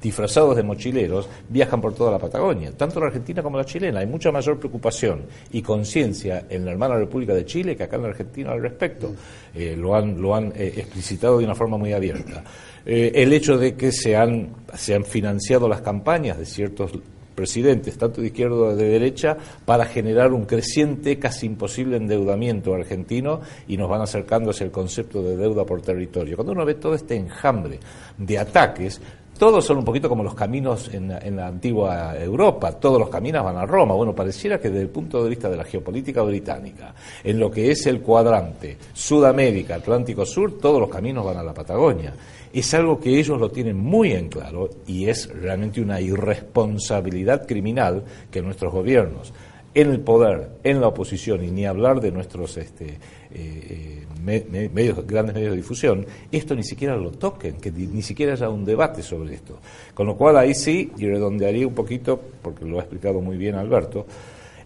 disfrazados 0.00 0.56
de 0.56 0.62
mochileros, 0.62 1.28
viajan 1.48 1.80
por 1.80 1.94
toda 1.94 2.12
la 2.12 2.18
Patagonia, 2.18 2.72
tanto 2.72 3.00
la 3.00 3.06
argentina 3.06 3.42
como 3.42 3.58
la 3.58 3.64
chilena. 3.64 4.00
Hay 4.00 4.06
mucha 4.06 4.32
mayor 4.32 4.58
preocupación 4.58 5.22
y 5.52 5.62
conciencia 5.62 6.46
en 6.48 6.64
la 6.64 6.72
hermana 6.72 6.96
República 6.96 7.34
de 7.34 7.44
Chile 7.44 7.76
que 7.76 7.84
acá 7.84 7.96
en 7.96 8.02
la 8.02 8.08
Argentina 8.08 8.52
al 8.52 8.62
respecto. 8.62 9.14
Eh, 9.54 9.76
lo 9.76 9.94
han, 9.94 10.20
lo 10.20 10.34
han 10.34 10.52
eh, 10.56 10.72
explicitado 10.76 11.38
de 11.38 11.44
una 11.44 11.54
forma 11.54 11.76
muy 11.76 11.92
abierta. 11.92 12.42
Eh, 12.86 13.12
el 13.14 13.32
hecho 13.32 13.58
de 13.58 13.74
que 13.74 13.92
se 13.92 14.16
han, 14.16 14.48
se 14.74 14.94
han 14.94 15.04
financiado 15.04 15.68
las 15.68 15.82
campañas 15.82 16.38
de 16.38 16.46
ciertos 16.46 16.92
presidentes, 17.34 17.96
tanto 17.96 18.20
de 18.20 18.26
izquierda 18.26 18.54
como 18.54 18.74
de 18.74 18.88
derecha, 18.88 19.36
para 19.64 19.86
generar 19.86 20.32
un 20.32 20.44
creciente, 20.44 21.18
casi 21.18 21.46
imposible 21.46 21.96
endeudamiento 21.96 22.74
argentino 22.74 23.40
y 23.66 23.78
nos 23.78 23.88
van 23.88 24.02
acercando 24.02 24.50
hacia 24.50 24.64
el 24.64 24.70
concepto 24.70 25.22
de 25.22 25.38
deuda 25.38 25.64
por 25.64 25.80
territorio. 25.80 26.36
Cuando 26.36 26.52
uno 26.52 26.66
ve 26.66 26.74
todo 26.74 26.94
este 26.94 27.16
enjambre 27.16 27.80
de 28.18 28.38
ataques, 28.38 29.00
todos 29.40 29.64
son 29.64 29.78
un 29.78 29.86
poquito 29.86 30.06
como 30.06 30.22
los 30.22 30.34
caminos 30.34 30.90
en, 30.92 31.08
la 31.08 31.46
antigua 31.46 32.14
Europa, 32.14 32.72
todos 32.72 33.00
los 33.00 33.08
caminos 33.08 33.42
van 33.42 33.56
a 33.56 33.64
Roma. 33.64 33.94
Bueno, 33.94 34.14
pareciera 34.14 34.60
que 34.60 34.68
desde 34.68 34.82
el 34.82 34.90
punto 34.90 35.24
de 35.24 35.30
vista 35.30 35.48
de 35.48 35.56
la 35.56 35.64
geopolítica 35.64 36.20
británica, 36.20 36.94
en 37.24 37.40
lo 37.40 37.50
que 37.50 37.70
es 37.70 37.86
el 37.86 38.02
cuadrante 38.02 38.76
Sudamérica, 38.92 39.76
Atlántico 39.76 40.26
Sur, 40.26 40.58
todos 40.58 40.78
los 40.78 40.90
caminos 40.90 41.24
van 41.24 41.38
a 41.38 41.42
la 41.42 41.54
Patagonia. 41.54 42.12
Es 42.52 42.74
algo 42.74 43.00
que 43.00 43.18
ellos 43.18 43.40
lo 43.40 43.50
tienen 43.50 43.78
muy 43.78 44.12
en 44.12 44.28
claro 44.28 44.68
y 44.86 45.08
es 45.08 45.30
realmente 45.32 45.80
una 45.80 46.02
irresponsabilidad 46.02 47.46
criminal 47.46 48.04
que 48.30 48.42
nuestros 48.42 48.70
gobiernos, 48.70 49.32
en 49.72 49.90
el 49.90 50.00
poder, 50.00 50.50
en 50.64 50.82
la 50.82 50.88
oposición, 50.88 51.42
y 51.42 51.50
ni 51.50 51.64
hablar 51.64 52.02
de 52.02 52.12
nuestros 52.12 52.58
este, 52.58 52.98
eh, 53.30 54.04
eh, 54.26 54.70
medios, 54.72 55.06
grandes 55.06 55.34
medios 55.34 55.52
de 55.52 55.56
difusión, 55.56 56.06
esto 56.30 56.54
ni 56.54 56.62
siquiera 56.62 56.96
lo 56.96 57.10
toquen, 57.10 57.56
que 57.56 57.70
ni 57.70 58.02
siquiera 58.02 58.32
haya 58.32 58.48
un 58.48 58.64
debate 58.64 59.02
sobre 59.02 59.34
esto. 59.34 59.58
Con 59.94 60.06
lo 60.06 60.16
cual 60.16 60.36
ahí 60.38 60.54
sí, 60.54 60.90
y 60.96 61.06
redondearía 61.06 61.66
un 61.66 61.74
poquito, 61.74 62.20
porque 62.42 62.64
lo 62.64 62.78
ha 62.78 62.82
explicado 62.82 63.20
muy 63.20 63.36
bien 63.36 63.56
Alberto, 63.56 64.06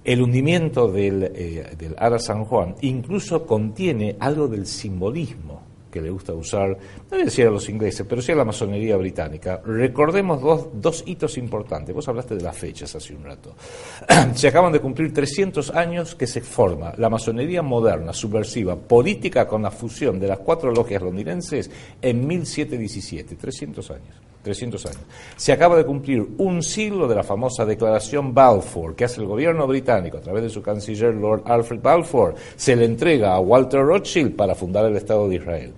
el 0.05 0.21
hundimiento 0.21 0.91
del, 0.93 1.25
eh, 1.35 1.75
del 1.79 1.95
Ara 1.99 2.19
San 2.19 2.45
Juan 2.45 2.75
incluso 2.83 3.47
contiene 3.47 4.17
algo 4.21 4.49
del 4.49 4.67
simbolismo 4.67 5.64
que 5.95 6.03
le 6.03 6.11
gusta 6.11 6.35
usar, 6.35 6.71
no 6.71 6.77
voy 7.11 7.21
a 7.21 7.25
decir 7.27 7.47
a 7.47 7.51
los 7.51 7.69
ingleses, 7.69 8.05
pero 8.09 8.21
sí 8.21 8.33
a 8.33 8.35
la 8.35 8.45
masonería 8.45 8.97
británica. 8.97 9.63
Recordemos 9.65 10.43
dos, 10.43 10.69
dos 10.75 11.05
hitos 11.07 11.39
importantes. 11.39 11.95
Vos 11.95 12.09
hablaste 12.09 12.35
de 12.35 12.43
las 12.43 12.57
fechas 12.57 12.93
hace 12.97 13.15
un 13.15 13.23
rato. 13.23 13.55
se 14.35 14.49
acaban 14.49 14.73
de 14.73 14.81
cumplir 14.81 15.15
300 15.15 15.71
años 15.71 16.17
que 16.17 16.27
se 16.27 16.41
forma 16.41 16.95
la 16.97 17.09
masonería 17.09 17.63
moderna, 17.63 18.13
subversiva, 18.13 18.75
política 18.75 19.47
con 19.47 19.63
la 19.63 19.71
fusión 19.71 20.19
de 20.19 20.27
las 20.27 20.41
cuatro 20.41 20.73
logias 20.73 21.01
londinenses 21.01 21.71
en 22.03 22.27
1717. 22.27 23.37
300 23.37 23.91
años. 23.93 24.25
300 24.45 24.87
años. 24.87 25.01
Se 25.37 25.53
acaba 25.53 25.77
de 25.77 25.85
cumplir 25.85 26.25
un 26.39 26.63
siglo 26.63 27.09
de 27.09 27.17
la 27.17 27.25
famosa 27.25 27.65
declaración 27.65 28.33
Balfour, 28.33 28.95
que 28.95 29.07
hace 29.07 29.21
el 29.21 29.27
gobierno 29.27 29.67
británico 29.67 30.19
a 30.19 30.21
través 30.21 30.45
de 30.45 30.51
su 30.51 30.63
canciller 30.63 31.15
Lord 31.15 31.43
Alfred 31.47 31.81
Balfour, 31.81 32.35
se 32.55 32.77
le 32.77 32.85
entrega 32.85 33.35
a 33.35 33.41
Walter 33.41 33.81
Rothschild 33.81 34.37
para 34.37 34.55
fundar 34.55 34.85
el 34.85 34.97
Estado 34.97 35.29
de 35.29 35.37
Israel. 35.37 35.73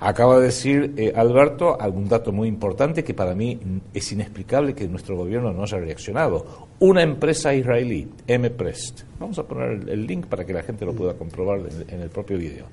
Acaba 0.00 0.38
de 0.38 0.46
decir 0.46 0.94
eh, 0.96 1.12
Alberto 1.14 1.80
algún 1.80 2.08
dato 2.08 2.32
muy 2.32 2.48
importante 2.48 3.02
que 3.02 3.14
para 3.14 3.34
mí 3.34 3.58
es 3.94 4.12
inexplicable 4.12 4.74
que 4.74 4.88
nuestro 4.88 5.16
gobierno 5.16 5.52
no 5.52 5.62
haya 5.62 5.78
reaccionado. 5.78 6.68
Una 6.80 7.02
empresa 7.02 7.54
israelí, 7.54 8.08
M-Prest, 8.26 9.02
vamos 9.18 9.38
a 9.38 9.44
poner 9.44 9.88
el 9.88 10.06
link 10.06 10.26
para 10.26 10.44
que 10.44 10.52
la 10.52 10.62
gente 10.62 10.84
lo 10.84 10.92
pueda 10.92 11.14
comprobar 11.14 11.60
en 11.88 12.00
el 12.00 12.10
propio 12.10 12.38
video, 12.38 12.66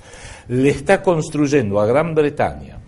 le 0.50 0.70
está 0.70 1.02
construyendo 1.02 1.80
a 1.80 1.86
Gran 1.86 2.14
Bretaña 2.14 2.80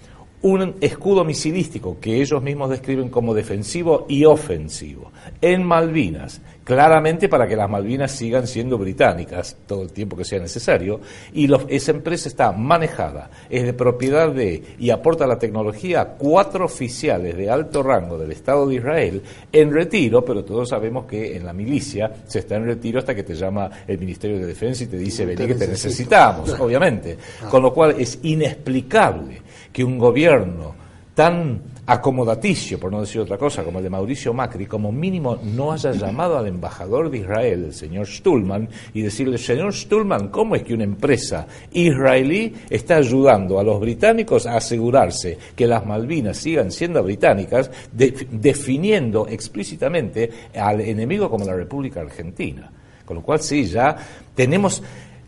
un 0.45 0.75
escudo 0.79 1.25
misilístico 1.25 1.97
que 1.99 2.21
ellos 2.21 2.39
mismos 2.43 2.69
describen 2.69 3.09
como 3.09 3.33
defensivo 3.33 4.05
y 4.07 4.25
ofensivo. 4.25 5.11
En 5.41 5.63
Malvinas, 5.63 6.39
claramente 6.65 7.29
para 7.29 7.47
que 7.47 7.55
las 7.55 7.69
Malvinas 7.69 8.11
sigan 8.11 8.47
siendo 8.47 8.77
británicas 8.77 9.55
todo 9.67 9.83
el 9.83 9.91
tiempo 9.91 10.17
que 10.17 10.25
sea 10.25 10.39
necesario, 10.39 10.99
y 11.31 11.47
esa 11.69 11.91
empresa 11.91 12.27
está 12.27 12.51
manejada, 12.51 13.29
es 13.49 13.63
de 13.63 13.73
propiedad 13.73 14.29
de 14.31 14.61
y 14.79 14.89
aporta 14.89 15.27
la 15.27 15.37
tecnología 15.37 16.01
a 16.01 16.05
cuatro 16.15 16.65
oficiales 16.65 17.37
de 17.37 17.49
alto 17.49 17.83
rango 17.83 18.17
del 18.17 18.31
Estado 18.31 18.67
de 18.67 18.75
Israel 18.75 19.21
en 19.51 19.71
retiro, 19.71 20.25
pero 20.25 20.43
todos 20.43 20.69
sabemos 20.69 21.05
que 21.05 21.37
en 21.37 21.45
la 21.45 21.53
milicia 21.53 22.11
se 22.25 22.39
está 22.39 22.55
en 22.55 22.65
retiro 22.65 22.97
hasta 22.97 23.13
que 23.13 23.23
te 23.23 23.35
llama 23.35 23.69
el 23.87 23.99
Ministerio 23.99 24.39
de 24.39 24.47
Defensa 24.47 24.83
y 24.83 24.87
te 24.87 24.97
dice, 24.97 25.23
vení 25.23 25.45
que 25.45 25.55
te 25.55 25.67
necesitamos, 25.67 26.59
obviamente. 26.59 27.17
Ah. 27.43 27.49
Con 27.49 27.61
lo 27.61 27.71
cual 27.71 27.95
es 27.99 28.17
inexplicable 28.23 29.41
que 29.71 29.83
un 29.83 29.99
gobierno 29.99 30.84
tan 31.15 31.61
acomodaticio, 31.87 32.79
por 32.79 32.91
no 32.91 32.99
decir 32.99 33.21
otra 33.21 33.37
cosa, 33.37 33.63
como 33.63 33.77
el 33.77 33.83
de 33.85 33.89
Mauricio 33.89 34.33
Macri, 34.33 34.65
como 34.65 34.91
mínimo 34.91 35.37
no 35.43 35.71
haya 35.71 35.91
llamado 35.91 36.37
al 36.37 36.47
embajador 36.47 37.09
de 37.09 37.19
Israel, 37.19 37.65
el 37.65 37.73
señor 37.73 38.05
Stulman, 38.05 38.67
y 38.93 39.01
decirle, 39.01 39.37
señor 39.37 39.73
Stulman, 39.73 40.27
¿cómo 40.27 40.55
es 40.55 40.63
que 40.63 40.73
una 40.73 40.83
empresa 40.83 41.47
israelí 41.71 42.53
está 42.69 42.97
ayudando 42.97 43.59
a 43.59 43.63
los 43.63 43.79
británicos 43.79 44.45
a 44.45 44.57
asegurarse 44.57 45.37
que 45.55 45.67
las 45.67 45.85
Malvinas 45.85 46.37
sigan 46.37 46.71
siendo 46.71 47.01
británicas, 47.01 47.71
definiendo 47.93 49.27
explícitamente 49.27 50.29
al 50.53 50.81
enemigo 50.81 51.29
como 51.29 51.45
la 51.45 51.55
República 51.55 52.01
Argentina? 52.01 52.69
Con 53.05 53.17
lo 53.17 53.23
cual, 53.23 53.39
sí, 53.39 53.65
ya 53.65 53.95
tenemos 54.33 54.81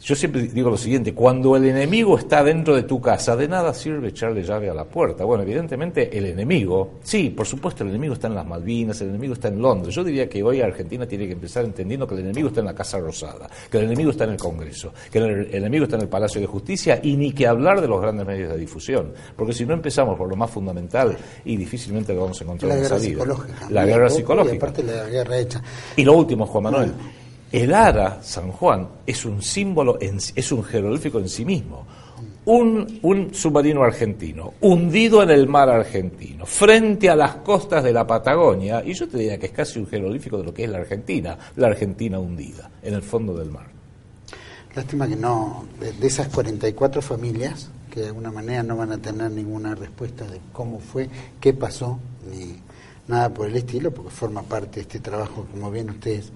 yo 0.08 0.16
siempre 0.16 0.44
digo 0.44 0.70
lo 0.70 0.78
siguiente, 0.78 1.14
cuando 1.14 1.58
el 1.58 1.66
enemigo 1.66 2.18
está 2.18 2.42
dentro 2.42 2.74
de 2.74 2.84
tu 2.84 3.02
casa, 3.02 3.36
de 3.36 3.50
nada 3.50 3.74
sirve 3.74 4.08
echarle 4.08 4.42
llave 4.42 4.70
a 4.70 4.74
la 4.74 4.86
puerta. 4.86 5.26
Bueno, 5.26 5.44
evidentemente 5.44 6.18
el 6.18 6.28
enemigo, 6.28 6.94
sí, 7.04 7.30
por 7.30 7.46
supuesto 7.46 7.84
el 7.84 7.90
enemigo 7.90 8.14
está 8.14 8.28
en 8.28 8.36
las 8.36 8.48
Malvinas, 8.48 9.02
el 9.02 9.10
enemigo 9.10 9.34
está 9.34 9.50
en 9.50 9.62
Londres. 9.62 9.94
Yo 9.94 10.06
diría 10.06 10.30
que 10.30 10.42
hoy 10.42 10.62
Argentina 10.62 11.06
tiene 11.06 11.28
que 11.28 11.34
empezar 11.34 11.66
entendiendo 11.66 12.08
que 12.08 12.16
el 12.16 12.22
enemigo 12.22 12.48
está 12.48 12.62
en 12.62 12.68
la 12.68 12.74
Casa 12.74 13.00
Rosada, 13.00 13.50
que 13.70 13.80
el 13.80 13.84
enemigo 13.84 14.12
está 14.12 14.24
en 14.24 14.30
el 14.30 14.38
Congreso, 14.38 14.94
que 15.12 15.18
el, 15.18 15.54
enemigo 15.54 15.84
está 15.84 15.98
en 15.98 16.04
el 16.04 16.08
Palacio 16.08 16.40
de 16.40 16.48
Justicia 16.48 17.02
y 17.04 17.18
ni 17.18 17.34
que 17.34 17.46
hablar 17.46 17.82
de 17.82 17.90
los 17.90 18.02
grandes 18.02 18.26
medios 18.26 18.50
de 18.50 18.58
difusión. 18.58 19.12
Porque 19.36 19.52
si 19.52 19.66
no 19.66 19.74
empezamos 19.74 20.18
por 20.18 20.30
lo 20.30 20.38
más 20.38 20.50
fundamental 20.50 21.18
y 21.44 21.58
difícilmente 21.58 22.14
lo 22.14 22.22
vamos 22.22 22.40
a 22.40 22.46
encontrar 22.46 22.70
la 22.70 22.76
guerra 22.78 22.98
salida. 22.98 23.10
Psicológica. 23.10 23.70
La 23.72 23.86
guerra 23.86 24.10
psicológica. 24.10 24.54
Y 24.54 24.58
aparte 24.58 24.84
la 24.84 25.10
guerra 25.10 25.38
hecha. 25.38 25.62
Y 25.98 26.06
lo 26.06 26.14
último, 26.14 26.46
Juan 26.46 26.64
Manuel. 26.64 26.94
El 27.52 27.74
ara 27.74 28.22
San 28.22 28.52
Juan 28.52 28.88
es 29.06 29.24
un 29.26 29.42
símbolo, 29.42 29.98
es 30.00 30.52
un 30.52 30.64
jeroglífico 30.64 31.20
en 31.20 31.30
sí 31.30 31.46
mismo. 31.46 31.86
Un, 32.46 33.00
un, 33.02 33.34
submarino 33.34 33.84
argentino, 33.84 34.54
hundido 34.62 35.22
en 35.22 35.30
el 35.32 35.48
mar 35.48 35.70
argentino, 35.70 36.46
frente 36.46 37.10
a 37.10 37.16
las 37.16 37.36
costas 37.38 37.84
de 37.84 37.92
la 37.92 38.08
Patagonia, 38.08 38.82
y 38.86 38.94
yo 38.94 39.08
te 39.08 39.18
diría 39.18 39.38
que 39.38 39.48
es 39.48 39.52
casi 39.52 39.80
un 39.80 39.88
jeroglífico 39.88 40.38
de 40.38 40.46
lo 40.46 40.54
que 40.54 40.64
es 40.64 40.70
la 40.70 40.78
Argentina, 40.78 41.38
la 41.58 41.68
Argentina 41.68 42.20
hundida, 42.20 42.72
en 42.82 42.94
el 42.94 43.02
fondo 43.02 43.34
del 43.34 43.52
mar. 43.52 43.68
Lástima 44.74 45.08
que 45.08 45.18
no, 45.18 45.66
de, 45.80 46.08
esas 46.08 46.30
44 46.30 47.02
familias, 47.02 47.70
que 47.92 48.00
de 48.00 48.08
alguna 48.08 48.32
manera 48.32 48.64
no 48.64 48.78
van 48.78 48.94
a 48.94 48.98
tener 48.98 49.30
ninguna 49.30 49.76
respuesta 49.76 50.26
de 50.26 50.40
cómo 50.54 50.80
fue, 50.80 51.10
qué 51.42 51.54
pasó, 51.54 52.00
ni 52.32 52.56
nada 53.10 53.34
por 53.34 53.48
el 53.48 53.58
estilo, 53.58 53.92
porque 53.92 54.12
forma 54.12 54.44
parte 54.44 54.76
de 54.76 54.82
este 54.82 55.00
trabajo, 55.00 55.48
como 55.52 55.70
bien 55.70 55.90
ustedes 55.90 56.32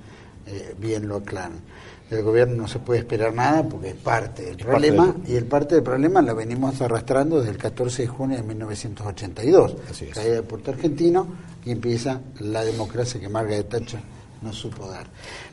eh, 0.46 0.76
bien 0.80 1.08
lo 1.08 1.18
aclaran. 1.18 1.60
Del 2.10 2.24
gobierno 2.24 2.64
no 2.64 2.68
se 2.68 2.80
puede 2.80 3.00
esperar 3.00 3.34
nada 3.34 3.64
porque 3.64 3.90
es 3.90 3.96
parte 3.96 4.44
del 4.44 4.58
problema 4.58 5.16
y 5.26 5.36
el 5.36 5.46
parte 5.46 5.76
del 5.76 5.84
problema 5.84 6.22
lo 6.22 6.36
venimos 6.36 6.82
arrastrando 6.82 7.40
desde 7.40 7.52
el 7.52 7.58
14 7.58 8.02
de 8.02 8.08
junio 8.10 8.38
de 8.38 8.44
1982, 8.44 9.76
caída 10.14 10.34
del 10.34 10.44
puerto 10.44 10.72
argentino 10.72 11.28
y 11.64 11.72
empieza 11.72 12.20
la 12.40 12.66
democracia 12.66 13.20
que 13.20 13.30
Margaret 13.30 13.70
Thatcher 13.70 14.02
no 14.42 14.52
supo 14.52 14.90
dar. 14.90 15.08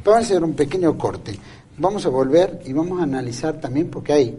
Vamos 0.05 0.20
a 0.20 0.22
hacer 0.24 0.43
un 0.43 0.55
pequeño 0.55 0.99
corte. 0.99 1.39
Vamos 1.76 2.05
a 2.07 2.09
volver 2.09 2.61
y 2.64 2.72
vamos 2.72 3.01
a 3.01 3.05
analizar 3.05 3.61
también 3.61 3.89
porque 3.89 4.12
hay 4.12 4.39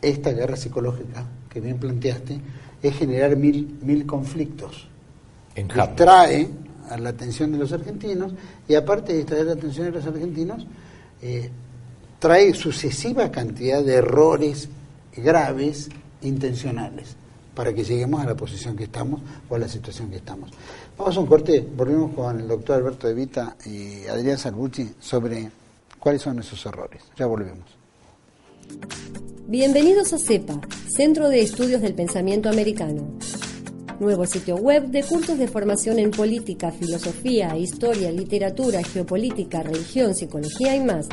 esta 0.00 0.30
guerra 0.30 0.56
psicológica 0.56 1.24
que 1.48 1.60
bien 1.60 1.78
planteaste, 1.78 2.40
es 2.80 2.96
generar 2.96 3.36
mil, 3.36 3.78
mil 3.82 4.06
conflictos. 4.06 4.86
Distrae 5.54 6.48
a 6.90 6.98
la 6.98 7.10
atención 7.10 7.52
de 7.52 7.58
los 7.58 7.72
argentinos 7.72 8.32
y 8.68 8.74
aparte 8.74 9.12
de 9.12 9.18
distraer 9.18 9.46
la 9.46 9.52
atención 9.52 9.86
de 9.86 9.92
los 9.92 10.06
argentinos, 10.06 10.66
eh, 11.22 11.50
trae 12.18 12.52
sucesiva 12.52 13.30
cantidad 13.30 13.82
de 13.82 13.94
errores 13.94 14.68
graves, 15.16 15.88
intencionales, 16.22 17.16
para 17.54 17.72
que 17.72 17.84
lleguemos 17.84 18.20
a 18.20 18.26
la 18.26 18.34
posición 18.34 18.76
que 18.76 18.84
estamos 18.84 19.20
o 19.48 19.54
a 19.54 19.58
la 19.58 19.68
situación 19.68 20.10
que 20.10 20.16
estamos. 20.16 20.50
Vamos 20.98 21.16
a 21.16 21.20
un 21.20 21.26
corte, 21.26 21.66
volvemos 21.76 22.12
con 22.12 22.40
el 22.40 22.48
doctor 22.48 22.76
Alberto 22.76 23.06
De 23.06 23.14
Vita 23.14 23.56
y 23.64 24.06
Adrián 24.06 24.38
Salvucci 24.38 24.90
sobre 25.00 25.50
cuáles 25.98 26.22
son 26.22 26.38
esos 26.40 26.64
errores. 26.66 27.02
Ya 27.16 27.26
volvemos. 27.26 27.64
Bienvenidos 29.46 30.12
a 30.12 30.18
CEPA, 30.18 30.60
Centro 30.88 31.28
de 31.28 31.40
Estudios 31.40 31.80
del 31.80 31.94
Pensamiento 31.94 32.48
Americano. 32.48 33.08
Nuevo 34.00 34.24
sitio 34.24 34.56
web 34.56 34.86
de 34.86 35.02
cursos 35.02 35.38
de 35.38 35.46
formación 35.46 35.98
en 35.98 36.10
política, 36.10 36.72
filosofía, 36.72 37.54
historia, 37.58 38.10
literatura, 38.10 38.82
geopolítica, 38.82 39.62
religión, 39.62 40.14
psicología 40.14 40.74
y 40.74 40.80
más. 40.80 41.06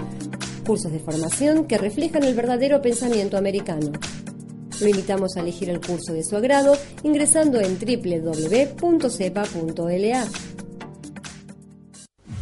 Cursos 0.65 0.93
de 0.93 0.99
formación 0.99 1.65
que 1.65 1.77
reflejan 1.77 2.23
el 2.23 2.33
verdadero 2.33 2.81
pensamiento 2.81 3.37
americano. 3.37 3.91
Lo 4.79 4.87
invitamos 4.87 5.35
a 5.35 5.41
elegir 5.41 5.69
el 5.69 5.81
curso 5.81 6.13
de 6.13 6.23
su 6.23 6.37
agrado 6.37 6.77
ingresando 7.03 7.59
en 7.59 7.77
www.cepa.la. 7.77 8.77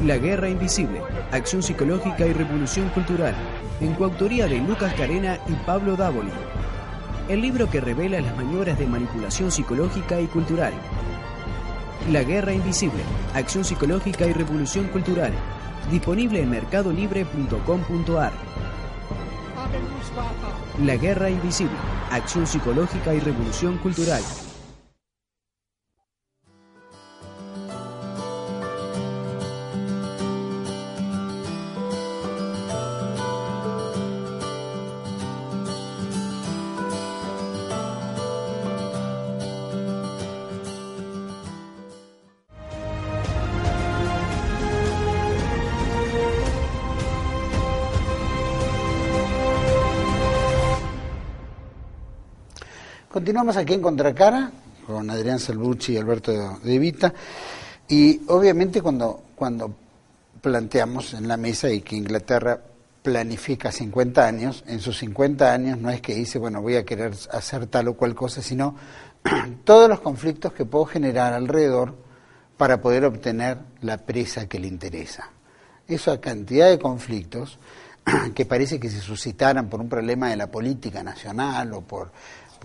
La 0.04 0.18
Guerra 0.20 0.48
Invisible, 0.48 1.02
Acción 1.32 1.64
Psicológica 1.64 2.24
y 2.24 2.34
Revolución 2.34 2.90
Cultural, 2.90 3.34
en 3.82 3.96
coautoría 3.96 4.46
de 4.46 4.60
Lucas 4.60 4.94
Carena 4.94 5.40
y 5.48 5.54
Pablo 5.66 5.96
Dávoli. 5.96 6.30
El 7.28 7.42
libro 7.42 7.68
que 7.68 7.82
revela 7.82 8.22
las 8.22 8.38
maniobras 8.38 8.78
de 8.78 8.86
manipulación 8.86 9.52
psicológica 9.52 10.22
y 10.22 10.28
cultural. 10.28 10.74
La 12.12 12.22
Guerra 12.22 12.54
Invisible, 12.54 13.02
Acción 13.34 13.66
Psicológica 13.66 14.28
y 14.28 14.34
Revolución 14.34 14.88
Cultural, 14.90 15.34
disponible 15.90 16.42
en 16.44 16.52
mercadolibre.com.ar. 16.52 18.34
La 20.84 20.96
Guerra 20.98 21.32
Invisible, 21.32 21.74
Acción 22.12 22.46
Psicológica 22.46 23.16
y 23.16 23.20
Revolución 23.20 23.80
Cultural. 23.80 24.22
Continuamos 53.16 53.56
aquí 53.56 53.76
en 53.76 53.82
Contracara 53.82 54.52
con 54.86 55.10
Adrián 55.10 55.40
Salvucci 55.40 55.94
y 55.94 55.98
Alberto 55.98 56.60
De 56.62 56.78
Vita. 56.78 57.14
Y 57.88 58.20
obviamente 58.28 58.82
cuando, 58.82 59.24
cuando 59.34 59.74
planteamos 60.42 61.14
en 61.14 61.26
la 61.26 61.38
mesa 61.38 61.70
y 61.70 61.80
que 61.80 61.96
Inglaterra 61.96 62.60
planifica 63.02 63.72
50 63.72 64.28
años, 64.28 64.66
en 64.68 64.82
sus 64.82 64.98
50 64.98 65.50
años 65.50 65.78
no 65.78 65.90
es 65.92 66.02
que 66.02 66.14
dice, 66.14 66.40
bueno, 66.40 66.62
voy 66.62 66.76
a 66.76 66.84
querer 66.84 67.14
hacer 67.32 67.68
tal 67.68 67.88
o 67.88 67.94
cual 67.94 68.14
cosa, 68.16 68.42
sino 68.42 68.76
todos 69.64 69.88
los 69.88 70.02
conflictos 70.02 70.52
que 70.52 70.66
puedo 70.66 70.84
generar 70.84 71.32
alrededor 71.32 71.96
para 72.58 72.82
poder 72.82 73.06
obtener 73.06 73.60
la 73.80 73.96
presa 73.96 74.50
que 74.50 74.60
le 74.60 74.68
interesa. 74.68 75.30
Esa 75.88 76.20
cantidad 76.20 76.70
de 76.70 76.80
conflictos 76.80 77.60
que 78.36 78.46
parece 78.46 78.78
que 78.78 78.90
se 78.90 79.00
suscitaran 79.00 79.70
por 79.70 79.80
un 79.80 79.90
problema 79.90 80.30
de 80.30 80.36
la 80.36 80.48
política 80.48 81.02
nacional 81.02 81.74
o 81.74 81.82
por 81.82 82.12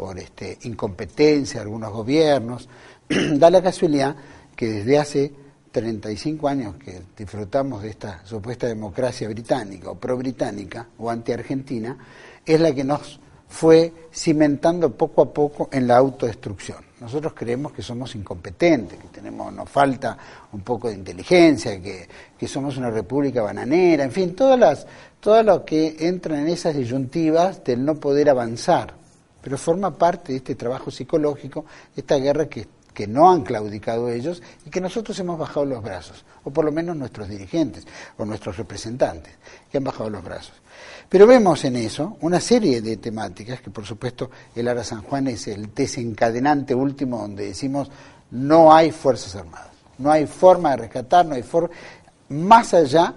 por 0.01 0.19
este, 0.19 0.57
incompetencia 0.63 1.61
de 1.61 1.65
algunos 1.65 1.93
gobiernos. 1.93 2.67
da 3.35 3.51
la 3.51 3.61
casualidad 3.61 4.17
que 4.57 4.67
desde 4.67 4.99
hace 4.99 5.33
35 5.71 6.49
años 6.49 6.77
que 6.77 7.03
disfrutamos 7.15 7.83
de 7.83 7.91
esta 7.91 8.25
supuesta 8.25 8.67
democracia 8.67 9.29
británica 9.29 9.91
o 9.91 9.97
pro-británica 9.97 10.89
o 10.97 11.11
anti-argentina, 11.11 11.99
es 12.47 12.59
la 12.59 12.75
que 12.75 12.83
nos 12.83 13.21
fue 13.47 13.93
cimentando 14.11 14.91
poco 14.97 15.21
a 15.21 15.35
poco 15.35 15.69
en 15.71 15.87
la 15.87 15.99
autodestrucción. 15.99 16.79
Nosotros 17.01 17.35
creemos 17.35 17.73
que 17.73 17.83
somos 17.83 18.15
incompetentes, 18.15 18.99
que 18.99 19.09
tenemos, 19.09 19.53
nos 19.53 19.69
falta 19.69 20.17
un 20.53 20.63
poco 20.63 20.89
de 20.89 20.95
inteligencia, 20.95 21.79
que, 21.79 22.09
que 22.39 22.49
somos 22.49 22.79
una 22.79 22.91
república 22.91 23.43
bananera, 23.43 24.05
en 24.05 24.13
fin, 24.13 24.35
todas 24.35 24.59
las, 24.59 24.87
todo 25.21 25.43
lo 25.43 25.63
que 25.63 25.97
entra 26.01 26.41
en 26.41 26.49
esas 26.49 26.75
disyuntivas 26.75 27.63
del 27.65 27.85
no 27.85 27.97
poder 27.97 28.31
avanzar 28.31 29.00
pero 29.43 29.59
forma 29.59 29.97
parte 29.97 30.33
de 30.33 30.39
este 30.39 30.55
trabajo 30.55 30.91
psicológico, 30.91 31.65
esta 31.97 32.17
guerra 32.17 32.49
que, 32.49 32.67
que 32.93 33.07
no 33.07 33.31
han 33.31 33.43
claudicado 33.43 34.09
ellos 34.09 34.43
y 34.67 34.71
que 34.71 34.81
nosotros 34.81 35.19
hemos 35.19 35.39
bajado 35.39 35.65
los 35.67 35.83
brazos, 35.83 36.25
o 36.45 36.51
por 36.51 36.65
lo 36.65 36.73
menos 36.73 36.97
nuestros 36.97 37.29
dirigentes 37.29 37.87
o 38.19 38.25
nuestros 38.25 38.57
representantes, 38.57 39.35
que 39.71 39.79
han 39.79 39.85
bajado 39.85 40.11
los 40.11 40.23
brazos. 40.23 40.55
Pero 41.09 41.27
vemos 41.27 41.65
en 41.65 41.77
eso 41.77 42.17
una 42.21 42.41
serie 42.41 42.81
de 42.81 42.97
temáticas 42.97 43.61
que 43.61 43.71
por 43.71 43.85
supuesto 43.85 44.31
el 44.55 44.69
Ara 44.69 44.85
San 44.85 45.03
Juan 45.03 45.27
es 45.29 45.49
el 45.49 45.75
desencadenante 45.75 46.75
último 46.75 47.19
donde 47.19 47.47
decimos 47.47 47.91
no 48.31 48.73
hay 48.73 48.93
Fuerzas 48.93 49.35
Armadas, 49.35 49.71
no 49.99 50.11
hay 50.11 50.27
forma 50.27 50.71
de 50.71 50.77
rescatar, 50.77 51.27
no 51.27 51.35
hay 51.35 51.43
forma, 51.43 51.71
más 52.29 52.75
allá 52.75 53.15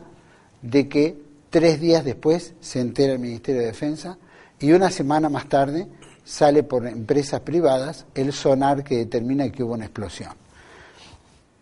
de 0.61 0.89
que 0.89 1.21
tres 1.49 1.79
días 1.79 2.03
después 2.03 2.53
se 2.61 2.79
entera 2.79 3.13
el 3.13 3.19
Ministerio 3.19 3.61
de 3.61 3.67
Defensa 3.67 4.17
y 4.59 4.71
una 4.71 4.89
semana 4.89 5.29
más 5.29 5.47
tarde 5.47 5.87
sale 6.25 6.63
por 6.63 6.87
empresas 6.87 7.41
privadas 7.41 8.05
el 8.15 8.33
sonar 8.33 8.83
que 8.83 8.97
determina 8.97 9.49
que 9.49 9.63
hubo 9.63 9.73
una 9.73 9.85
explosión. 9.85 10.31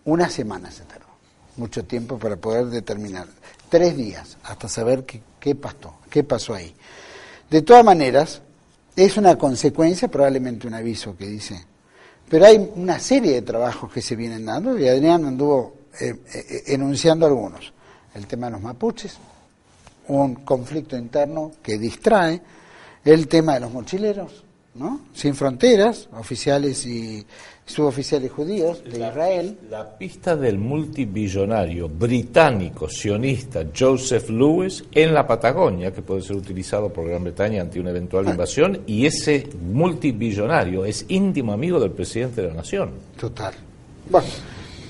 Una 0.05 0.29
semana 0.29 0.71
se 0.71 0.83
tardó, 0.83 1.07
mucho 1.57 1.83
tiempo 1.85 2.17
para 2.17 2.35
poder 2.35 2.67
determinar. 2.67 3.27
Tres 3.69 3.95
días 3.95 4.37
hasta 4.43 4.67
saber 4.67 5.05
qué, 5.05 5.55
pasó, 5.55 5.95
qué 6.09 6.23
pasó 6.23 6.53
ahí. 6.53 6.75
De 7.49 7.61
todas 7.61 7.85
maneras, 7.85 8.41
es 8.95 9.17
una 9.17 9.37
consecuencia, 9.37 10.07
probablemente 10.09 10.67
un 10.67 10.73
aviso 10.73 11.15
que 11.15 11.27
dice, 11.27 11.65
pero 12.29 12.45
hay 12.45 12.71
una 12.75 12.99
serie 12.99 13.33
de 13.33 13.41
trabajos 13.41 13.91
que 13.91 14.01
se 14.01 14.15
vienen 14.15 14.45
dando 14.45 14.77
y 14.77 14.87
Adrián 14.87 15.25
anduvo 15.25 15.75
eh, 15.99 16.15
eh, 16.33 16.63
enunciando 16.67 17.25
algunos. 17.25 17.73
El 18.13 18.27
tema 18.27 18.47
de 18.47 18.53
los 18.53 18.61
mapuches, 18.61 19.17
un 20.07 20.35
conflicto 20.35 20.97
interno 20.97 21.51
que 21.61 21.77
distrae, 21.77 22.41
el 23.03 23.27
tema 23.27 23.53
de 23.55 23.61
los 23.61 23.71
mochileros, 23.71 24.43
¿no? 24.75 25.01
Sin 25.13 25.35
fronteras, 25.35 26.07
oficiales 26.13 26.85
y 26.85 27.25
suboficiales 27.65 28.31
judíos 28.31 28.83
de 28.83 29.07
Israel. 29.07 29.57
La 29.69 29.97
pista 29.97 30.35
del 30.35 30.57
multibillonario 30.57 31.89
británico 31.89 32.89
sionista 32.89 33.65
Joseph 33.77 34.29
Lewis 34.29 34.83
en 34.91 35.13
la 35.13 35.25
Patagonia, 35.25 35.91
que 35.93 36.01
puede 36.01 36.21
ser 36.21 36.35
utilizado 36.35 36.91
por 36.91 37.07
Gran 37.07 37.23
Bretaña 37.23 37.61
ante 37.61 37.79
una 37.79 37.91
eventual 37.91 38.27
ah. 38.27 38.31
invasión, 38.31 38.81
y 38.85 39.05
ese 39.05 39.47
multibillonario 39.61 40.85
es 40.85 41.05
íntimo 41.07 41.53
amigo 41.53 41.79
del 41.79 41.91
presidente 41.91 42.41
de 42.41 42.47
la 42.49 42.55
nación. 42.55 42.91
Total. 43.19 43.53
Bueno, 44.09 44.27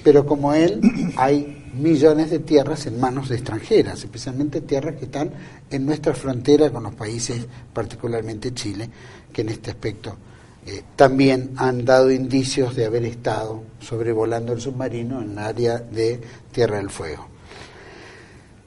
pero 0.03 0.25
como 0.25 0.53
él, 0.53 0.81
hay 1.15 1.60
millones 1.73 2.29
de 2.29 2.39
tierras 2.39 2.85
en 2.85 2.99
manos 2.99 3.29
de 3.29 3.35
extranjeras, 3.35 4.03
especialmente 4.03 4.61
tierras 4.61 4.95
que 4.95 5.05
están 5.05 5.31
en 5.69 5.85
nuestra 5.85 6.13
frontera 6.13 6.69
con 6.69 6.83
los 6.83 6.95
países, 6.95 7.45
particularmente 7.73 8.53
Chile, 8.53 8.89
que 9.31 9.41
en 9.41 9.49
este 9.49 9.71
aspecto 9.71 10.17
eh, 10.65 10.83
también 10.95 11.51
han 11.57 11.83
dado 11.85 12.11
indicios 12.11 12.75
de 12.75 12.85
haber 12.85 13.05
estado 13.05 13.63
sobrevolando 13.79 14.53
el 14.53 14.61
submarino 14.61 15.21
en 15.21 15.31
el 15.31 15.39
área 15.39 15.79
de 15.79 16.21
Tierra 16.51 16.77
del 16.77 16.89
Fuego. 16.89 17.27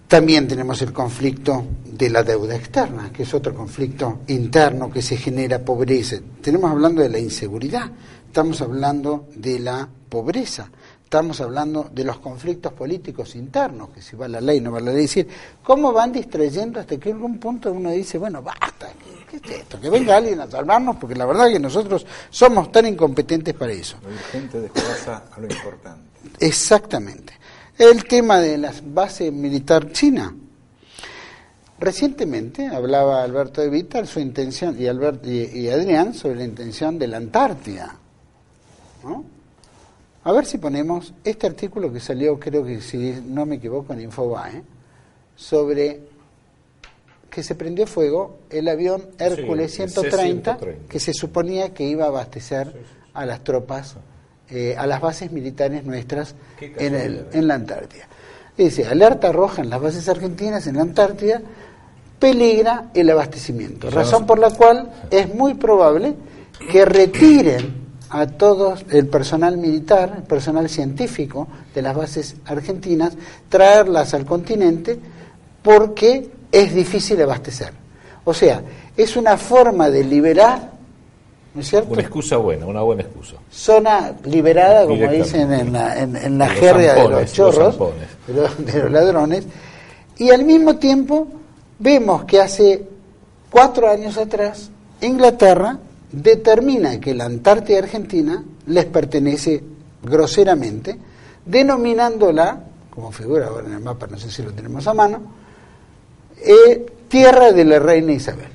También 0.09 0.47
tenemos 0.47 0.81
el 0.83 0.93
conflicto 0.93 1.65
de 1.85 2.11
la 2.11 2.23
deuda 2.23 2.57
externa, 2.57 3.11
que 3.13 3.23
es 3.23 3.33
otro 3.35 3.55
conflicto 3.55 4.21
interno 4.29 4.91
que 4.91 5.03
se 5.03 5.17
genera 5.17 5.65
pobreza. 5.65 6.17
Tenemos 6.41 6.71
hablando 6.71 7.03
de 7.03 7.09
la 7.09 7.19
inseguridad, 7.19 7.91
estamos 8.27 8.61
hablando 8.61 9.29
de 9.35 9.61
la 9.61 9.89
pobreza, 10.09 10.71
estamos 11.05 11.41
hablando 11.41 11.89
de 11.93 12.03
los 12.03 12.19
conflictos 12.19 12.73
políticos 12.73 13.37
internos, 13.37 13.91
que 13.91 14.03
si 14.03 14.17
va 14.17 14.27
la 14.27 14.41
ley, 14.41 14.61
no 14.61 14.73
va 14.73 14.81
la 14.81 14.91
ley, 14.91 15.03
decir, 15.03 15.29
cómo 15.63 15.93
van 15.93 16.11
distrayendo 16.13 16.81
hasta 16.81 16.97
que 16.97 17.11
en 17.11 17.17
algún 17.17 17.39
punto 17.39 17.71
uno 17.71 17.91
dice, 17.91 18.19
bueno, 18.19 18.43
basta, 18.43 18.89
¿qué, 19.31 19.37
es 19.37 19.61
esto? 19.61 19.81
Que 19.81 19.91
venga 19.91 20.17
alguien 20.17 20.41
a 20.41 20.51
salvarnos, 20.51 20.97
porque 20.97 21.15
la 21.15 21.27
verdad 21.27 21.49
que 21.49 21.61
nosotros 21.61 22.05
somos 22.31 22.73
tan 22.73 22.87
incompetentes 22.87 23.55
para 23.55 23.73
eso. 23.73 23.97
Lo 24.03 24.09
urgente 24.09 24.61
desplaza 24.61 25.25
a 25.31 25.41
lo 25.41 25.47
importante. 25.47 26.03
Exactamente. 26.41 27.35
El 27.79 28.05
tema 28.05 28.41
de 28.41 28.59
la 28.59 28.73
base 28.85 29.31
militar 29.31 29.93
china. 29.93 30.35
Recientemente 31.79 32.67
hablaba 32.67 33.23
Alberto 33.23 33.61
de 33.61 33.69
Vital 33.69 34.07
su 34.07 34.21
intención 34.21 34.81
y, 34.81 34.87
Albert, 34.87 35.25
y, 35.27 35.69
Adrián 35.69 36.15
sobre 36.15 36.37
la 36.37 36.45
intención 36.45 36.99
de 36.99 37.09
la 37.09 37.19
Antártida. 37.19 37.97
¿no? 39.03 39.34
A 40.25 40.33
ver 40.33 40.47
si 40.47 40.57
ponemos 40.57 41.13
este 41.23 41.47
artículo 41.47 41.93
que 41.93 42.01
salió, 42.01 42.41
creo 42.41 42.65
que 42.65 42.81
si 42.81 43.23
no 43.27 43.45
me 43.45 43.57
equivoco, 43.57 43.93
en 43.93 44.01
Infobae, 44.01 44.63
sobre 45.37 46.01
que 47.29 47.43
se 47.43 47.55
prendió 47.55 47.87
fuego 47.87 48.39
el 48.49 48.69
avión 48.69 49.07
Hércules 49.19 49.75
130, 49.75 50.59
que 50.89 50.99
se 50.99 51.13
suponía 51.13 51.75
que 51.75 51.85
iba 51.85 52.05
a 52.07 52.09
abastecer 52.09 52.73
a 53.13 53.27
las 53.27 53.45
tropas, 53.45 53.97
eh, 54.49 54.75
a 54.79 54.87
las 54.87 55.03
bases 55.03 55.31
militares 55.31 55.85
nuestras 55.85 56.35
en, 56.59 56.95
el, 56.95 57.27
en 57.33 57.47
la 57.47 57.55
Antártida. 57.55 58.07
Dice, 58.57 58.87
alerta 58.87 59.31
roja 59.31 59.61
en 59.61 59.69
las 59.69 59.83
bases 59.83 60.09
argentinas 60.09 60.67
en 60.67 60.77
la 60.77 60.83
Antártida, 60.83 61.43
peligra 62.19 62.91
el 62.95 63.11
abastecimiento, 63.11 63.91
razón 63.91 64.25
por 64.25 64.39
la 64.39 64.51
cual 64.51 64.91
es 65.11 65.35
muy 65.35 65.53
probable 65.55 66.15
que 66.71 66.87
retiren 66.87 67.84
a 68.15 68.29
todo 68.29 68.77
el 68.91 69.09
personal 69.09 69.57
militar, 69.57 70.15
el 70.19 70.23
personal 70.23 70.69
científico 70.69 71.49
de 71.75 71.83
las 71.83 71.97
bases 71.97 72.37
argentinas, 72.45 73.15
traerlas 73.49 74.15
al 74.15 74.25
continente 74.25 74.97
porque 75.65 76.31
es 76.53 76.73
difícil 76.73 77.21
abastecer. 77.21 77.73
O 78.23 78.33
sea, 78.33 78.63
es 78.97 79.17
una 79.17 79.37
forma 79.37 79.91
de 79.91 80.05
liberar, 80.05 80.71
¿no 81.55 81.61
es 81.61 81.69
cierto? 81.69 81.91
Una 81.93 82.03
excusa 82.03 82.37
buena, 82.37 82.67
una 82.67 82.83
buena 82.83 83.03
excusa. 83.03 83.35
Zona 83.51 84.13
liberada, 84.27 84.87
como 84.87 85.09
dicen 85.09 85.53
en 85.53 85.73
la, 85.73 85.99
en, 85.99 86.39
la 86.39 86.49
jerga 86.51 86.95
de 86.95 87.09
los 87.09 87.33
chorros, 87.33 87.77
de 88.29 88.79
los 88.79 88.93
ladrones, 88.93 89.45
y 90.19 90.31
al 90.31 90.45
mismo 90.45 90.77
tiempo 90.77 91.27
vemos 91.81 92.25
que 92.27 92.41
hace 92.41 92.81
cuatro 93.51 93.91
años 93.91 94.17
atrás 94.19 94.71
Inglaterra 95.01 95.81
determina 96.23 97.01
que 97.01 97.15
la 97.15 97.25
Antártida 97.25 97.79
Argentina 97.79 98.43
les 98.67 98.85
pertenece 98.87 99.63
groseramente, 100.03 100.99
denominándola, 101.45 102.65
como 102.91 103.11
figura 103.11 103.47
ahora 103.47 103.67
en 103.67 103.75
el 103.75 103.81
mapa, 103.81 104.07
no 104.07 104.19
sé 104.19 104.31
si 104.31 104.43
lo 104.43 104.53
tenemos 104.53 104.87
a 104.87 104.95
mano, 104.95 105.21
eh, 106.37 106.87
tierra 107.09 107.53
de 107.53 107.65
la 107.65 107.79
reina 107.79 108.13
Isabel. 108.13 108.49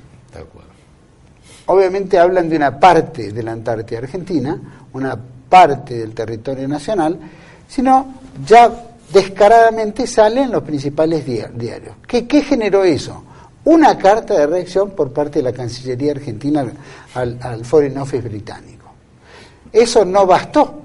Obviamente 1.66 2.18
hablan 2.18 2.48
de 2.48 2.56
una 2.56 2.80
parte 2.80 3.30
de 3.30 3.42
la 3.44 3.52
Antártida 3.52 4.00
Argentina, 4.00 4.60
una 4.92 5.16
parte 5.48 5.98
del 5.98 6.12
territorio 6.14 6.66
nacional, 6.66 7.16
sino 7.68 8.14
ya 8.44 8.72
descaradamente 9.12 10.06
salen 10.08 10.44
en 10.44 10.52
los 10.52 10.64
principales 10.64 11.24
diarios. 11.24 11.94
¿Qué, 12.08 12.26
¿Qué 12.26 12.42
generó 12.42 12.82
eso? 12.82 13.22
Una 13.70 13.96
carta 13.96 14.34
de 14.34 14.46
reacción 14.48 14.90
por 14.90 15.12
parte 15.12 15.38
de 15.38 15.44
la 15.44 15.52
Cancillería 15.52 16.10
Argentina 16.10 16.66
al, 17.14 17.64
Foreign 17.64 17.96
Office 17.98 18.28
británico. 18.28 18.90
Eso 19.72 20.04
no 20.04 20.26
bastó. 20.26 20.80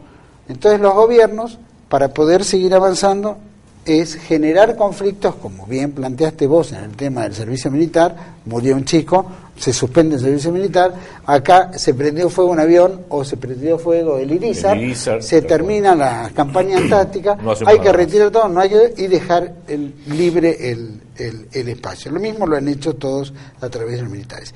Entonces 0.47 0.79
los 0.79 0.93
gobiernos, 0.93 1.57
para 1.89 2.09
poder 2.09 2.43
seguir 2.43 2.75
avanzando, 2.75 3.37
es 3.85 4.13
generar 4.13 4.75
conflictos, 4.75 5.33
como 5.33 5.65
bien 5.65 5.93
planteaste 5.93 6.45
vos 6.45 6.73
en 6.73 6.83
el 6.83 6.95
tema 6.95 7.23
del 7.23 7.33
servicio 7.33 7.71
militar, 7.71 8.15
murió 8.45 8.75
un 8.75 8.85
chico, 8.85 9.25
se 9.57 9.71
suspende 9.71 10.15
el 10.15 10.21
servicio 10.21 10.51
militar, 10.51 10.93
acá 11.25 11.71
se 11.77 11.93
prendió 11.93 12.29
fuego 12.29 12.51
un 12.51 12.59
avión 12.59 13.05
o 13.09 13.23
se 13.23 13.37
prendió 13.37 13.77
fuego 13.77 14.17
el 14.17 14.31
Irizar, 14.31 14.77
se 15.21 15.41
termina 15.41 15.95
la 15.95 16.31
campaña 16.35 16.77
antártica, 16.81 17.37
hay 17.65 17.79
que 17.79 17.91
retirar 17.91 18.31
todo, 18.31 18.49
no 18.49 18.59
hay 18.59 18.69
que, 18.69 18.93
y 18.97 19.07
dejar 19.07 19.53
el, 19.67 19.93
libre 20.07 20.71
el, 20.71 21.01
el, 21.17 21.69
espacio. 21.69 22.11
Lo 22.11 22.19
mismo 22.19 22.45
lo 22.45 22.57
han 22.57 22.67
hecho 22.67 22.95
todos 22.95 23.33
a 23.61 23.69
través 23.69 23.95
de 23.95 24.01
los 24.03 24.11
militares. 24.11 24.53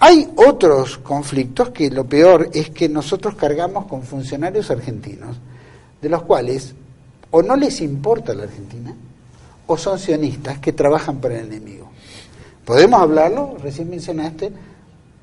Hay 0.00 0.28
otros 0.36 0.98
conflictos 0.98 1.70
que 1.70 1.90
lo 1.90 2.04
peor 2.04 2.50
es 2.52 2.70
que 2.70 2.88
nosotros 2.88 3.34
cargamos 3.34 3.86
con 3.86 4.02
funcionarios 4.04 4.70
argentinos, 4.70 5.36
de 6.00 6.08
los 6.08 6.22
cuales 6.22 6.74
o 7.30 7.42
no 7.42 7.56
les 7.56 7.80
importa 7.80 8.32
la 8.32 8.44
Argentina, 8.44 8.94
o 9.66 9.76
son 9.76 9.98
sionistas 9.98 10.60
que 10.60 10.72
trabajan 10.72 11.20
para 11.20 11.38
el 11.38 11.46
enemigo. 11.46 11.90
¿Podemos 12.68 13.00
hablarlo? 13.00 13.56
Recién 13.62 13.88
mencionaste 13.88 14.52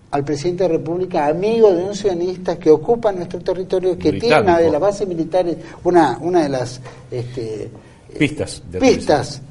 al 0.10 0.26
presidente 0.26 0.64
de 0.64 0.70
la 0.70 0.78
República, 0.80 1.28
amigo 1.28 1.72
de 1.72 1.84
un 1.84 1.94
sionista 1.94 2.58
que 2.58 2.72
ocupa 2.72 3.12
nuestro 3.12 3.40
territorio, 3.40 3.96
que 4.00 4.14
tiene 4.14 4.42
una 4.42 4.58
de 4.58 4.72
las 4.72 4.82
bases 4.82 5.08
militares, 5.08 5.56
una, 5.84 6.18
una 6.22 6.42
de 6.42 6.50
las 6.50 6.82
este, 7.12 7.70
pistas, 8.18 8.64
pistas 8.80 9.44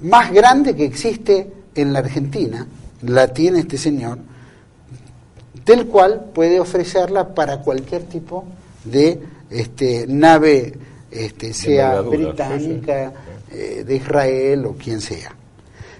más 0.00 0.32
grande 0.32 0.74
que 0.74 0.86
existe 0.86 1.46
en 1.74 1.92
la 1.92 1.98
Argentina, 1.98 2.66
la 3.02 3.28
tiene 3.28 3.58
este 3.58 3.76
señor, 3.76 4.20
del 5.66 5.84
cual 5.88 6.30
puede 6.32 6.58
ofrecerla 6.58 7.34
para 7.34 7.58
cualquier 7.58 8.04
tipo 8.04 8.46
de 8.84 9.20
este, 9.50 10.06
nave, 10.08 10.72
este, 11.10 11.52
sea 11.52 12.00
británica, 12.00 13.12
eh, 13.52 13.84
de 13.86 13.96
Israel 13.96 14.64
o 14.64 14.72
quien 14.72 15.02
sea. 15.02 15.43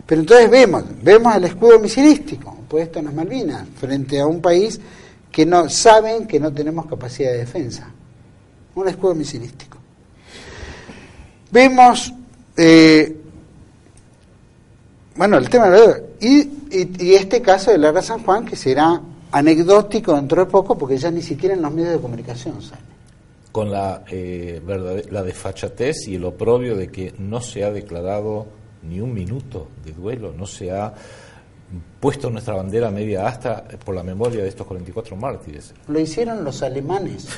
Pero 0.07 0.21
entonces 0.21 0.51
vemos, 0.51 0.85
vemos 1.03 1.35
el 1.35 1.45
escudo 1.45 1.79
misilístico 1.79 2.57
puesto 2.69 2.99
en 2.99 3.05
las 3.07 3.15
Malvinas, 3.15 3.69
frente 3.77 4.21
a 4.21 4.27
un 4.27 4.41
país 4.41 4.81
que 5.31 5.47
no 5.47 5.69
saben 5.69 6.27
que 6.27 6.41
no 6.41 6.53
tenemos 6.53 6.87
capacidad 6.87 7.31
de 7.31 7.39
defensa. 7.39 7.89
Un 8.75 8.89
escudo 8.89 9.15
misilístico. 9.15 9.79
Vemos 11.51 12.13
eh, 12.57 13.17
bueno, 15.17 15.39
el 15.39 15.49
tema 15.49 15.71
de 15.71 16.05
y, 16.21 16.49
y, 16.73 17.15
este 17.15 17.41
caso 17.41 17.71
de 17.71 17.79
Lara 17.79 18.03
San 18.03 18.25
Juan, 18.25 18.45
que 18.45 18.57
será 18.57 19.01
anecdótico 19.31 20.15
dentro 20.15 20.45
de 20.45 20.51
poco, 20.51 20.77
porque 20.77 20.97
ya 20.97 21.11
ni 21.11 21.23
siquiera 21.23 21.55
en 21.55 21.63
los 21.63 21.73
medios 21.73 21.93
de 21.93 22.01
comunicación 22.01 22.61
sale. 22.61 22.83
Con 23.53 23.71
la, 23.71 24.03
eh, 24.11 24.61
la 25.11 25.23
desfachatez 25.23 26.09
y 26.09 26.17
el 26.17 26.25
oprobio 26.25 26.75
de 26.75 26.89
que 26.89 27.15
no 27.19 27.41
se 27.41 27.63
ha 27.63 27.71
declarado 27.71 28.47
ni 28.89 29.01
un 29.01 29.13
minuto 29.13 29.69
de 29.85 29.93
duelo, 29.93 30.33
no 30.37 30.47
se 30.47 30.71
ha 30.71 30.93
puesto 32.01 32.31
nuestra 32.31 32.55
bandera 32.55 32.91
media 32.91 33.27
hasta 33.27 33.65
por 33.65 33.95
la 33.95 34.03
memoria 34.03 34.43
de 34.43 34.49
estos 34.49 34.67
44 34.67 35.17
mártires. 35.17 35.75
Lo 35.89 35.99
hicieron 35.99 36.45
los 36.45 36.63
alemanes, 36.63 37.29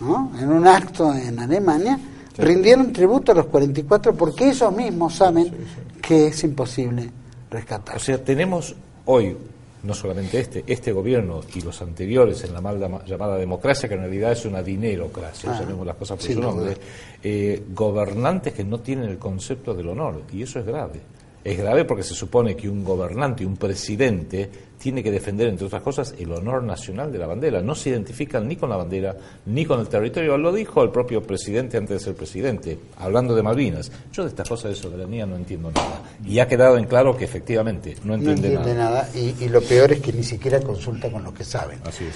¿no? 0.00 0.32
En 0.38 0.50
un 0.50 0.66
acto 0.66 1.14
en 1.14 1.38
Alemania, 1.38 1.98
rindieron 2.36 2.92
tributo 2.92 3.32
a 3.32 3.36
los 3.36 3.46
44 3.46 4.14
porque 4.14 4.50
ellos 4.50 4.72
mismos 4.74 5.14
saben 5.14 5.52
que 6.00 6.28
es 6.28 6.44
imposible 6.44 7.10
rescatar. 7.50 7.96
O 7.96 8.00
sea, 8.00 8.22
tenemos 8.22 8.74
hoy 9.06 9.36
no 9.82 9.94
solamente 9.94 10.40
este, 10.40 10.64
este 10.66 10.92
gobierno 10.92 11.40
y 11.54 11.60
los 11.60 11.80
anteriores 11.82 12.42
en 12.44 12.52
la 12.52 12.60
mal 12.60 12.78
llamada 13.06 13.36
democracia, 13.36 13.88
que 13.88 13.94
en 13.94 14.00
realidad 14.00 14.32
es 14.32 14.44
una 14.44 14.62
dinerocracia, 14.62 15.50
ah, 15.50 15.84
las 15.84 15.96
cosas 15.96 16.18
por 16.18 16.26
su 16.26 16.40
nombre, 16.40 16.76
eh, 17.22 17.62
gobernantes 17.72 18.52
que 18.52 18.64
no 18.64 18.80
tienen 18.80 19.08
el 19.08 19.18
concepto 19.18 19.74
del 19.74 19.88
honor, 19.88 20.22
y 20.32 20.42
eso 20.42 20.58
es 20.58 20.66
grave. 20.66 21.00
Es 21.48 21.56
grave 21.56 21.86
porque 21.86 22.02
se 22.02 22.12
supone 22.12 22.54
que 22.54 22.68
un 22.68 22.84
gobernante, 22.84 23.46
un 23.46 23.56
presidente, 23.56 24.50
tiene 24.78 25.02
que 25.02 25.10
defender, 25.10 25.48
entre 25.48 25.66
otras 25.66 25.82
cosas, 25.82 26.14
el 26.18 26.30
honor 26.30 26.62
nacional 26.62 27.10
de 27.10 27.16
la 27.16 27.26
bandera. 27.26 27.62
No 27.62 27.74
se 27.74 27.88
identifican 27.88 28.46
ni 28.46 28.56
con 28.56 28.68
la 28.68 28.76
bandera 28.76 29.16
ni 29.46 29.64
con 29.64 29.80
el 29.80 29.88
territorio. 29.88 30.36
Lo 30.36 30.52
dijo 30.52 30.82
el 30.82 30.90
propio 30.90 31.22
presidente 31.22 31.78
antes 31.78 32.00
de 32.00 32.04
ser 32.04 32.14
presidente, 32.14 32.78
hablando 32.98 33.34
de 33.34 33.42
Malvinas. 33.42 33.90
Yo 34.12 34.24
de 34.24 34.28
estas 34.28 34.46
cosas 34.46 34.72
de 34.72 34.76
soberanía 34.76 35.24
no 35.24 35.36
entiendo 35.36 35.70
nada. 35.70 36.02
Y 36.22 36.38
ha 36.38 36.46
quedado 36.46 36.76
en 36.76 36.84
claro 36.84 37.16
que 37.16 37.24
efectivamente 37.24 37.96
no 38.04 38.14
entiende, 38.14 38.50
no 38.50 38.58
entiende 38.58 38.74
nada. 38.74 39.08
y, 39.14 39.48
lo 39.48 39.62
peor 39.62 39.92
es 39.92 40.00
que 40.00 40.12
ni 40.12 40.24
siquiera 40.24 40.60
consulta 40.60 41.10
con 41.10 41.24
lo 41.24 41.32
que 41.32 41.44
saben. 41.44 41.78
Así 41.86 42.04
es. 42.04 42.14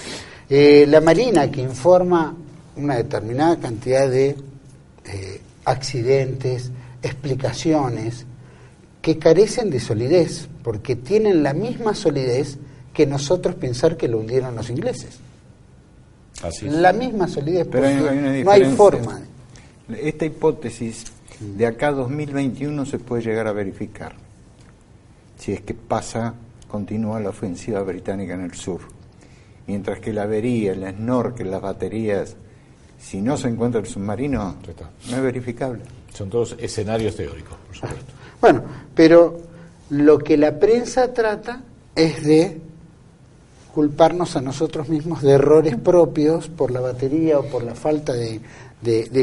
Eh, 0.51 0.85
la 0.87 1.01
Marina, 1.01 1.51
que 1.51 1.63
informa 1.63 2.37
una 2.77 2.97
determinada 2.97 3.59
cantidad 3.59 4.11
de 4.11 4.37
eh, 5.07 5.41
accidentes, 5.65 6.71
explicaciones, 7.03 8.27
que 9.03 9.19
carecen 9.19 9.69
de 9.69 9.81
solidez, 9.81 10.49
porque 10.63 10.97
tienen 10.97 11.43
la 11.43 11.53
misma 11.53 11.95
solidez 11.95 12.59
que 12.95 13.07
nosotros 13.07 13.57
pensar 13.57 13.97
que 13.97 14.09
lo 14.09 14.19
hundieron 14.19 14.55
los 14.55 14.71
ingleses. 14.71 15.19
Así 16.43 16.69
La 16.69 16.93
misma 16.93 17.29
solidez, 17.29 17.67
Pero 17.71 17.89
no 18.45 18.51
hay 18.51 18.65
forma. 18.75 19.21
Esta 19.89 20.25
hipótesis 20.25 21.05
de 21.41 21.67
acá 21.67 21.89
a 21.89 21.93
2021 21.93 22.87
se 22.87 22.99
puede 22.99 23.23
llegar 23.23 23.47
a 23.47 23.53
verificar, 23.53 24.15
si 25.37 25.53
es 25.53 25.61
que 25.61 25.75
pasa, 25.75 26.35
continúa 26.69 27.21
la 27.21 27.31
ofensiva 27.31 27.83
británica 27.83 28.35
en 28.35 28.43
el 28.43 28.55
sur. 28.55 28.81
Mientras 29.67 30.01
que 30.01 30.13
la 30.13 30.23
avería, 30.23 30.73
el 30.73 30.89
snorkel, 30.95 31.51
las 31.51 31.61
baterías 31.61 32.37
si 33.03 33.21
no 33.21 33.37
se 33.37 33.49
encuentra 33.49 33.81
el 33.81 33.87
submarino, 33.87 34.57
no 35.11 35.17
es 35.17 35.23
verificable. 35.23 35.83
Son 36.15 36.31
todos 36.31 36.55
escenarios 36.59 37.17
teóricos, 37.17 37.57
por 37.67 37.75
supuesto. 37.75 38.13
Bueno, 38.43 38.63
pero 38.97 39.39
lo 39.91 40.19
que 40.19 40.37
la 40.37 40.59
prensa 40.59 41.15
trata 41.15 41.63
es 41.95 42.25
de 42.25 42.61
culparnos 43.73 44.35
a 44.35 44.41
nosotros 44.41 44.89
mismos 44.89 45.23
de 45.23 45.31
errores 45.31 45.77
propios 45.77 46.49
por 46.49 46.73
la 46.73 46.81
batería 46.81 47.39
o 47.39 47.45
por 47.45 47.63
la 47.63 47.77
falta 47.77 48.13
de, 48.13 48.41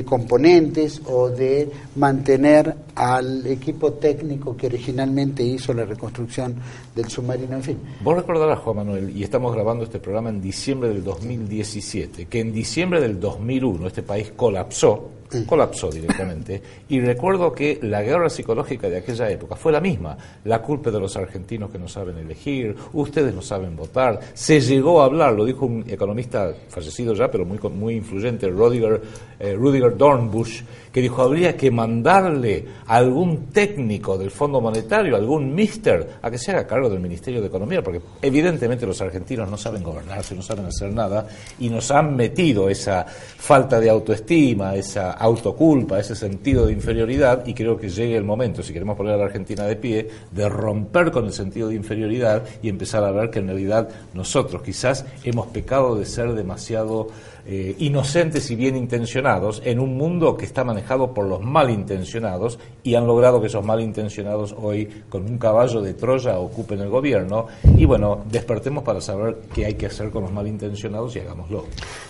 componentes 0.05 1.01
o 1.05 1.27
de 1.27 1.69
mantener 1.97 2.73
al 2.95 3.45
equipo 3.45 3.91
técnico 3.91 4.55
que 4.55 4.67
originalmente 4.67 5.43
hizo 5.43 5.73
la 5.73 5.83
reconstrucción 5.83 6.55
del 6.95 7.09
submarino, 7.09 7.57
en 7.57 7.63
fin. 7.63 7.77
Vos 8.01 8.15
recordarás, 8.15 8.59
Juan 8.59 8.77
Manuel, 8.77 9.15
y 9.15 9.21
estamos 9.21 9.53
grabando 9.53 9.83
este 9.83 9.99
programa 9.99 10.29
en 10.29 10.39
diciembre 10.39 10.87
del 10.87 11.03
2017, 11.03 12.27
que 12.27 12.39
en 12.39 12.53
diciembre 12.53 13.01
del 13.01 13.19
2001 13.19 13.85
este 13.85 14.01
país 14.01 14.31
colapsó, 14.33 15.18
colapsó 15.45 15.89
directamente, 15.89 16.61
y 16.89 16.99
recuerdo 17.01 17.51
que 17.51 17.79
la 17.83 18.01
guerra 18.01 18.29
psicológica 18.29 18.89
de 18.89 18.97
aquella 18.97 19.29
época 19.29 19.55
fue 19.55 19.71
la 19.71 19.79
misma. 19.79 20.17
La 20.45 20.61
culpa 20.61 20.89
de 20.91 20.99
los 20.99 21.15
argentinos 21.17 21.69
que 21.69 21.77
no 21.77 21.87
saben 21.87 22.17
elegir, 22.17 22.75
ustedes 22.93 23.33
no 23.33 23.41
saben 23.41 23.75
votar. 23.75 24.19
Se 24.33 24.59
llegó 24.59 25.01
a 25.01 25.05
hablar, 25.05 25.33
lo 25.33 25.45
dijo 25.45 25.65
un 25.65 25.85
economista 25.87 26.53
fallecido 26.67 27.13
ya, 27.13 27.29
pero 27.29 27.45
muy, 27.45 27.59
muy 27.69 27.95
influyente, 27.95 28.47
Rudiger, 28.47 29.01
eh, 29.39 29.53
Rudiger 29.53 29.95
Dornbusch, 29.95 30.63
que 30.91 31.01
dijo 31.01 31.21
habría 31.21 31.55
que 31.55 31.71
mandarle 31.71 32.65
a 32.87 32.95
algún 32.97 33.47
técnico 33.47 34.17
del 34.17 34.31
Fondo 34.31 34.61
Monetario, 34.61 35.15
algún 35.15 35.53
mister, 35.53 36.17
a 36.21 36.31
que 36.31 36.37
se 36.37 36.51
haga 36.51 36.67
cargo 36.67 36.89
del 36.89 36.99
Ministerio 36.99 37.41
de 37.41 37.47
Economía, 37.47 37.83
porque 37.83 38.01
evidentemente 38.21 38.85
los 38.85 39.01
argentinos 39.01 39.49
no 39.49 39.57
saben 39.57 39.83
gobernarse, 39.83 40.35
no 40.35 40.41
saben 40.41 40.65
hacer 40.65 40.91
nada, 40.91 41.27
y 41.59 41.69
nos 41.69 41.91
han 41.91 42.15
metido 42.15 42.69
esa 42.69 43.05
falta 43.05 43.79
de 43.79 43.89
autoestima, 43.89 44.75
esa 44.75 45.11
autoculpa, 45.11 45.99
ese 45.99 46.15
sentido 46.15 46.65
de 46.65 46.73
inferioridad, 46.73 47.45
y 47.45 47.53
creo 47.53 47.77
que 47.77 47.89
llegue 47.89 48.17
el 48.17 48.23
momento, 48.23 48.63
si 48.63 48.73
queremos 48.73 48.97
poner 48.97 49.13
a 49.13 49.17
la 49.17 49.25
Argentina 49.25 49.65
de 49.65 49.75
pie, 49.75 50.09
de 50.31 50.49
romper 50.49 51.11
con 51.11 51.25
el 51.25 51.33
sentido 51.33 51.69
de 51.69 51.75
inferioridad 51.75 52.43
y 52.61 52.69
empezar 52.69 53.03
a 53.03 53.11
ver 53.11 53.29
que 53.29 53.39
en 53.39 53.47
realidad 53.47 53.89
nosotros 54.13 54.61
quizás 54.61 55.05
hemos 55.23 55.47
pecado 55.47 55.95
de 55.95 56.05
ser 56.05 56.33
demasiado 56.33 57.07
eh, 57.45 57.75
inocentes 57.79 58.49
y 58.51 58.55
bien 58.55 58.75
intencionados 58.75 59.61
en 59.65 59.79
un 59.79 59.95
mundo 59.97 60.35
que 60.37 60.45
está 60.45 60.63
manejado 60.63 61.13
por 61.13 61.25
los 61.25 61.41
malintencionados 61.41 62.59
y 62.83 62.95
han 62.95 63.07
logrado 63.07 63.41
que 63.41 63.47
esos 63.47 63.63
malintencionados 63.65 64.55
hoy 64.57 64.87
con 65.09 65.23
un 65.25 65.37
caballo 65.37 65.81
de 65.81 65.93
Troya 65.93 66.37
ocupen 66.39 66.79
el 66.81 66.89
gobierno 66.89 67.47
y 67.77 67.85
bueno, 67.85 68.19
despertemos 68.29 68.83
para 68.83 69.01
saber 69.01 69.37
qué 69.53 69.65
hay 69.65 69.73
que 69.75 69.87
hacer 69.87 70.09
con 70.09 70.23
los 70.23 70.31
malintencionados 70.31 71.15
y 71.15 71.19
hagámoslo. 71.19 71.65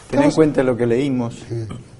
Ten 0.10 0.24
en 0.24 0.32
cuenta 0.32 0.64
lo 0.64 0.76
que 0.76 0.86
leímos, 0.86 1.38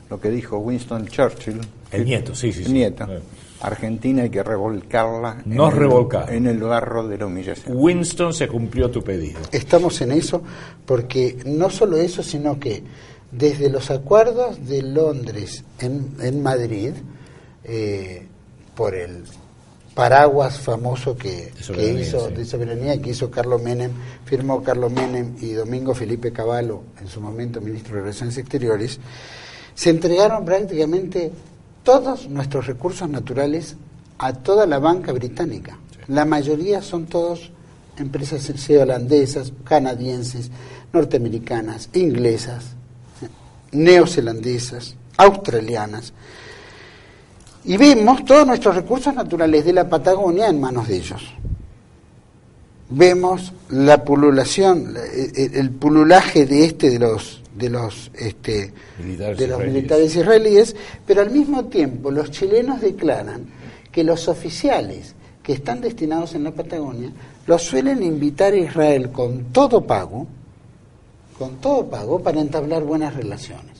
lo 0.10 0.20
que 0.20 0.30
dijo 0.32 0.58
Winston 0.58 1.08
Churchill. 1.08 1.60
El 1.92 2.06
nieto, 2.06 2.34
sí, 2.36 2.52
sí, 2.52 2.60
El 2.62 2.66
sí. 2.68 2.74
nieto. 2.74 3.04
Eh. 3.06 3.20
Argentina 3.62 4.24
hay 4.24 4.30
que 4.30 4.42
revolcarla 4.42 5.42
en 5.46 5.56
Nos 5.58 5.74
el- 5.74 6.36
en 6.36 6.48
el 6.48 6.60
barro 6.60 7.06
de 7.08 7.18
la 7.18 7.26
humillación. 7.26 7.76
Winston 7.78 8.34
se 8.34 8.48
cumplió 8.48 8.90
tu 8.90 9.02
pedido. 9.04 9.40
Estamos 9.52 10.00
en 10.02 10.14
eso 10.14 10.42
porque 10.86 11.38
no 11.46 11.70
solo 11.70 11.98
eso, 11.98 12.24
sino 12.24 12.58
que 12.58 12.82
desde 13.32 13.70
los 13.70 13.92
acuerdos 13.92 14.66
de 14.68 14.82
Londres 14.82 15.64
en, 15.80 16.16
en 16.22 16.42
Madrid, 16.42 16.94
eh, 17.64 18.28
por 18.76 18.96
el 18.96 19.24
paraguas 19.94 20.58
famoso 20.58 21.18
que, 21.18 21.52
hizo 21.60 22.30
sí. 22.30 22.34
de 22.34 22.46
soberanía 22.46 23.02
que 23.02 23.10
hizo 23.10 23.30
Carlos 23.30 23.62
Menem, 23.62 23.92
firmó 24.24 24.64
Carlos 24.64 24.94
Menem 24.94 25.36
y 25.42 25.52
Domingo 25.52 25.94
Felipe 25.94 26.32
Cavallo, 26.32 26.84
en 27.02 27.10
su 27.10 27.20
momento 27.20 27.60
ministro 27.60 27.96
de 27.96 28.02
Relaciones 28.04 28.38
Exteriores, 28.38 28.98
se 29.76 29.90
entregaron 29.90 30.46
prácticamente 30.46 31.34
todos 31.84 32.30
nuestros 32.30 32.68
recursos 32.68 33.10
naturales 33.10 33.76
a 34.20 34.32
toda 34.32 34.66
la 34.66 34.80
banca 34.80 35.12
británica. 35.12 35.78
La 36.08 36.24
mayoría 36.24 36.82
son 36.82 37.08
todos 37.08 37.52
empresas 37.98 38.42
sea 38.44 38.84
holandesas, 38.84 39.52
canadienses, 39.66 40.50
norteamericanas, 40.94 41.90
inglesas, 41.94 42.76
neozelandesas, 43.72 44.96
australianas. 45.18 46.14
Y 47.66 47.78
vemos 47.78 48.24
todos 48.26 48.48
nuestros 48.48 48.76
recursos 48.76 49.14
naturales 49.14 49.66
de 49.66 49.74
la 49.74 49.88
Patagonia 49.90 50.48
en 50.48 50.60
manos 50.60 50.88
de 50.88 50.96
ellos. 50.98 51.22
Vemos 52.92 53.54
la 53.70 54.04
pululación, 54.04 54.94
la- 54.96 55.06
el, 55.06 55.54
el 55.56 55.70
pululaje 55.72 56.46
de 56.46 56.66
este 56.66 56.90
de 56.90 57.00
los 57.00 57.42
de 57.56 57.70
los 57.70 58.10
este 58.16 58.74
Militares 59.00 59.38
de 59.38 59.48
los 59.48 59.58
israelíes. 59.60 59.74
militares 59.76 60.16
israelíes, 60.16 60.76
pero 61.06 61.22
al 61.22 61.30
mismo 61.30 61.66
tiempo 61.66 62.10
los 62.10 62.32
chilenos 62.32 62.80
declaran 62.82 63.46
que 63.92 64.04
los 64.04 64.28
oficiales 64.30 65.14
que 65.44 65.54
están 65.54 65.82
destinados 65.82 66.34
en 66.36 66.46
la 66.46 66.52
Patagonia 66.52 67.12
los 67.48 67.62
suelen 67.64 68.02
invitar 68.02 68.54
a 68.54 68.58
Israel 68.58 69.12
con 69.12 69.46
todo 69.52 69.86
pago, 69.86 70.26
con 71.40 71.56
todo 71.58 71.86
pago 71.86 72.20
para 72.20 72.40
entablar 72.42 72.84
buenas 72.84 73.16
relaciones. 73.16 73.78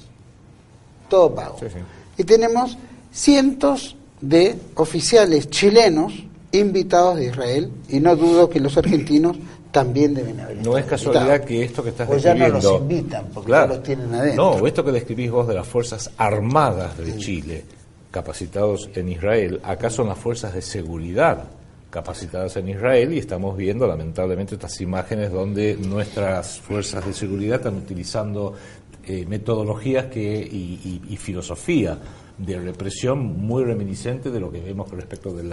Todo 1.10 1.36
pago. 1.36 1.58
Sí, 1.60 1.66
sí. 1.68 1.80
Y 2.18 2.24
tenemos 2.24 2.78
cientos 3.12 3.96
de 4.22 4.56
oficiales 4.76 5.50
chilenos 5.50 6.14
invitados 6.52 7.18
de 7.18 7.26
Israel 7.28 7.72
y 7.90 8.00
no 8.00 8.16
dudo 8.16 8.50
que 8.50 8.60
los 8.60 8.78
argentinos 8.78 9.38
también 9.72 10.16
deben 10.16 10.40
haber 10.40 10.58
No 10.66 10.78
es 10.78 10.86
casualidad 10.86 11.24
invitados. 11.26 11.46
que 11.48 11.64
esto 11.64 11.84
que 11.84 11.90
estás 11.90 12.10
O 12.10 12.18
ya 12.18 12.34
no 12.34 12.40
describiendo... 12.46 12.72
los 12.72 12.82
invitan 12.82 13.26
porque 13.34 13.52
ya 13.52 13.66
los 13.68 13.84
tienen 13.84 14.14
adentro. 14.16 14.58
No, 14.58 14.68
esto 14.68 14.84
que 14.84 14.92
describís 14.92 15.30
vos 15.32 15.48
de 15.48 15.54
las 15.54 15.68
Fuerzas 15.68 16.10
Armadas 16.18 16.98
de 16.98 17.18
Chile, 17.18 17.66
capacitados 18.10 18.90
en 18.96 19.10
Israel, 19.10 19.60
acá 19.64 19.90
son 19.92 20.08
las 20.08 20.18
Fuerzas 20.18 20.54
de 20.54 20.62
Seguridad 20.64 21.44
capacitadas 21.90 22.56
en 22.58 22.70
Israel 22.70 23.14
y 23.14 23.18
estamos 23.20 23.58
viendo 23.58 23.88
lamentablemente 23.88 24.56
estas 24.56 24.80
imágenes 24.82 25.32
donde 25.32 25.76
nuestras 25.78 26.60
fuerzas 26.60 27.06
de 27.06 27.14
seguridad 27.14 27.58
están 27.58 27.76
utilizando 27.78 28.54
eh, 29.06 29.26
metodologías 29.28 30.06
que, 30.06 30.22
y, 30.22 31.02
y- 31.10 31.18
filosofía 31.18 31.98
de 32.38 32.60
represión 32.60 33.20
muy 33.20 33.64
reminiscente 33.64 34.30
de 34.30 34.40
lo 34.40 34.52
que 34.52 34.62
vemos 34.62 34.88
con 34.88 35.00
respecto 35.00 35.34
del 35.34 35.52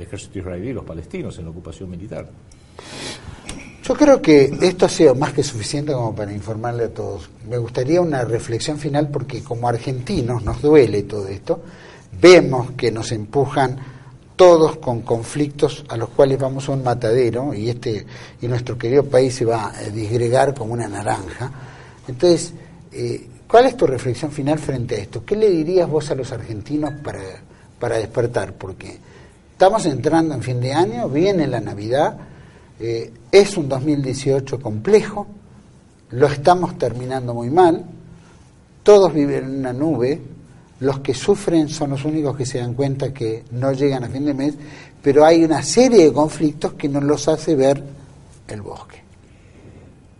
ejército 0.00 0.38
israelí 0.38 0.68
y 0.68 0.72
los 0.72 0.84
palestinos 0.84 1.38
en 1.38 1.44
la 1.46 1.50
ocupación 1.50 1.90
militar. 1.90 2.28
Yo 3.82 3.94
creo 3.94 4.22
que 4.22 4.44
esto 4.62 4.86
ha 4.86 4.88
sido 4.88 5.14
más 5.14 5.32
que 5.32 5.42
suficiente 5.42 5.92
como 5.92 6.14
para 6.14 6.32
informarle 6.32 6.84
a 6.84 6.88
todos. 6.94 7.28
Me 7.48 7.58
gustaría 7.58 8.00
una 8.00 8.24
reflexión 8.24 8.78
final 8.78 9.08
porque 9.08 9.42
como 9.42 9.68
argentinos 9.68 10.42
nos 10.44 10.62
duele 10.62 11.02
todo 11.02 11.26
esto. 11.28 11.62
Vemos 12.20 12.70
que 12.72 12.90
nos 12.92 13.10
empujan 13.12 13.76
todos 14.36 14.76
con 14.78 15.02
conflictos 15.02 15.84
a 15.88 15.96
los 15.96 16.08
cuales 16.10 16.38
vamos 16.38 16.68
a 16.68 16.72
un 16.72 16.82
matadero 16.82 17.54
y 17.54 17.70
este 17.70 18.04
y 18.40 18.48
nuestro 18.48 18.76
querido 18.76 19.04
país 19.04 19.34
se 19.34 19.44
va 19.44 19.68
a 19.68 19.82
disgregar 19.90 20.54
como 20.54 20.74
una 20.74 20.88
naranja. 20.88 21.50
Entonces, 22.08 22.52
eh, 22.92 23.26
¿cuál 23.46 23.66
es 23.66 23.76
tu 23.76 23.86
reflexión 23.86 24.32
final 24.32 24.58
frente 24.58 24.96
a 24.96 24.98
esto? 24.98 25.24
¿Qué 25.24 25.36
le 25.36 25.50
dirías 25.50 25.88
vos 25.88 26.10
a 26.10 26.14
los 26.14 26.32
argentinos 26.32 26.92
para, 27.02 27.20
para 27.78 27.98
despertar? 27.98 28.54
Porque 28.54 28.98
estamos 29.52 29.86
entrando 29.86 30.34
en 30.34 30.42
fin 30.42 30.60
de 30.60 30.72
año, 30.72 31.08
viene 31.08 31.46
la 31.46 31.60
Navidad, 31.60 32.16
eh, 32.80 33.12
es 33.30 33.56
un 33.56 33.68
2018 33.68 34.58
complejo, 34.60 35.28
lo 36.10 36.26
estamos 36.26 36.76
terminando 36.76 37.34
muy 37.34 37.50
mal, 37.50 37.84
todos 38.82 39.14
viven 39.14 39.44
en 39.44 39.58
una 39.60 39.72
nube, 39.72 40.20
los 40.84 41.00
que 41.00 41.14
sufren 41.14 41.68
son 41.68 41.90
los 41.90 42.04
únicos 42.04 42.36
que 42.36 42.44
se 42.44 42.58
dan 42.58 42.74
cuenta 42.74 43.12
que 43.12 43.42
no 43.52 43.72
llegan 43.72 44.04
a 44.04 44.08
fin 44.08 44.24
de 44.24 44.34
mes, 44.34 44.54
pero 45.02 45.24
hay 45.24 45.42
una 45.42 45.62
serie 45.62 46.04
de 46.04 46.12
conflictos 46.12 46.74
que 46.74 46.88
nos 46.88 47.02
los 47.02 47.26
hace 47.26 47.56
ver 47.56 47.82
el 48.46 48.60
bosque. 48.60 48.98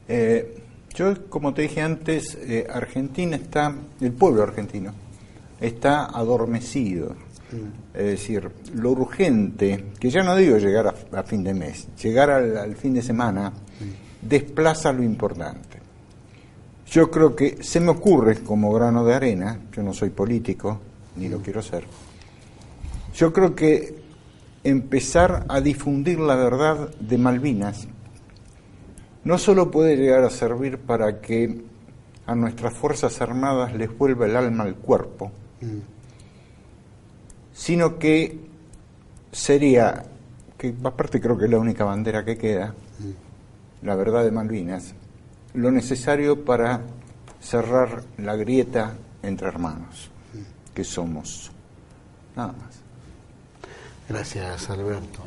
Eh, 0.09 0.59
yo, 0.95 1.29
como 1.29 1.53
te 1.53 1.63
dije 1.63 1.83
antes, 1.83 2.39
eh, 2.41 2.67
Argentina 2.73 3.37
está, 3.37 3.75
el 4.01 4.13
pueblo 4.13 4.43
argentino, 4.43 4.93
está 5.61 6.07
adormecido. 6.07 7.15
Es 7.93 8.05
decir, 8.05 8.51
lo 8.75 8.91
urgente, 8.91 9.93
que 10.01 10.11
ya 10.11 10.25
no 10.25 10.35
digo 10.35 10.57
llegar 10.59 10.89
a, 10.89 11.19
a 11.21 11.23
fin 11.23 11.45
de 11.45 11.55
mes, 11.55 11.87
llegar 12.03 12.31
al, 12.31 12.57
al 12.57 12.75
fin 12.75 12.95
de 12.95 13.03
semana, 13.03 13.53
desplaza 14.21 14.93
lo 14.93 15.05
importante. 15.05 15.74
Yo 16.87 17.11
creo 17.11 17.35
que 17.35 17.63
se 17.63 17.81
me 17.81 17.91
ocurre 17.91 18.43
como 18.43 18.73
grano 18.73 19.05
de 19.05 19.15
arena, 19.15 19.59
yo 19.73 19.83
no 19.83 19.93
soy 19.93 20.11
político, 20.11 20.81
ni 21.17 21.29
lo 21.29 21.39
quiero 21.39 21.63
ser, 21.63 21.85
yo 23.15 23.33
creo 23.33 23.55
que 23.55 24.03
empezar 24.65 25.45
a 25.49 25.61
difundir 25.61 26.19
la 26.19 26.37
verdad 26.37 26.91
de 26.99 27.19
Malvinas 27.19 27.87
no 29.25 29.39
solo 29.39 29.71
puede 29.71 29.97
llegar 29.97 30.23
a 30.25 30.31
servir 30.31 30.79
para 30.79 31.21
que 31.21 31.63
a 32.27 32.35
nuestras 32.35 32.75
Fuerzas 32.75 33.21
Armadas 33.21 33.75
les 33.75 33.97
vuelva 33.97 34.27
el 34.27 34.37
alma 34.37 34.65
al 34.65 34.77
cuerpo, 34.77 35.31
sino 37.53 37.99
que 37.99 38.39
sería, 39.33 40.05
que 40.59 40.75
aparte 40.85 41.21
creo 41.21 41.37
que 41.39 41.47
es 41.47 41.51
la 41.51 41.59
única 41.59 41.85
bandera 41.85 42.25
que 42.25 42.37
queda, 42.37 42.75
la 43.83 43.95
verdad 43.95 44.25
de 44.25 44.31
Malvinas, 44.31 44.95
lo 45.55 45.71
necesario 45.71 46.45
para 46.45 46.83
cerrar 47.41 48.03
la 48.19 48.37
grieta 48.37 48.95
entre 49.23 49.49
hermanos, 49.49 50.11
que 50.75 50.85
somos. 50.85 51.51
Nada 52.37 52.53
más. 52.53 52.75
Gracias, 54.09 54.69
Alberto. 54.71 55.23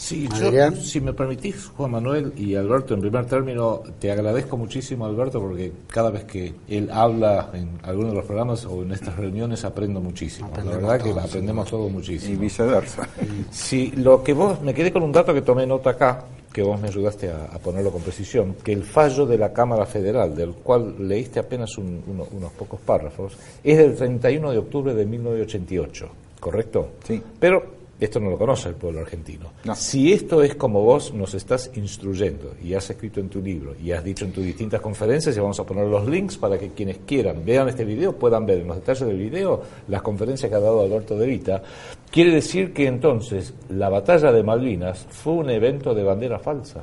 Sí, 0.00 0.26
yo, 0.40 0.72
si 0.72 0.98
me 0.98 1.12
permitís, 1.12 1.66
Juan 1.76 1.90
Manuel 1.90 2.32
y 2.34 2.54
Alberto, 2.54 2.94
en 2.94 3.02
primer 3.02 3.26
término, 3.26 3.82
te 3.98 4.10
agradezco 4.10 4.56
muchísimo, 4.56 5.04
Alberto, 5.04 5.42
porque 5.42 5.72
cada 5.88 6.08
vez 6.08 6.24
que 6.24 6.54
él 6.68 6.88
habla 6.90 7.50
en 7.52 7.78
alguno 7.82 8.08
de 8.08 8.14
los 8.14 8.24
programas 8.24 8.64
o 8.64 8.82
en 8.82 8.92
estas 8.92 9.16
reuniones 9.16 9.62
aprendo 9.62 10.00
muchísimo. 10.00 10.50
la 10.56 10.64
verdad 10.64 11.02
que 11.02 11.10
aprendemos 11.10 11.68
todos 11.68 11.92
muchísimo. 11.92 12.32
Y 12.32 12.36
viceversa. 12.36 13.06
Sí, 13.50 13.92
lo 13.94 14.22
que 14.22 14.32
vos, 14.32 14.62
me 14.62 14.72
quedé 14.72 14.90
con 14.90 15.02
un 15.02 15.12
dato 15.12 15.34
que 15.34 15.42
tomé 15.42 15.66
nota 15.66 15.90
acá, 15.90 16.24
que 16.52 16.62
vos 16.62 16.80
me 16.80 16.88
ayudaste 16.88 17.30
a, 17.30 17.58
ponerlo 17.58 17.90
con 17.90 18.02
precisión, 18.02 18.56
que 18.62 18.72
el 18.72 18.82
fallo 18.82 19.26
de 19.26 19.38
la 19.38 19.52
Cámara 19.52 19.86
Federal, 19.86 20.34
del 20.34 20.52
cual 20.54 21.08
leíste 21.08 21.38
apenas 21.38 21.78
unos 21.78 22.52
pocos 22.58 22.80
párrafos, 22.80 23.36
es 23.62 23.78
del 23.78 23.94
31 23.94 24.50
de 24.50 24.58
octubre 24.58 24.94
de 24.94 25.06
1988, 25.06 26.08
¿correcto? 26.40 26.88
Sí. 27.04 27.22
Pero 27.38 27.79
esto 28.00 28.18
no 28.18 28.30
lo 28.30 28.38
conoce 28.38 28.70
el 28.70 28.74
pueblo 28.74 29.00
argentino. 29.00 29.52
Si 29.74 30.12
esto 30.12 30.42
es 30.42 30.54
como 30.54 30.82
vos 30.82 31.12
nos 31.12 31.34
estás 31.34 31.70
instruyendo 31.74 32.54
y 32.62 32.74
has 32.74 32.88
escrito 32.90 33.20
en 33.20 33.28
tu 33.28 33.40
libro 33.40 33.74
y 33.80 33.92
has 33.92 34.02
dicho 34.02 34.24
en 34.24 34.32
tus 34.32 34.44
distintas 34.44 34.80
conferencias, 34.80 35.36
y 35.36 35.40
vamos 35.40 35.60
a 35.60 35.64
poner 35.64 35.86
los 35.86 36.06
links 36.08 36.38
para 36.38 36.58
que 36.58 36.70
quienes 36.70 36.98
quieran 37.06 37.44
vean 37.44 37.68
este 37.68 37.84
video 37.84 38.12
puedan 38.16 38.46
ver 38.46 38.58
en 38.60 38.68
los 38.68 38.76
detalles 38.76 39.06
del 39.06 39.18
video 39.18 39.60
las 39.88 40.02
conferencias 40.02 40.50
que 40.50 40.56
ha 40.56 40.60
dado 40.60 40.82
Alberto 40.82 41.16
De 41.16 41.26
Vita, 41.26 41.62
quiere 42.10 42.32
decir 42.32 42.72
que 42.72 42.86
entonces 42.86 43.54
la 43.68 43.88
batalla 43.88 44.32
de 44.32 44.42
Malvinas 44.42 45.06
fue 45.10 45.34
un 45.34 45.50
evento 45.50 45.94
de 45.94 46.02
bandera 46.02 46.38
falsa. 46.38 46.82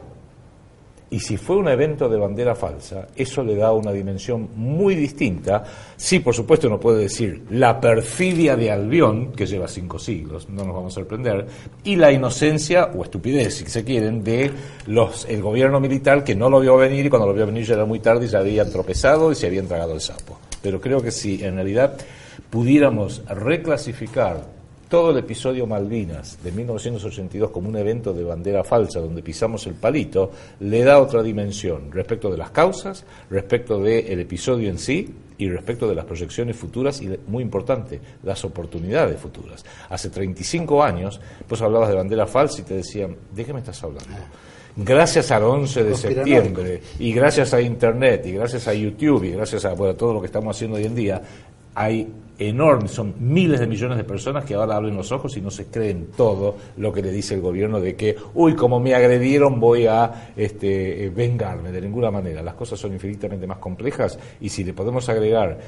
Y 1.09 1.21
si 1.21 1.37
fue 1.37 1.55
un 1.55 1.69
evento 1.69 2.09
de 2.09 2.17
bandera 2.17 2.53
falsa, 2.53 3.07
eso 3.15 3.41
le 3.41 3.55
da 3.55 3.71
una 3.71 3.93
dimensión 3.93 4.49
muy 4.55 4.93
distinta. 4.93 5.63
Sí, 5.95 6.19
por 6.19 6.33
supuesto, 6.33 6.67
uno 6.67 6.79
puede 6.79 7.03
decir 7.03 7.43
la 7.51 7.79
perfidia 7.79 8.57
de 8.57 8.69
Albión, 8.71 9.31
que 9.31 9.45
lleva 9.45 9.69
cinco 9.69 9.99
siglos, 9.99 10.49
no 10.49 10.65
nos 10.65 10.75
vamos 10.75 10.93
a 10.93 10.95
sorprender, 10.95 11.47
y 11.85 11.95
la 11.95 12.11
inocencia 12.11 12.91
o 12.93 13.03
estupidez, 13.03 13.55
si 13.55 13.65
se 13.67 13.85
quieren, 13.85 14.21
de 14.21 14.51
los 14.87 15.25
el 15.29 15.41
gobierno 15.41 15.79
militar 15.79 16.25
que 16.25 16.35
no 16.35 16.49
lo 16.49 16.59
vio 16.59 16.75
venir 16.75 17.05
y 17.05 17.09
cuando 17.09 17.27
lo 17.27 17.33
vio 17.33 17.45
venir 17.45 17.65
ya 17.65 17.75
era 17.75 17.85
muy 17.85 17.99
tarde 17.99 18.25
y 18.25 18.29
ya 18.29 18.39
habían 18.39 18.69
tropezado 18.69 19.31
y 19.31 19.35
se 19.35 19.47
habían 19.47 19.67
tragado 19.67 19.93
el 19.93 20.01
sapo. 20.01 20.39
Pero 20.61 20.81
creo 20.81 21.01
que 21.01 21.11
si 21.11 21.41
en 21.41 21.55
realidad 21.55 21.97
pudiéramos 22.49 23.23
reclasificar 23.27 24.56
todo 24.87 25.11
el 25.11 25.17
episodio 25.17 25.67
Malvinas 25.67 26.41
de 26.43 26.51
1982 26.51 27.51
como 27.51 27.69
un 27.69 27.75
evento 27.75 28.13
de 28.13 28.23
bandera 28.23 28.63
falsa 28.63 28.99
donde 28.99 29.21
pisamos 29.21 29.65
el 29.67 29.73
palito, 29.73 30.31
le 30.61 30.83
da 30.83 30.99
otra 30.99 31.21
dimensión 31.21 31.91
respecto 31.91 32.31
de 32.31 32.37
las 32.37 32.51
causas, 32.51 33.03
respecto 33.29 33.79
del 33.79 34.19
episodio 34.19 34.69
en 34.69 34.77
sí 34.77 35.13
y 35.37 35.49
respecto 35.49 35.87
de 35.87 35.95
las 35.95 36.05
proyecciones 36.05 36.55
futuras 36.55 37.01
y, 37.01 37.09
muy 37.27 37.43
importante, 37.43 37.99
las 38.23 38.43
oportunidades 38.45 39.19
futuras. 39.19 39.63
Hace 39.89 40.09
35 40.09 40.83
años, 40.83 41.19
pues 41.47 41.61
hablabas 41.61 41.89
de 41.89 41.95
bandera 41.95 42.25
falsa 42.25 42.61
y 42.61 42.63
te 42.63 42.75
decían, 42.75 43.15
¿de 43.33 43.45
qué 43.45 43.53
me 43.53 43.59
estás 43.59 43.83
hablando? 43.83 44.15
Gracias 44.79 45.31
al 45.31 45.43
11 45.43 45.83
de 45.83 45.95
septiembre 45.95 46.81
y 46.99 47.11
gracias 47.11 47.51
a 47.53 47.59
Internet 47.59 48.27
y 48.27 48.33
gracias 48.33 48.67
a 48.67 48.75
YouTube 48.75 49.23
y 49.23 49.31
gracias 49.31 49.65
a 49.65 49.75
todo 49.75 50.13
lo 50.13 50.19
que 50.19 50.27
estamos 50.27 50.55
haciendo 50.55 50.77
hoy 50.77 50.85
en 50.85 50.93
día, 50.93 51.21
hay 51.77 52.11
enormes, 52.39 52.89
son 52.89 53.13
miles 53.19 53.59
de 53.59 53.67
millones 53.67 53.97
de 53.97 54.03
personas 54.03 54.43
que 54.45 54.55
ahora 54.55 54.75
abren 54.75 54.97
los 54.97 55.11
ojos 55.11 55.37
y 55.37 55.41
no 55.41 55.51
se 55.51 55.67
creen 55.67 56.07
todo 56.17 56.55
lo 56.77 56.91
que 56.91 57.03
le 57.03 57.11
dice 57.11 57.35
el 57.35 57.41
gobierno 57.41 57.79
de 57.79 57.95
que, 57.95 58.15
uy, 58.33 58.55
como 58.55 58.79
me 58.79 58.95
agredieron 58.95 59.59
voy 59.59 59.85
a 59.85 60.31
este, 60.35 61.05
eh, 61.05 61.09
vengarme, 61.09 61.71
de 61.71 61.81
ninguna 61.81 62.09
manera. 62.09 62.41
Las 62.41 62.55
cosas 62.55 62.79
son 62.79 62.93
infinitamente 62.93 63.45
más 63.45 63.59
complejas 63.59 64.17
y 64.41 64.49
si 64.49 64.63
le 64.63 64.73
podemos 64.73 65.07
agregar 65.07 65.59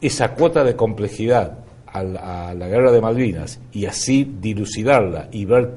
esa 0.00 0.34
cuota 0.34 0.64
de 0.64 0.74
complejidad 0.74 1.58
a 1.92 2.02
la 2.02 2.68
guerra 2.68 2.90
de 2.92 3.00
Malvinas 3.00 3.60
y 3.72 3.84
así 3.84 4.36
dilucidarla 4.40 5.28
y 5.32 5.44
ver 5.44 5.74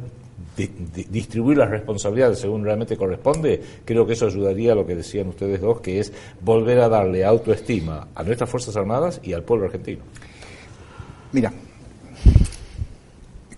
distribuir 0.55 1.57
las 1.57 1.69
responsabilidades 1.69 2.39
según 2.39 2.63
realmente 2.63 2.97
corresponde, 2.97 3.61
creo 3.85 4.05
que 4.05 4.13
eso 4.13 4.27
ayudaría 4.27 4.73
a 4.73 4.75
lo 4.75 4.85
que 4.85 4.95
decían 4.95 5.27
ustedes 5.27 5.61
dos, 5.61 5.81
que 5.81 5.99
es 5.99 6.13
volver 6.41 6.79
a 6.79 6.89
darle 6.89 7.25
autoestima 7.25 8.07
a 8.13 8.23
nuestras 8.23 8.49
Fuerzas 8.49 8.75
Armadas 8.75 9.19
y 9.23 9.33
al 9.33 9.43
pueblo 9.43 9.65
argentino. 9.65 10.03
Mira, 11.31 11.51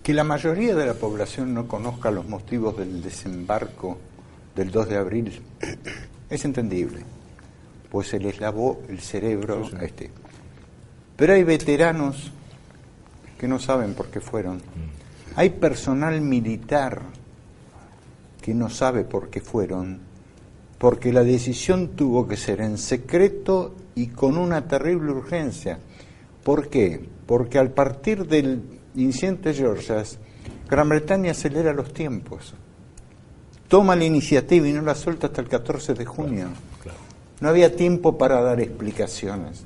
que 0.01 0.13
la 0.13 0.23
mayoría 0.23 0.75
de 0.75 0.85
la 0.85 0.93
población 0.93 1.53
no 1.53 1.67
conozca 1.67 2.11
los 2.11 2.27
motivos 2.27 2.77
del 2.77 3.01
desembarco 3.01 3.97
del 4.55 4.71
2 4.71 4.89
de 4.89 4.97
abril 4.97 5.41
es 6.29 6.45
entendible, 6.45 7.01
pues 7.91 8.07
se 8.09 8.19
les 8.19 8.39
lavó 8.39 8.81
el 8.87 8.99
cerebro 8.99 9.67
a 9.77 9.83
este. 9.83 10.11
Pero 11.17 11.33
hay 11.33 11.43
veteranos 11.43 12.31
que 13.37 13.47
no 13.47 13.59
saben 13.59 13.93
por 13.93 14.07
qué 14.07 14.21
fueron. 14.21 14.57
Mm. 14.57 15.04
Hay 15.37 15.49
personal 15.49 16.21
militar 16.21 17.01
que 18.41 18.53
no 18.53 18.69
sabe 18.69 19.03
por 19.03 19.29
qué 19.29 19.41
fueron, 19.41 19.99
porque 20.77 21.11
la 21.11 21.23
decisión 21.23 21.89
tuvo 21.89 22.25
que 22.27 22.37
ser 22.37 22.61
en 22.61 22.77
secreto 22.77 23.75
y 23.95 24.07
con 24.07 24.37
una 24.37 24.67
terrible 24.67 25.11
urgencia. 25.11 25.79
¿Por 26.43 26.69
qué? 26.69 27.09
Porque 27.25 27.59
al 27.59 27.71
partir 27.71 28.27
del 28.27 28.61
incidente 28.95 29.53
Georgias, 29.53 30.19
Gran 30.69 30.87
Bretaña 30.87 31.31
acelera 31.31 31.73
los 31.73 31.93
tiempos, 31.93 32.53
toma 33.67 33.95
la 33.95 34.05
iniciativa 34.05 34.67
y 34.67 34.73
no 34.73 34.83
la 34.83 34.95
suelta 34.95 35.27
hasta 35.27 35.41
el 35.41 35.49
14 35.49 35.95
de 35.95 36.05
junio. 36.05 36.47
No 37.41 37.49
había 37.49 37.75
tiempo 37.75 38.17
para 38.17 38.41
dar 38.41 38.61
explicaciones. 38.61 39.65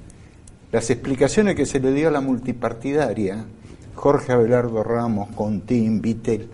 Las 0.71 0.89
explicaciones 0.89 1.55
que 1.55 1.67
se 1.67 1.79
le 1.79 1.93
dio 1.93 2.07
a 2.07 2.11
la 2.11 2.21
multipartidaria 2.21 3.45
Jorge 3.99 4.31
Abelardo 4.31 4.81
Ramos, 4.81 5.27
Contín, 5.35 6.01
Vitel, 6.01 6.49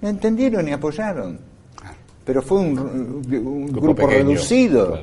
no 0.00 0.08
entendieron 0.08 0.66
y 0.66 0.72
apoyaron. 0.72 1.38
Pero 2.24 2.40
fue 2.40 2.60
un, 2.60 3.22
grupo, 3.70 4.06
reducido. 4.06 4.98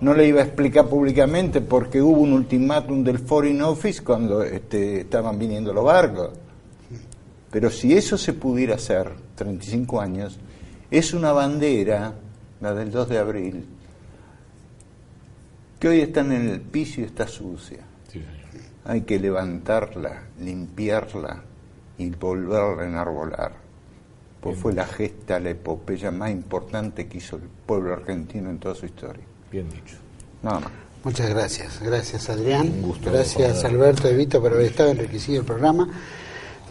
No 0.00 0.14
le 0.14 0.28
iba 0.28 0.40
a 0.40 0.44
explicar 0.44 0.86
públicamente 0.86 1.60
porque 1.60 2.00
hubo 2.00 2.20
un 2.20 2.32
ultimátum 2.32 3.02
del 3.02 3.18
Foreign 3.18 3.60
Office 3.62 4.04
cuando 4.04 4.44
este, 4.44 5.00
estaban 5.00 5.36
viniendo 5.36 5.72
los 5.72 5.84
barcos. 5.84 6.30
Pero 7.50 7.70
si 7.70 7.92
eso 7.92 8.16
se 8.16 8.32
pudiera 8.32 8.76
hacer, 8.76 9.10
35 9.34 10.00
años, 10.00 10.38
es 10.92 11.12
una 11.12 11.32
bandera, 11.32 12.14
la 12.60 12.72
del 12.72 12.92
2 12.92 13.08
de 13.08 13.18
abril, 13.18 13.66
que 15.80 15.88
hoy 15.88 16.00
está 16.02 16.20
en 16.20 16.32
el 16.32 16.60
piso 16.60 17.00
y 17.00 17.04
está 17.04 17.26
sucia 17.26 17.93
hay 18.84 19.02
que 19.02 19.18
levantarla, 19.18 20.24
limpiarla 20.40 21.42
y 21.98 22.10
volverla 22.10 22.82
a 22.82 22.86
enarbolar. 22.86 23.52
Pues 24.40 24.58
fue 24.58 24.74
la 24.74 24.86
gesta, 24.86 25.40
la 25.40 25.50
epopeya 25.50 26.10
más 26.10 26.30
importante 26.30 27.06
que 27.06 27.18
hizo 27.18 27.36
el 27.36 27.42
pueblo 27.66 27.94
argentino 27.94 28.50
en 28.50 28.58
toda 28.58 28.74
su 28.74 28.84
historia. 28.84 29.24
Bien 29.50 29.68
dicho. 29.70 29.96
Nada 30.42 30.60
más. 30.60 30.70
Muchas 31.02 31.30
gracias. 31.30 31.80
Gracias, 31.82 32.28
Adrián. 32.28 32.68
Un 32.68 32.82
gusto. 32.82 33.10
Gracias, 33.10 33.64
Alberto 33.64 34.08
Evito, 34.08 34.40
por 34.40 34.52
haber 34.52 34.66
estado 34.66 34.90
enriquecido 34.90 35.40
el 35.40 35.46
programa. 35.46 35.88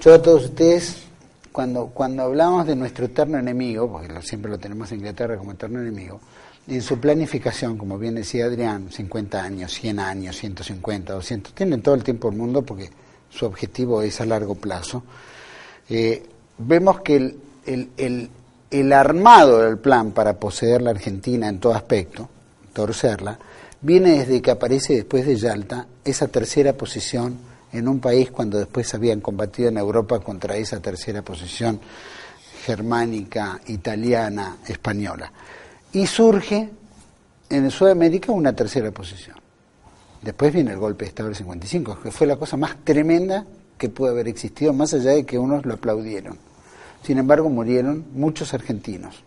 Yo 0.01 0.13
a 0.13 0.21
todos 0.21 0.45
ustedes, 0.45 1.03
cuando, 1.51 1.87
cuando 1.87 2.23
hablamos 2.23 2.67
de 2.67 2.75
nuestro 2.75 3.05
eterno 3.05 3.37
enemigo, 3.37 3.91
porque 3.91 4.09
siempre 4.21 4.51
lo 4.51 4.59
tenemos 4.59 4.91
en 4.91 4.99
Inglaterra 4.99 5.37
como 5.37 5.51
eterno 5.51 5.79
enemigo, 5.79 6.19
en 6.67 6.81
su 6.81 6.99
planificación, 6.99 7.77
como 7.77 7.97
bien 7.97 8.15
decía 8.15 8.45
Adrián, 8.45 8.89
50 8.89 9.43
años, 9.43 9.73
100 9.73 9.99
años, 9.99 10.37
150, 10.37 11.13
200, 11.13 11.53
tienen 11.53 11.81
todo 11.81 11.95
el 11.95 12.03
tiempo 12.03 12.29
del 12.29 12.37
mundo 12.37 12.61
porque 12.61 12.89
su 13.29 13.45
objetivo 13.45 14.01
es 14.01 14.21
a 14.21 14.25
largo 14.25 14.55
plazo. 14.55 15.03
Eh, 15.89 16.23
vemos 16.57 17.01
que 17.01 17.15
el, 17.17 17.37
el, 17.65 17.89
el, 17.97 18.29
el, 18.71 18.93
armado 18.93 19.59
del 19.59 19.77
plan 19.77 20.11
para 20.11 20.39
poseer 20.39 20.81
la 20.81 20.91
Argentina 20.91 21.49
en 21.49 21.59
todo 21.59 21.73
aspecto, 21.73 22.29
torcerla, 22.71 23.37
viene 23.81 24.19
desde 24.19 24.41
que 24.41 24.51
aparece 24.51 24.95
después 24.95 25.25
de 25.25 25.35
Yalta 25.35 25.85
esa 26.05 26.27
tercera 26.29 26.73
posición 26.73 27.37
en 27.73 27.87
un 27.87 27.99
país 27.99 28.31
cuando 28.31 28.59
después 28.59 28.93
habían 28.93 29.19
combatido 29.19 29.67
en 29.67 29.77
Europa 29.77 30.19
contra 30.19 30.55
esa 30.55 30.79
tercera 30.79 31.21
posición 31.23 31.81
germánica, 32.65 33.59
italiana, 33.67 34.57
española 34.65 35.29
y 35.93 36.07
surge 36.07 36.69
en 37.49 37.71
Sudamérica 37.71 38.31
una 38.31 38.53
tercera 38.53 38.91
posición. 38.91 39.37
Después 40.21 40.51
viene 40.53 40.71
el 40.71 40.77
golpe 40.77 41.05
de 41.05 41.09
Estado 41.09 41.29
del 41.29 41.35
55, 41.35 41.99
que 42.01 42.11
fue 42.11 42.25
la 42.25 42.35
cosa 42.35 42.57
más 42.57 42.77
tremenda 42.83 43.45
que 43.77 43.89
pudo 43.89 44.09
haber 44.09 44.27
existido, 44.27 44.73
más 44.73 44.93
allá 44.93 45.11
de 45.11 45.25
que 45.25 45.37
unos 45.37 45.65
lo 45.65 45.75
aplaudieron. 45.75 46.37
Sin 47.03 47.17
embargo, 47.17 47.49
murieron 47.49 48.05
muchos 48.13 48.53
argentinos 48.53 49.23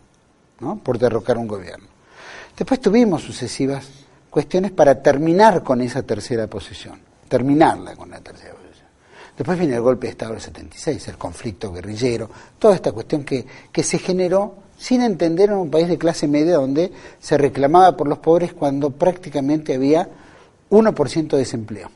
¿no? 0.60 0.78
por 0.78 0.98
derrocar 0.98 1.38
un 1.38 1.46
gobierno. 1.46 1.86
Después 2.56 2.80
tuvimos 2.80 3.22
sucesivas 3.22 3.86
cuestiones 4.30 4.72
para 4.72 5.00
terminar 5.02 5.62
con 5.62 5.80
esa 5.82 6.02
tercera 6.02 6.46
posición, 6.46 6.98
terminarla 7.28 7.94
con 7.94 8.10
la 8.10 8.20
tercera 8.20 8.54
posición. 8.54 8.88
Después 9.36 9.58
viene 9.58 9.74
el 9.74 9.82
golpe 9.82 10.06
de 10.06 10.12
Estado 10.12 10.32
del 10.32 10.40
76, 10.40 11.08
el 11.08 11.18
conflicto 11.18 11.70
guerrillero, 11.70 12.30
toda 12.58 12.74
esta 12.74 12.92
cuestión 12.92 13.22
que, 13.22 13.46
que 13.70 13.82
se 13.82 13.98
generó 13.98 14.65
sin 14.78 15.02
entender 15.02 15.50
en 15.50 15.56
un 15.56 15.70
país 15.70 15.88
de 15.88 15.98
clase 15.98 16.28
media 16.28 16.56
donde 16.56 16.92
se 17.18 17.38
reclamaba 17.38 17.96
por 17.96 18.08
los 18.08 18.18
pobres 18.18 18.52
cuando 18.52 18.90
prácticamente 18.90 19.74
había 19.74 20.08
1% 20.70 21.28
de 21.28 21.38
desempleo. 21.38 21.90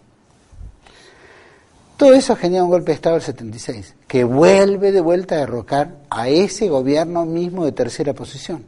Todo 1.97 2.15
eso 2.15 2.35
genera 2.35 2.65
un 2.65 2.71
golpe 2.71 2.93
de 2.93 2.95
Estado 2.95 3.17
del 3.17 3.25
76, 3.25 3.95
que 4.09 4.25
vuelve 4.25 4.91
de 4.91 5.03
vuelta 5.03 5.35
a 5.35 5.39
derrocar 5.41 5.99
a 6.09 6.31
ese 6.31 6.69
gobierno 6.69 7.27
mismo 7.27 7.67
de 7.67 7.73
tercera 7.73 8.15
posición, 8.15 8.65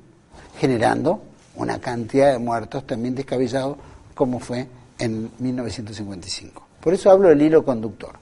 generando 0.59 1.22
una 1.56 1.78
cantidad 1.78 2.32
de 2.32 2.39
muertos 2.39 2.86
también 2.86 3.14
descabellados 3.14 3.78
como 4.14 4.39
fue 4.39 4.66
en 4.98 5.30
1955. 5.39 6.62
Por 6.80 6.93
eso 6.93 7.10
hablo 7.10 7.30
del 7.30 7.40
hilo 7.40 7.64
conductor. 7.64 8.16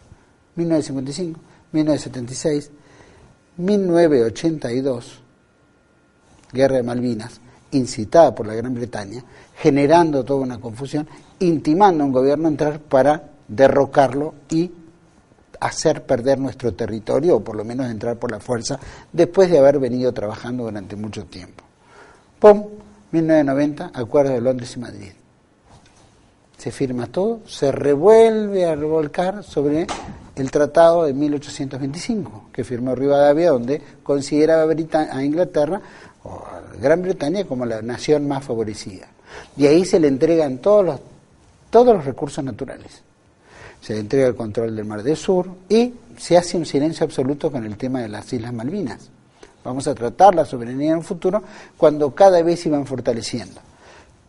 1955, 0.54 1.40
1976, 1.72 2.70
1982, 3.56 5.22
Guerra 6.52 6.77
de 6.77 6.82
Malvinas, 6.82 7.40
incitada 7.72 8.35
por 8.35 8.47
la 8.47 8.55
Gran 8.55 8.74
Bretaña, 8.74 9.22
generando 9.56 10.24
toda 10.24 10.40
una 10.40 10.60
confusión, 10.60 11.09
intimando 11.39 12.02
a 12.02 12.06
un 12.06 12.12
gobierno 12.12 12.48
a 12.48 12.51
entrar 12.51 12.81
para 12.81 13.22
derrocarlo 13.47 14.35
y 14.48 14.70
hacer 15.60 16.05
perder 16.05 16.39
nuestro 16.39 16.72
territorio, 16.72 17.36
o 17.36 17.44
por 17.44 17.56
lo 17.56 17.64
menos 17.64 17.90
entrar 17.90 18.16
por 18.16 18.31
la 18.31 18.40
fuerza, 18.40 18.78
después 19.12 19.51
de 19.51 19.59
haber 19.59 19.78
venido 19.78 20.12
trabajando 20.12 20.64
durante 20.64 20.97
mucho 20.97 21.24
tiempo. 21.27 21.64
¡Pum! 22.39 22.64
1990, 23.12 23.90
Acuerdo 23.93 24.32
de 24.32 24.40
Londres 24.40 24.77
y 24.77 24.81
Madrid. 24.81 25.12
Se 26.56 26.70
firma 26.70 27.06
todo, 27.06 27.40
se 27.47 27.72
revuelve 27.72 28.66
a 28.66 28.77
revolcar 28.77 29.43
sobre 29.43 29.86
el 30.36 30.51
tratado 30.51 31.05
de 31.05 31.12
1825 31.12 32.51
que 32.52 32.64
firmó 32.64 32.94
Rivadavia, 32.94 33.51
donde 33.51 33.82
consideraba 34.02 34.70
a 34.72 35.24
Inglaterra 35.24 35.81
o 36.24 36.30
a 36.30 36.62
Gran 36.80 37.02
Bretaña 37.02 37.44
como 37.44 37.66
la 37.66 37.82
nación 37.82 38.26
más 38.28 38.44
favorecida. 38.44 39.06
Y 39.56 39.66
ahí 39.66 39.84
se 39.84 40.01
le 40.01 40.09
entregan 40.09 40.59
todos 40.59 40.84
los, 40.84 41.01
todos 41.70 41.94
los 41.94 42.05
recursos 42.05 42.44
naturales. 42.44 43.02
Se 43.80 43.94
le 43.94 44.01
entrega 44.01 44.26
el 44.26 44.34
control 44.34 44.76
del 44.76 44.84
Mar 44.84 45.02
del 45.02 45.16
Sur 45.16 45.48
y 45.68 45.94
se 46.16 46.36
hace 46.36 46.56
un 46.56 46.66
silencio 46.66 47.05
absoluto 47.05 47.51
con 47.51 47.64
el 47.64 47.76
tema 47.76 48.01
de 48.01 48.09
las 48.09 48.30
Islas 48.32 48.52
Malvinas. 48.52 49.09
Vamos 49.64 49.86
a 49.86 49.94
tratar 49.94 50.34
la 50.34 50.44
soberanía 50.44 50.92
en 50.92 50.98
el 50.98 51.05
futuro 51.05 51.42
cuando 51.76 52.14
cada 52.14 52.42
vez 52.42 52.64
iban 52.66 52.86
fortaleciendo. 52.86 53.60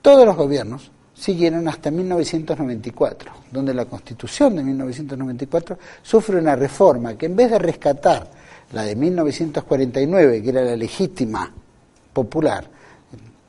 Todos 0.01 0.25
los 0.25 0.35
gobiernos 0.35 0.91
siguieron 1.13 1.67
hasta 1.67 1.91
1994, 1.91 3.31
donde 3.51 3.73
la 3.73 3.85
Constitución 3.85 4.55
de 4.55 4.63
1994 4.63 5.77
sufre 6.01 6.37
una 6.37 6.55
reforma 6.55 7.15
que 7.15 7.27
en 7.27 7.35
vez 7.35 7.51
de 7.51 7.59
rescatar 7.59 8.27
la 8.73 8.83
de 8.83 8.95
1949, 8.95 10.41
que 10.41 10.49
era 10.49 10.63
la 10.63 10.75
legítima 10.75 11.51
popular 12.13 12.65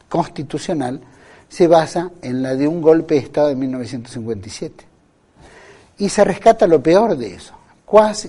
constitucional, 0.08 1.00
se 1.48 1.66
basa 1.66 2.10
en 2.22 2.42
la 2.42 2.54
de 2.54 2.68
un 2.68 2.80
golpe 2.82 3.14
de 3.14 3.20
Estado 3.20 3.48
de 3.48 3.56
1957. 3.56 4.84
Y 5.98 6.08
se 6.08 6.24
rescata 6.24 6.66
lo 6.66 6.82
peor 6.82 7.16
de 7.16 7.34
eso. 7.34 7.54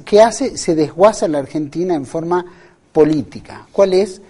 ¿Qué 0.03 0.21
hace? 0.21 0.57
Se 0.57 0.75
desguaza 0.75 1.27
la 1.27 1.39
Argentina 1.39 1.95
en 1.95 2.05
forma 2.05 2.45
política. 2.91 3.65
¿Cuál 3.71 3.93
es? 3.93 4.21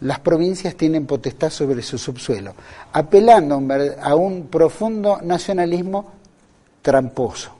Las 0.00 0.20
provincias 0.20 0.74
tienen 0.74 1.06
potestad 1.06 1.50
sobre 1.50 1.82
su 1.82 1.96
subsuelo, 1.96 2.54
apelando 2.92 3.62
a 4.02 4.14
un 4.14 4.48
profundo 4.48 5.20
nacionalismo 5.22 6.10
tramposo. 6.82 7.52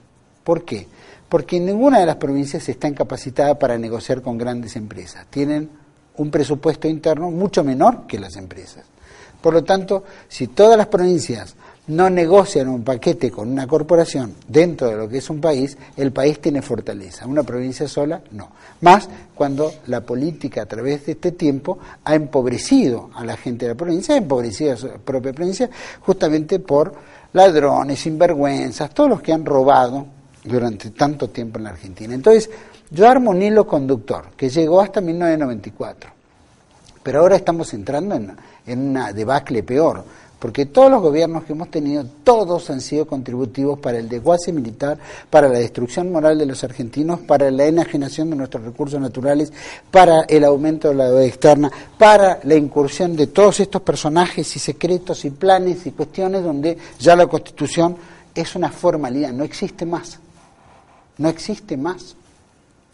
¿Por 0.43 0.63
qué? 0.63 0.87
Porque 1.29 1.59
ninguna 1.59 1.99
de 1.99 2.05
las 2.05 2.17
provincias 2.17 2.67
está 2.69 2.87
incapacitada 2.87 3.57
para 3.57 3.77
negociar 3.77 4.21
con 4.21 4.37
grandes 4.37 4.75
empresas. 4.75 5.25
Tienen 5.29 5.69
un 6.17 6.29
presupuesto 6.29 6.87
interno 6.87 7.31
mucho 7.31 7.63
menor 7.63 8.05
que 8.07 8.19
las 8.19 8.35
empresas. 8.35 8.83
Por 9.41 9.53
lo 9.53 9.63
tanto, 9.63 10.03
si 10.29 10.47
todas 10.47 10.77
las 10.77 10.87
provincias 10.87 11.55
no 11.87 12.09
negocian 12.09 12.69
un 12.69 12.83
paquete 12.83 13.29
con 13.29 13.49
una 13.49 13.67
corporación 13.67 14.35
dentro 14.47 14.87
de 14.87 14.95
lo 14.95 15.09
que 15.09 15.17
es 15.17 15.29
un 15.29 15.41
país, 15.41 15.77
el 15.97 16.13
país 16.13 16.39
tiene 16.39 16.61
fortaleza. 16.61 17.27
Una 17.27 17.43
provincia 17.43 17.87
sola, 17.89 18.21
no. 18.31 18.51
Más 18.81 19.09
cuando 19.35 19.73
la 19.87 19.99
política 20.01 20.61
a 20.61 20.65
través 20.65 21.05
de 21.05 21.13
este 21.13 21.33
tiempo 21.33 21.77
ha 22.05 22.15
empobrecido 22.15 23.09
a 23.13 23.25
la 23.25 23.35
gente 23.35 23.65
de 23.65 23.73
la 23.73 23.77
provincia, 23.77 24.15
ha 24.15 24.17
empobrecido 24.17 24.73
a 24.73 24.77
su 24.77 24.87
propia 25.03 25.33
provincia, 25.33 25.69
justamente 26.01 26.59
por 26.59 26.93
ladrones, 27.33 27.99
sinvergüenzas, 27.99 28.93
todos 28.93 29.09
los 29.09 29.21
que 29.21 29.33
han 29.33 29.45
robado 29.45 30.05
durante 30.45 30.91
tanto 30.91 31.29
tiempo 31.29 31.57
en 31.57 31.65
la 31.65 31.71
Argentina. 31.71 32.13
Entonces, 32.13 32.49
yo 32.93 33.09
armo 33.09 33.31
un 33.31 33.41
hilo 33.41 33.67
conductor 33.67 34.27
que 34.37 34.49
llegó 34.49 34.79
hasta 34.79 35.01
1994. 35.01 36.11
Pero 37.03 37.19
ahora 37.19 37.35
estamos 37.35 37.73
entrando 37.73 38.15
en, 38.15 38.33
en 38.65 38.89
una 38.89 39.11
debacle 39.11 39.63
peor 39.63 40.05
porque 40.43 40.65
todos 40.65 40.91
los 40.91 41.01
gobiernos 41.01 41.45
que 41.45 41.53
hemos 41.53 41.71
tenido, 41.71 42.05
todos 42.25 42.69
han 42.69 42.81
sido 42.81 43.07
contributivos 43.07 43.79
para 43.79 43.97
el 43.97 44.09
desguace 44.09 44.51
militar, 44.51 44.97
para 45.29 45.47
la 45.47 45.57
destrucción 45.57 46.11
moral 46.11 46.37
de 46.37 46.45
los 46.45 46.65
argentinos, 46.65 47.21
para 47.21 47.49
la 47.49 47.63
enajenación 47.63 48.29
de 48.29 48.35
nuestros 48.35 48.61
recursos 48.61 48.99
naturales, 48.99 49.53
para 49.89 50.23
el 50.23 50.43
aumento 50.43 50.89
de 50.89 50.95
la 50.95 51.05
deuda 51.05 51.23
externa, 51.23 51.71
para 51.97 52.41
la 52.43 52.55
incursión 52.55 53.15
de 53.15 53.27
todos 53.27 53.61
estos 53.61 53.83
personajes 53.83 54.53
y 54.57 54.59
secretos 54.59 55.23
y 55.23 55.29
planes 55.29 55.85
y 55.85 55.91
cuestiones 55.91 56.43
donde 56.43 56.77
ya 56.99 57.15
la 57.15 57.27
Constitución 57.27 57.95
es 58.35 58.53
una 58.53 58.69
formalidad, 58.69 59.31
no 59.31 59.45
existe 59.45 59.85
más, 59.85 60.19
no 61.19 61.29
existe 61.29 61.77
más. 61.77 62.17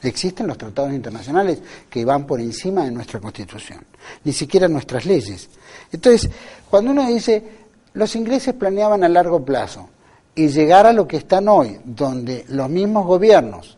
Existen 0.01 0.47
los 0.47 0.57
tratados 0.57 0.93
internacionales 0.93 1.59
que 1.89 2.05
van 2.05 2.25
por 2.25 2.39
encima 2.39 2.85
de 2.85 2.91
nuestra 2.91 3.19
Constitución, 3.19 3.85
ni 4.23 4.31
siquiera 4.31 4.67
nuestras 4.67 5.05
leyes. 5.05 5.49
Entonces, 5.91 6.29
cuando 6.69 6.91
uno 6.91 7.05
dice, 7.05 7.43
los 7.93 8.15
ingleses 8.15 8.53
planeaban 8.53 9.03
a 9.03 9.09
largo 9.09 9.43
plazo 9.43 9.89
y 10.35 10.47
llegar 10.47 10.85
a 10.85 10.93
lo 10.93 11.05
que 11.05 11.17
están 11.17 11.49
hoy, 11.49 11.79
donde 11.83 12.45
los 12.47 12.69
mismos 12.69 13.05
gobiernos, 13.05 13.77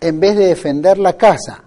en 0.00 0.20
vez 0.20 0.36
de 0.36 0.48
defender 0.48 0.98
la 0.98 1.16
casa, 1.16 1.62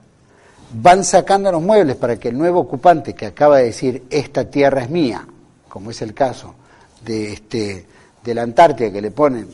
van 0.72 1.04
sacando 1.04 1.52
los 1.52 1.64
muebles 1.64 1.96
para 1.96 2.18
que 2.20 2.30
el 2.30 2.38
nuevo 2.38 2.60
ocupante 2.60 3.16
que 3.16 3.26
acaba 3.26 3.58
de 3.58 3.66
decir, 3.66 4.04
esta 4.12 4.46
tierra 4.46 4.84
es 4.84 4.92
mía, 4.92 5.26
como 5.68 5.90
es 5.90 6.04
el 6.04 6.14
caso 6.14 6.54
de, 7.04 7.34
este, 7.34 7.88
de 8.24 8.34
la 8.36 8.44
Antártida 8.44 8.92
que 8.92 9.02
le 9.02 9.10
ponen 9.10 9.48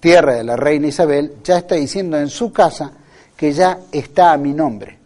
tierra 0.00 0.34
de 0.36 0.44
la 0.44 0.56
reina 0.56 0.86
Isabel, 0.86 1.34
ya 1.44 1.58
está 1.58 1.74
diciendo 1.74 2.18
en 2.18 2.30
su 2.30 2.50
casa 2.50 2.92
que 3.40 3.54
ya 3.54 3.78
está 3.90 4.34
a 4.34 4.36
mi 4.36 4.52
nombre, 4.52 4.98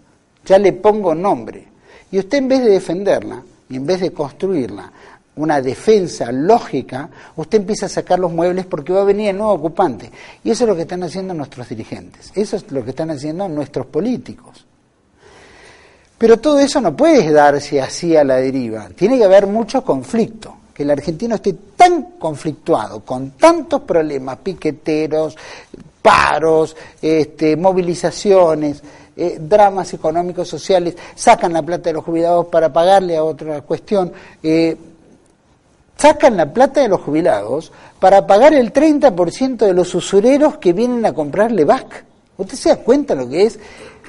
ya 0.44 0.58
le 0.58 0.72
pongo 0.72 1.14
nombre. 1.14 1.68
Y 2.10 2.18
usted 2.18 2.38
en 2.38 2.48
vez 2.48 2.64
de 2.64 2.70
defenderla 2.70 3.40
y 3.68 3.76
en 3.76 3.86
vez 3.86 4.00
de 4.00 4.12
construirla, 4.12 4.90
una 5.36 5.62
defensa 5.62 6.32
lógica, 6.32 7.08
usted 7.36 7.58
empieza 7.58 7.86
a 7.86 7.88
sacar 7.88 8.18
los 8.18 8.32
muebles 8.32 8.66
porque 8.66 8.92
va 8.92 9.02
a 9.02 9.04
venir 9.04 9.28
el 9.28 9.38
nuevo 9.38 9.52
ocupante. 9.52 10.10
Y 10.42 10.50
eso 10.50 10.64
es 10.64 10.68
lo 10.68 10.74
que 10.74 10.82
están 10.82 11.04
haciendo 11.04 11.32
nuestros 11.32 11.68
dirigentes, 11.68 12.32
eso 12.34 12.56
es 12.56 12.68
lo 12.72 12.82
que 12.82 12.90
están 12.90 13.12
haciendo 13.12 13.48
nuestros 13.48 13.86
políticos. 13.86 14.66
Pero 16.18 16.36
todo 16.40 16.58
eso 16.58 16.80
no 16.80 16.96
puede 16.96 17.30
darse 17.30 17.80
así 17.80 18.16
a 18.16 18.24
la 18.24 18.38
deriva, 18.38 18.88
tiene 18.96 19.16
que 19.16 19.26
haber 19.26 19.46
mucho 19.46 19.84
conflicto 19.84 20.56
que 20.74 20.82
el 20.82 20.90
argentino 20.90 21.36
esté 21.36 21.52
tan 21.76 22.02
conflictuado, 22.18 22.98
con 23.04 23.30
tantos 23.30 23.82
problemas, 23.82 24.38
piqueteros, 24.38 25.36
paros, 26.04 26.76
este, 27.00 27.56
movilizaciones, 27.56 28.82
eh, 29.16 29.38
dramas 29.40 29.94
económicos, 29.94 30.46
sociales, 30.46 30.94
sacan 31.14 31.54
la 31.54 31.62
plata 31.62 31.88
de 31.88 31.94
los 31.94 32.04
jubilados 32.04 32.48
para 32.48 32.70
pagarle 32.70 33.16
a 33.16 33.24
otra 33.24 33.62
cuestión, 33.62 34.12
eh, 34.42 34.76
sacan 35.96 36.36
la 36.36 36.52
plata 36.52 36.82
de 36.82 36.88
los 36.88 37.00
jubilados 37.00 37.72
para 37.98 38.26
pagar 38.26 38.52
el 38.52 38.70
30% 38.70 39.64
de 39.64 39.72
los 39.72 39.94
usureros 39.94 40.58
que 40.58 40.74
vienen 40.74 41.06
a 41.06 41.14
comprarle 41.14 41.64
VAC. 41.64 42.04
¿Usted 42.36 42.56
se 42.58 42.68
da 42.68 42.76
cuenta 42.76 43.14
lo 43.14 43.26
que 43.26 43.44
es 43.44 43.58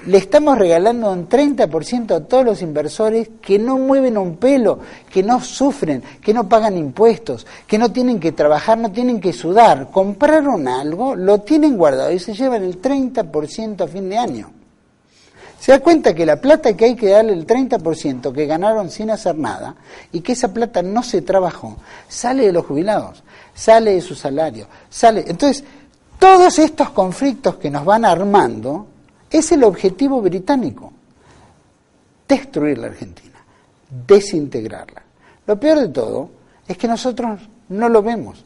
le 0.05 0.17
estamos 0.19 0.57
regalando 0.57 1.11
un 1.11 1.27
30% 1.27 2.15
a 2.15 2.19
todos 2.25 2.45
los 2.45 2.61
inversores 2.61 3.29
que 3.41 3.57
no 3.57 3.77
mueven 3.77 4.17
un 4.17 4.37
pelo, 4.37 4.79
que 5.09 5.23
no 5.23 5.41
sufren, 5.41 6.03
que 6.21 6.33
no 6.33 6.47
pagan 6.47 6.77
impuestos, 6.77 7.47
que 7.65 7.77
no 7.77 7.91
tienen 7.91 8.19
que 8.19 8.31
trabajar, 8.31 8.77
no 8.77 8.91
tienen 8.91 9.19
que 9.19 9.33
sudar. 9.33 9.89
Compraron 9.91 10.67
algo, 10.67 11.15
lo 11.15 11.39
tienen 11.41 11.75
guardado 11.75 12.11
y 12.11 12.19
se 12.19 12.33
llevan 12.33 12.63
el 12.63 12.81
30% 12.81 13.81
a 13.81 13.87
fin 13.87 14.09
de 14.09 14.17
año. 14.17 14.51
Se 15.59 15.71
da 15.71 15.79
cuenta 15.79 16.13
que 16.13 16.27
la 16.27 16.39
plata 16.39 16.77
que 16.77 16.85
hay 16.85 16.95
que 16.95 17.09
darle 17.09 17.33
el 17.33 17.47
30% 17.47 18.31
que 18.31 18.45
ganaron 18.45 18.91
sin 18.91 19.09
hacer 19.09 19.35
nada 19.35 19.75
y 20.11 20.21
que 20.21 20.33
esa 20.33 20.53
plata 20.53 20.83
no 20.83 21.01
se 21.01 21.23
trabajó, 21.23 21.77
sale 22.07 22.45
de 22.45 22.51
los 22.51 22.65
jubilados, 22.67 23.23
sale 23.55 23.95
de 23.95 24.01
su 24.01 24.13
salario, 24.13 24.67
sale. 24.89 25.25
Entonces, 25.27 25.63
todos 26.19 26.59
estos 26.59 26.91
conflictos 26.91 27.55
que 27.55 27.71
nos 27.71 27.83
van 27.83 28.05
armando 28.05 28.87
es 29.37 29.51
el 29.51 29.63
objetivo 29.63 30.21
británico. 30.21 30.91
Destruir 32.27 32.77
la 32.77 32.87
Argentina, 32.87 33.37
desintegrarla. 34.07 35.03
Lo 35.45 35.59
peor 35.59 35.79
de 35.79 35.89
todo 35.89 36.29
es 36.67 36.77
que 36.77 36.87
nosotros 36.87 37.41
no 37.69 37.89
lo 37.89 38.01
vemos. 38.01 38.43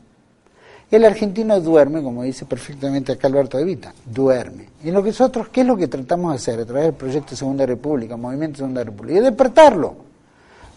El 0.92 1.06
argentino 1.06 1.60
duerme, 1.62 2.02
como 2.02 2.24
dice 2.24 2.46
perfectamente 2.46 3.12
acá 3.12 3.28
Alberto 3.28 3.58
de 3.58 3.64
Vita, 3.64 3.94
duerme. 4.06 4.70
Y 4.84 4.92
lo 4.92 5.04
que 5.04 5.10
nosotros, 5.10 5.50
¿qué 5.50 5.62
es 5.62 5.68
lo 5.68 5.78
que 5.78 5.88
tratamos 5.88 6.32
de 6.32 6.36
hacer 6.38 6.60
a 6.60 6.66
través 6.66 6.86
del 6.86 6.96
proyecto 6.96 7.36
Segunda 7.36 7.66
República, 7.66 8.18
Movimiento 8.18 8.58
Segunda 8.58 8.84
República? 8.84 9.20
Es 9.20 9.26
despertarlo. 9.26 9.96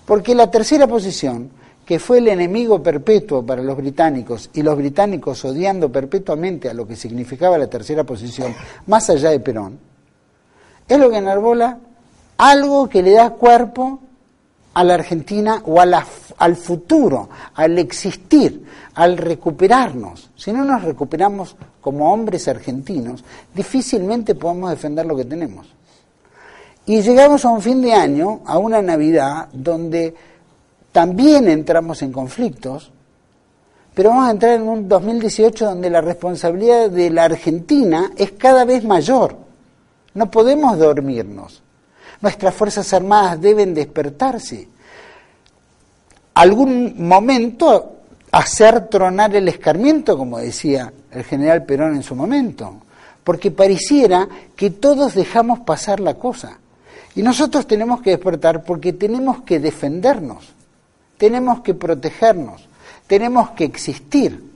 Porque 0.04 0.34
la 0.34 0.50
tercera 0.50 0.86
posición, 0.86 1.48
que 1.48 1.62
que 1.92 1.98
fue 1.98 2.18
el 2.18 2.28
enemigo 2.28 2.82
perpetuo 2.82 3.44
para 3.44 3.62
los 3.62 3.76
británicos 3.76 4.50
y 4.54 4.62
los 4.62 4.76
británicos 4.76 5.44
odiando 5.44 5.90
perpetuamente 5.90 6.68
a 6.68 6.74
lo 6.74 6.86
que 6.86 6.96
significaba 6.96 7.58
la 7.58 7.66
tercera 7.66 8.04
posición, 8.04 8.54
más 8.86 9.10
allá 9.10 9.30
de 9.30 9.40
Perón, 9.40 9.78
es 10.88 10.98
lo 10.98 11.10
que 11.10 11.18
enarbola 11.18 11.78
algo 12.38 12.88
que 12.88 13.02
le 13.02 13.12
da 13.12 13.30
cuerpo 13.30 14.00
a 14.74 14.84
la 14.84 14.94
Argentina 14.94 15.62
o 15.66 15.80
al 15.80 16.56
futuro, 16.56 17.28
al 17.54 17.78
existir, 17.78 18.64
al 18.94 19.16
recuperarnos. 19.16 20.30
Si 20.34 20.52
no 20.52 20.64
nos 20.64 20.82
recuperamos 20.82 21.56
como 21.80 22.12
hombres 22.12 22.48
argentinos, 22.48 23.22
difícilmente 23.54 24.34
podemos 24.34 24.70
defender 24.70 25.06
lo 25.06 25.16
que 25.16 25.24
tenemos. 25.24 25.68
Y 26.86 27.00
llegamos 27.00 27.44
a 27.44 27.50
un 27.50 27.62
fin 27.62 27.80
de 27.80 27.92
año, 27.92 28.40
a 28.44 28.58
una 28.58 28.82
Navidad, 28.82 29.48
donde 29.52 30.14
también 30.90 31.48
entramos 31.48 32.02
en 32.02 32.12
conflictos, 32.12 32.90
pero 33.94 34.10
vamos 34.10 34.26
a 34.26 34.30
entrar 34.32 34.54
en 34.54 34.62
un 34.62 34.88
2018 34.88 35.66
donde 35.66 35.90
la 35.90 36.00
responsabilidad 36.00 36.90
de 36.90 37.10
la 37.10 37.24
Argentina 37.24 38.10
es 38.16 38.32
cada 38.32 38.64
vez 38.64 38.84
mayor. 38.84 39.36
No 40.14 40.30
podemos 40.30 40.78
dormirnos. 40.78 41.62
Nuestras 42.20 42.54
Fuerzas 42.54 42.92
Armadas 42.92 43.40
deben 43.40 43.74
despertarse. 43.74 44.68
Algún 46.34 47.06
momento 47.06 47.96
hacer 48.30 48.88
tronar 48.88 49.34
el 49.36 49.48
escarmiento, 49.48 50.16
como 50.16 50.38
decía 50.38 50.92
el 51.10 51.24
general 51.24 51.64
Perón 51.64 51.94
en 51.94 52.02
su 52.02 52.14
momento, 52.14 52.78
porque 53.24 53.50
pareciera 53.50 54.28
que 54.56 54.70
todos 54.70 55.14
dejamos 55.14 55.60
pasar 55.60 56.00
la 56.00 56.14
cosa. 56.14 56.58
Y 57.14 57.22
nosotros 57.22 57.66
tenemos 57.66 58.00
que 58.00 58.10
despertar 58.10 58.64
porque 58.64 58.92
tenemos 58.94 59.42
que 59.42 59.60
defendernos, 59.60 60.52
tenemos 61.18 61.60
que 61.60 61.74
protegernos, 61.74 62.66
tenemos 63.06 63.50
que 63.50 63.64
existir, 63.64 64.51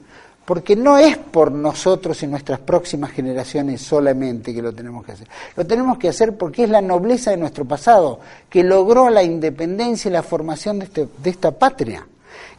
porque 0.47 0.77
no 0.77 0.97
es 0.97 1.19
por 1.19 1.51
nosotros 1.51 2.23
y 2.23 2.29
nuestras 2.29 2.61
próximas 2.61 3.11
generaciones 3.11 3.83
solamente 3.83 4.55
que 4.55 4.63
lo 4.63 4.73
tenemos 4.73 5.05
que 5.05 5.13
hacer. 5.13 5.29
Lo 5.57 5.67
tenemos 5.67 5.99
que 5.99 6.09
hacer 6.09 6.37
porque 6.37 6.65
es 6.65 6.71
la 6.71 6.81
nobleza 6.81 7.33
de 7.33 7.37
nuestro 7.37 7.65
pasado, 7.65 8.21
que 8.49 8.63
logró 8.63 9.11
la 9.11 9.25
independencia 9.25 10.09
y 10.09 10.13
la 10.13 10.23
formación 10.23 10.79
de, 10.79 10.85
este, 10.85 11.09
de 11.19 11.31
esta 11.31 11.51
patria 11.51 12.07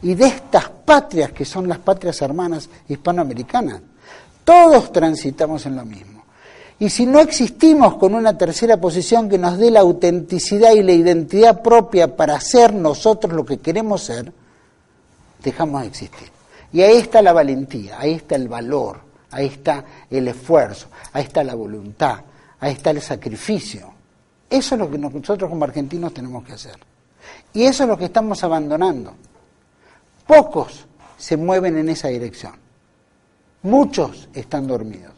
y 0.02 0.14
de 0.14 0.26
estas 0.26 0.68
patrias 0.68 1.32
que 1.32 1.46
son 1.46 1.66
las 1.66 1.78
patrias 1.78 2.20
hermanas 2.20 2.68
hispanoamericanas. 2.88 3.80
Todos 4.44 4.92
transitamos 4.92 5.64
en 5.64 5.76
lo 5.76 5.86
mismo. 5.86 6.24
Y 6.78 6.90
si 6.90 7.06
no 7.06 7.20
existimos 7.20 7.96
con 7.96 8.14
una 8.14 8.36
tercera 8.36 8.76
posición 8.76 9.30
que 9.30 9.38
nos 9.38 9.56
dé 9.56 9.70
la 9.70 9.80
autenticidad 9.80 10.72
y 10.72 10.82
la 10.82 10.92
identidad 10.92 11.62
propia 11.62 12.14
para 12.14 12.38
ser 12.38 12.74
nosotros 12.74 13.32
lo 13.32 13.46
que 13.46 13.58
queremos 13.58 14.02
ser, 14.02 14.30
dejamos 15.42 15.80
de 15.80 15.88
existir. 15.88 16.37
Y 16.72 16.82
ahí 16.82 16.98
está 16.98 17.22
la 17.22 17.32
valentía, 17.32 17.98
ahí 17.98 18.14
está 18.14 18.36
el 18.36 18.48
valor, 18.48 19.00
ahí 19.30 19.46
está 19.46 19.84
el 20.10 20.28
esfuerzo, 20.28 20.88
ahí 21.12 21.24
está 21.24 21.42
la 21.42 21.54
voluntad, 21.54 22.20
ahí 22.60 22.72
está 22.72 22.90
el 22.90 23.00
sacrificio. 23.00 23.92
Eso 24.50 24.74
es 24.74 24.78
lo 24.78 24.90
que 24.90 24.98
nosotros 24.98 25.48
como 25.48 25.64
argentinos 25.64 26.12
tenemos 26.14 26.44
que 26.44 26.52
hacer. 26.52 26.76
Y 27.52 27.64
eso 27.64 27.84
es 27.84 27.88
lo 27.88 27.98
que 27.98 28.06
estamos 28.06 28.42
abandonando. 28.44 29.14
Pocos 30.26 30.86
se 31.16 31.36
mueven 31.36 31.78
en 31.78 31.88
esa 31.88 32.08
dirección. 32.08 32.54
Muchos 33.62 34.28
están 34.32 34.66
dormidos. 34.66 35.12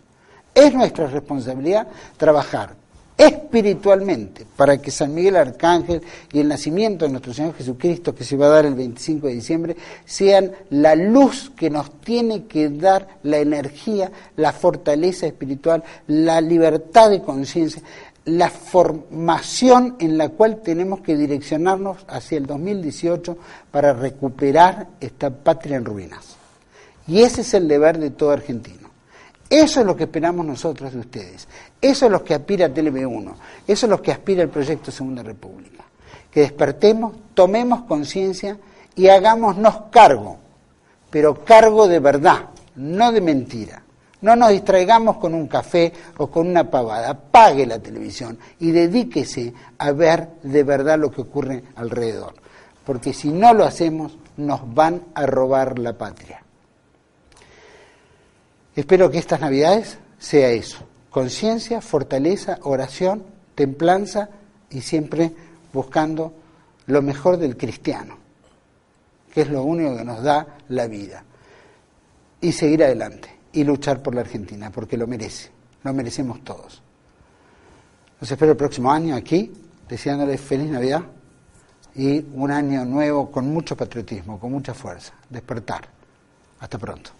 Es 0.54 0.72
nuestra 0.74 1.06
responsabilidad 1.06 1.86
trabajar 2.16 2.74
espiritualmente 3.20 4.46
para 4.56 4.78
que 4.78 4.90
San 4.90 5.12
Miguel 5.12 5.36
Arcángel 5.36 6.00
y 6.32 6.40
el 6.40 6.48
nacimiento 6.48 7.04
de 7.04 7.10
nuestro 7.10 7.34
Señor 7.34 7.54
Jesucristo, 7.54 8.14
que 8.14 8.24
se 8.24 8.34
va 8.34 8.46
a 8.46 8.50
dar 8.50 8.64
el 8.64 8.74
25 8.74 9.26
de 9.26 9.34
diciembre, 9.34 9.76
sean 10.06 10.52
la 10.70 10.94
luz 10.94 11.52
que 11.54 11.68
nos 11.68 12.00
tiene 12.00 12.46
que 12.46 12.70
dar 12.70 13.18
la 13.22 13.36
energía, 13.36 14.10
la 14.36 14.52
fortaleza 14.52 15.26
espiritual, 15.26 15.84
la 16.06 16.40
libertad 16.40 17.10
de 17.10 17.20
conciencia, 17.20 17.82
la 18.24 18.48
formación 18.48 19.96
en 19.98 20.16
la 20.16 20.30
cual 20.30 20.62
tenemos 20.62 21.00
que 21.00 21.14
direccionarnos 21.14 21.98
hacia 22.08 22.38
el 22.38 22.46
2018 22.46 23.36
para 23.70 23.92
recuperar 23.92 24.88
esta 24.98 25.28
patria 25.28 25.76
en 25.76 25.84
ruinas. 25.84 26.36
Y 27.06 27.20
ese 27.20 27.42
es 27.42 27.52
el 27.52 27.68
deber 27.68 27.98
de 27.98 28.10
todo 28.10 28.30
argentino. 28.30 28.88
Eso 29.50 29.80
es 29.80 29.86
lo 29.86 29.96
que 29.96 30.04
esperamos 30.04 30.46
nosotros 30.46 30.92
de 30.92 31.00
ustedes. 31.00 31.48
Eso 31.80 32.06
es 32.06 32.12
lo 32.12 32.22
que 32.22 32.34
aspira 32.34 32.68
TLB1. 32.68 33.34
Eso 33.66 33.86
es 33.86 33.90
lo 33.90 34.02
que 34.02 34.12
aspira 34.12 34.42
el 34.42 34.50
proyecto 34.50 34.90
Segunda 34.90 35.22
República. 35.22 35.84
Que 36.30 36.40
despertemos, 36.40 37.14
tomemos 37.34 37.82
conciencia 37.84 38.58
y 38.94 39.08
hagámonos 39.08 39.82
cargo, 39.90 40.38
pero 41.10 41.44
cargo 41.44 41.88
de 41.88 41.98
verdad, 41.98 42.50
no 42.76 43.12
de 43.12 43.20
mentira. 43.20 43.82
No 44.20 44.36
nos 44.36 44.50
distraigamos 44.50 45.16
con 45.16 45.34
un 45.34 45.46
café 45.48 45.92
o 46.18 46.26
con 46.26 46.46
una 46.46 46.70
pavada. 46.70 47.14
Pague 47.14 47.66
la 47.66 47.78
televisión 47.78 48.38
y 48.58 48.70
dedíquese 48.70 49.54
a 49.78 49.92
ver 49.92 50.28
de 50.42 50.62
verdad 50.62 50.98
lo 50.98 51.10
que 51.10 51.22
ocurre 51.22 51.64
alrededor. 51.76 52.34
Porque 52.84 53.14
si 53.14 53.30
no 53.30 53.54
lo 53.54 53.64
hacemos, 53.64 54.18
nos 54.36 54.74
van 54.74 55.02
a 55.14 55.24
robar 55.24 55.78
la 55.78 55.94
patria. 55.94 56.42
Espero 58.76 59.10
que 59.10 59.18
estas 59.18 59.40
Navidades 59.40 59.98
sea 60.18 60.50
eso, 60.50 60.78
conciencia, 61.10 61.80
fortaleza, 61.80 62.58
oración, 62.62 63.24
templanza 63.54 64.30
y 64.70 64.80
siempre 64.80 65.32
buscando 65.72 66.32
lo 66.86 67.02
mejor 67.02 67.36
del 67.36 67.56
cristiano, 67.56 68.16
que 69.32 69.42
es 69.42 69.50
lo 69.50 69.62
único 69.62 69.96
que 69.96 70.04
nos 70.04 70.22
da 70.22 70.58
la 70.68 70.86
vida. 70.86 71.24
Y 72.40 72.52
seguir 72.52 72.84
adelante 72.84 73.28
y 73.52 73.64
luchar 73.64 74.02
por 74.02 74.14
la 74.14 74.22
Argentina, 74.22 74.70
porque 74.70 74.96
lo 74.96 75.06
merece, 75.06 75.50
lo 75.82 75.92
merecemos 75.92 76.42
todos. 76.42 76.82
Los 78.20 78.30
espero 78.30 78.52
el 78.52 78.56
próximo 78.56 78.90
año 78.90 79.14
aquí, 79.14 79.52
deseándoles 79.88 80.40
feliz 80.40 80.70
Navidad 80.70 81.02
y 81.94 82.24
un 82.34 82.50
año 82.50 82.84
nuevo 82.84 83.30
con 83.30 83.48
mucho 83.48 83.76
patriotismo, 83.76 84.38
con 84.38 84.52
mucha 84.52 84.74
fuerza. 84.74 85.12
Despertar. 85.28 85.88
Hasta 86.60 86.78
pronto. 86.78 87.19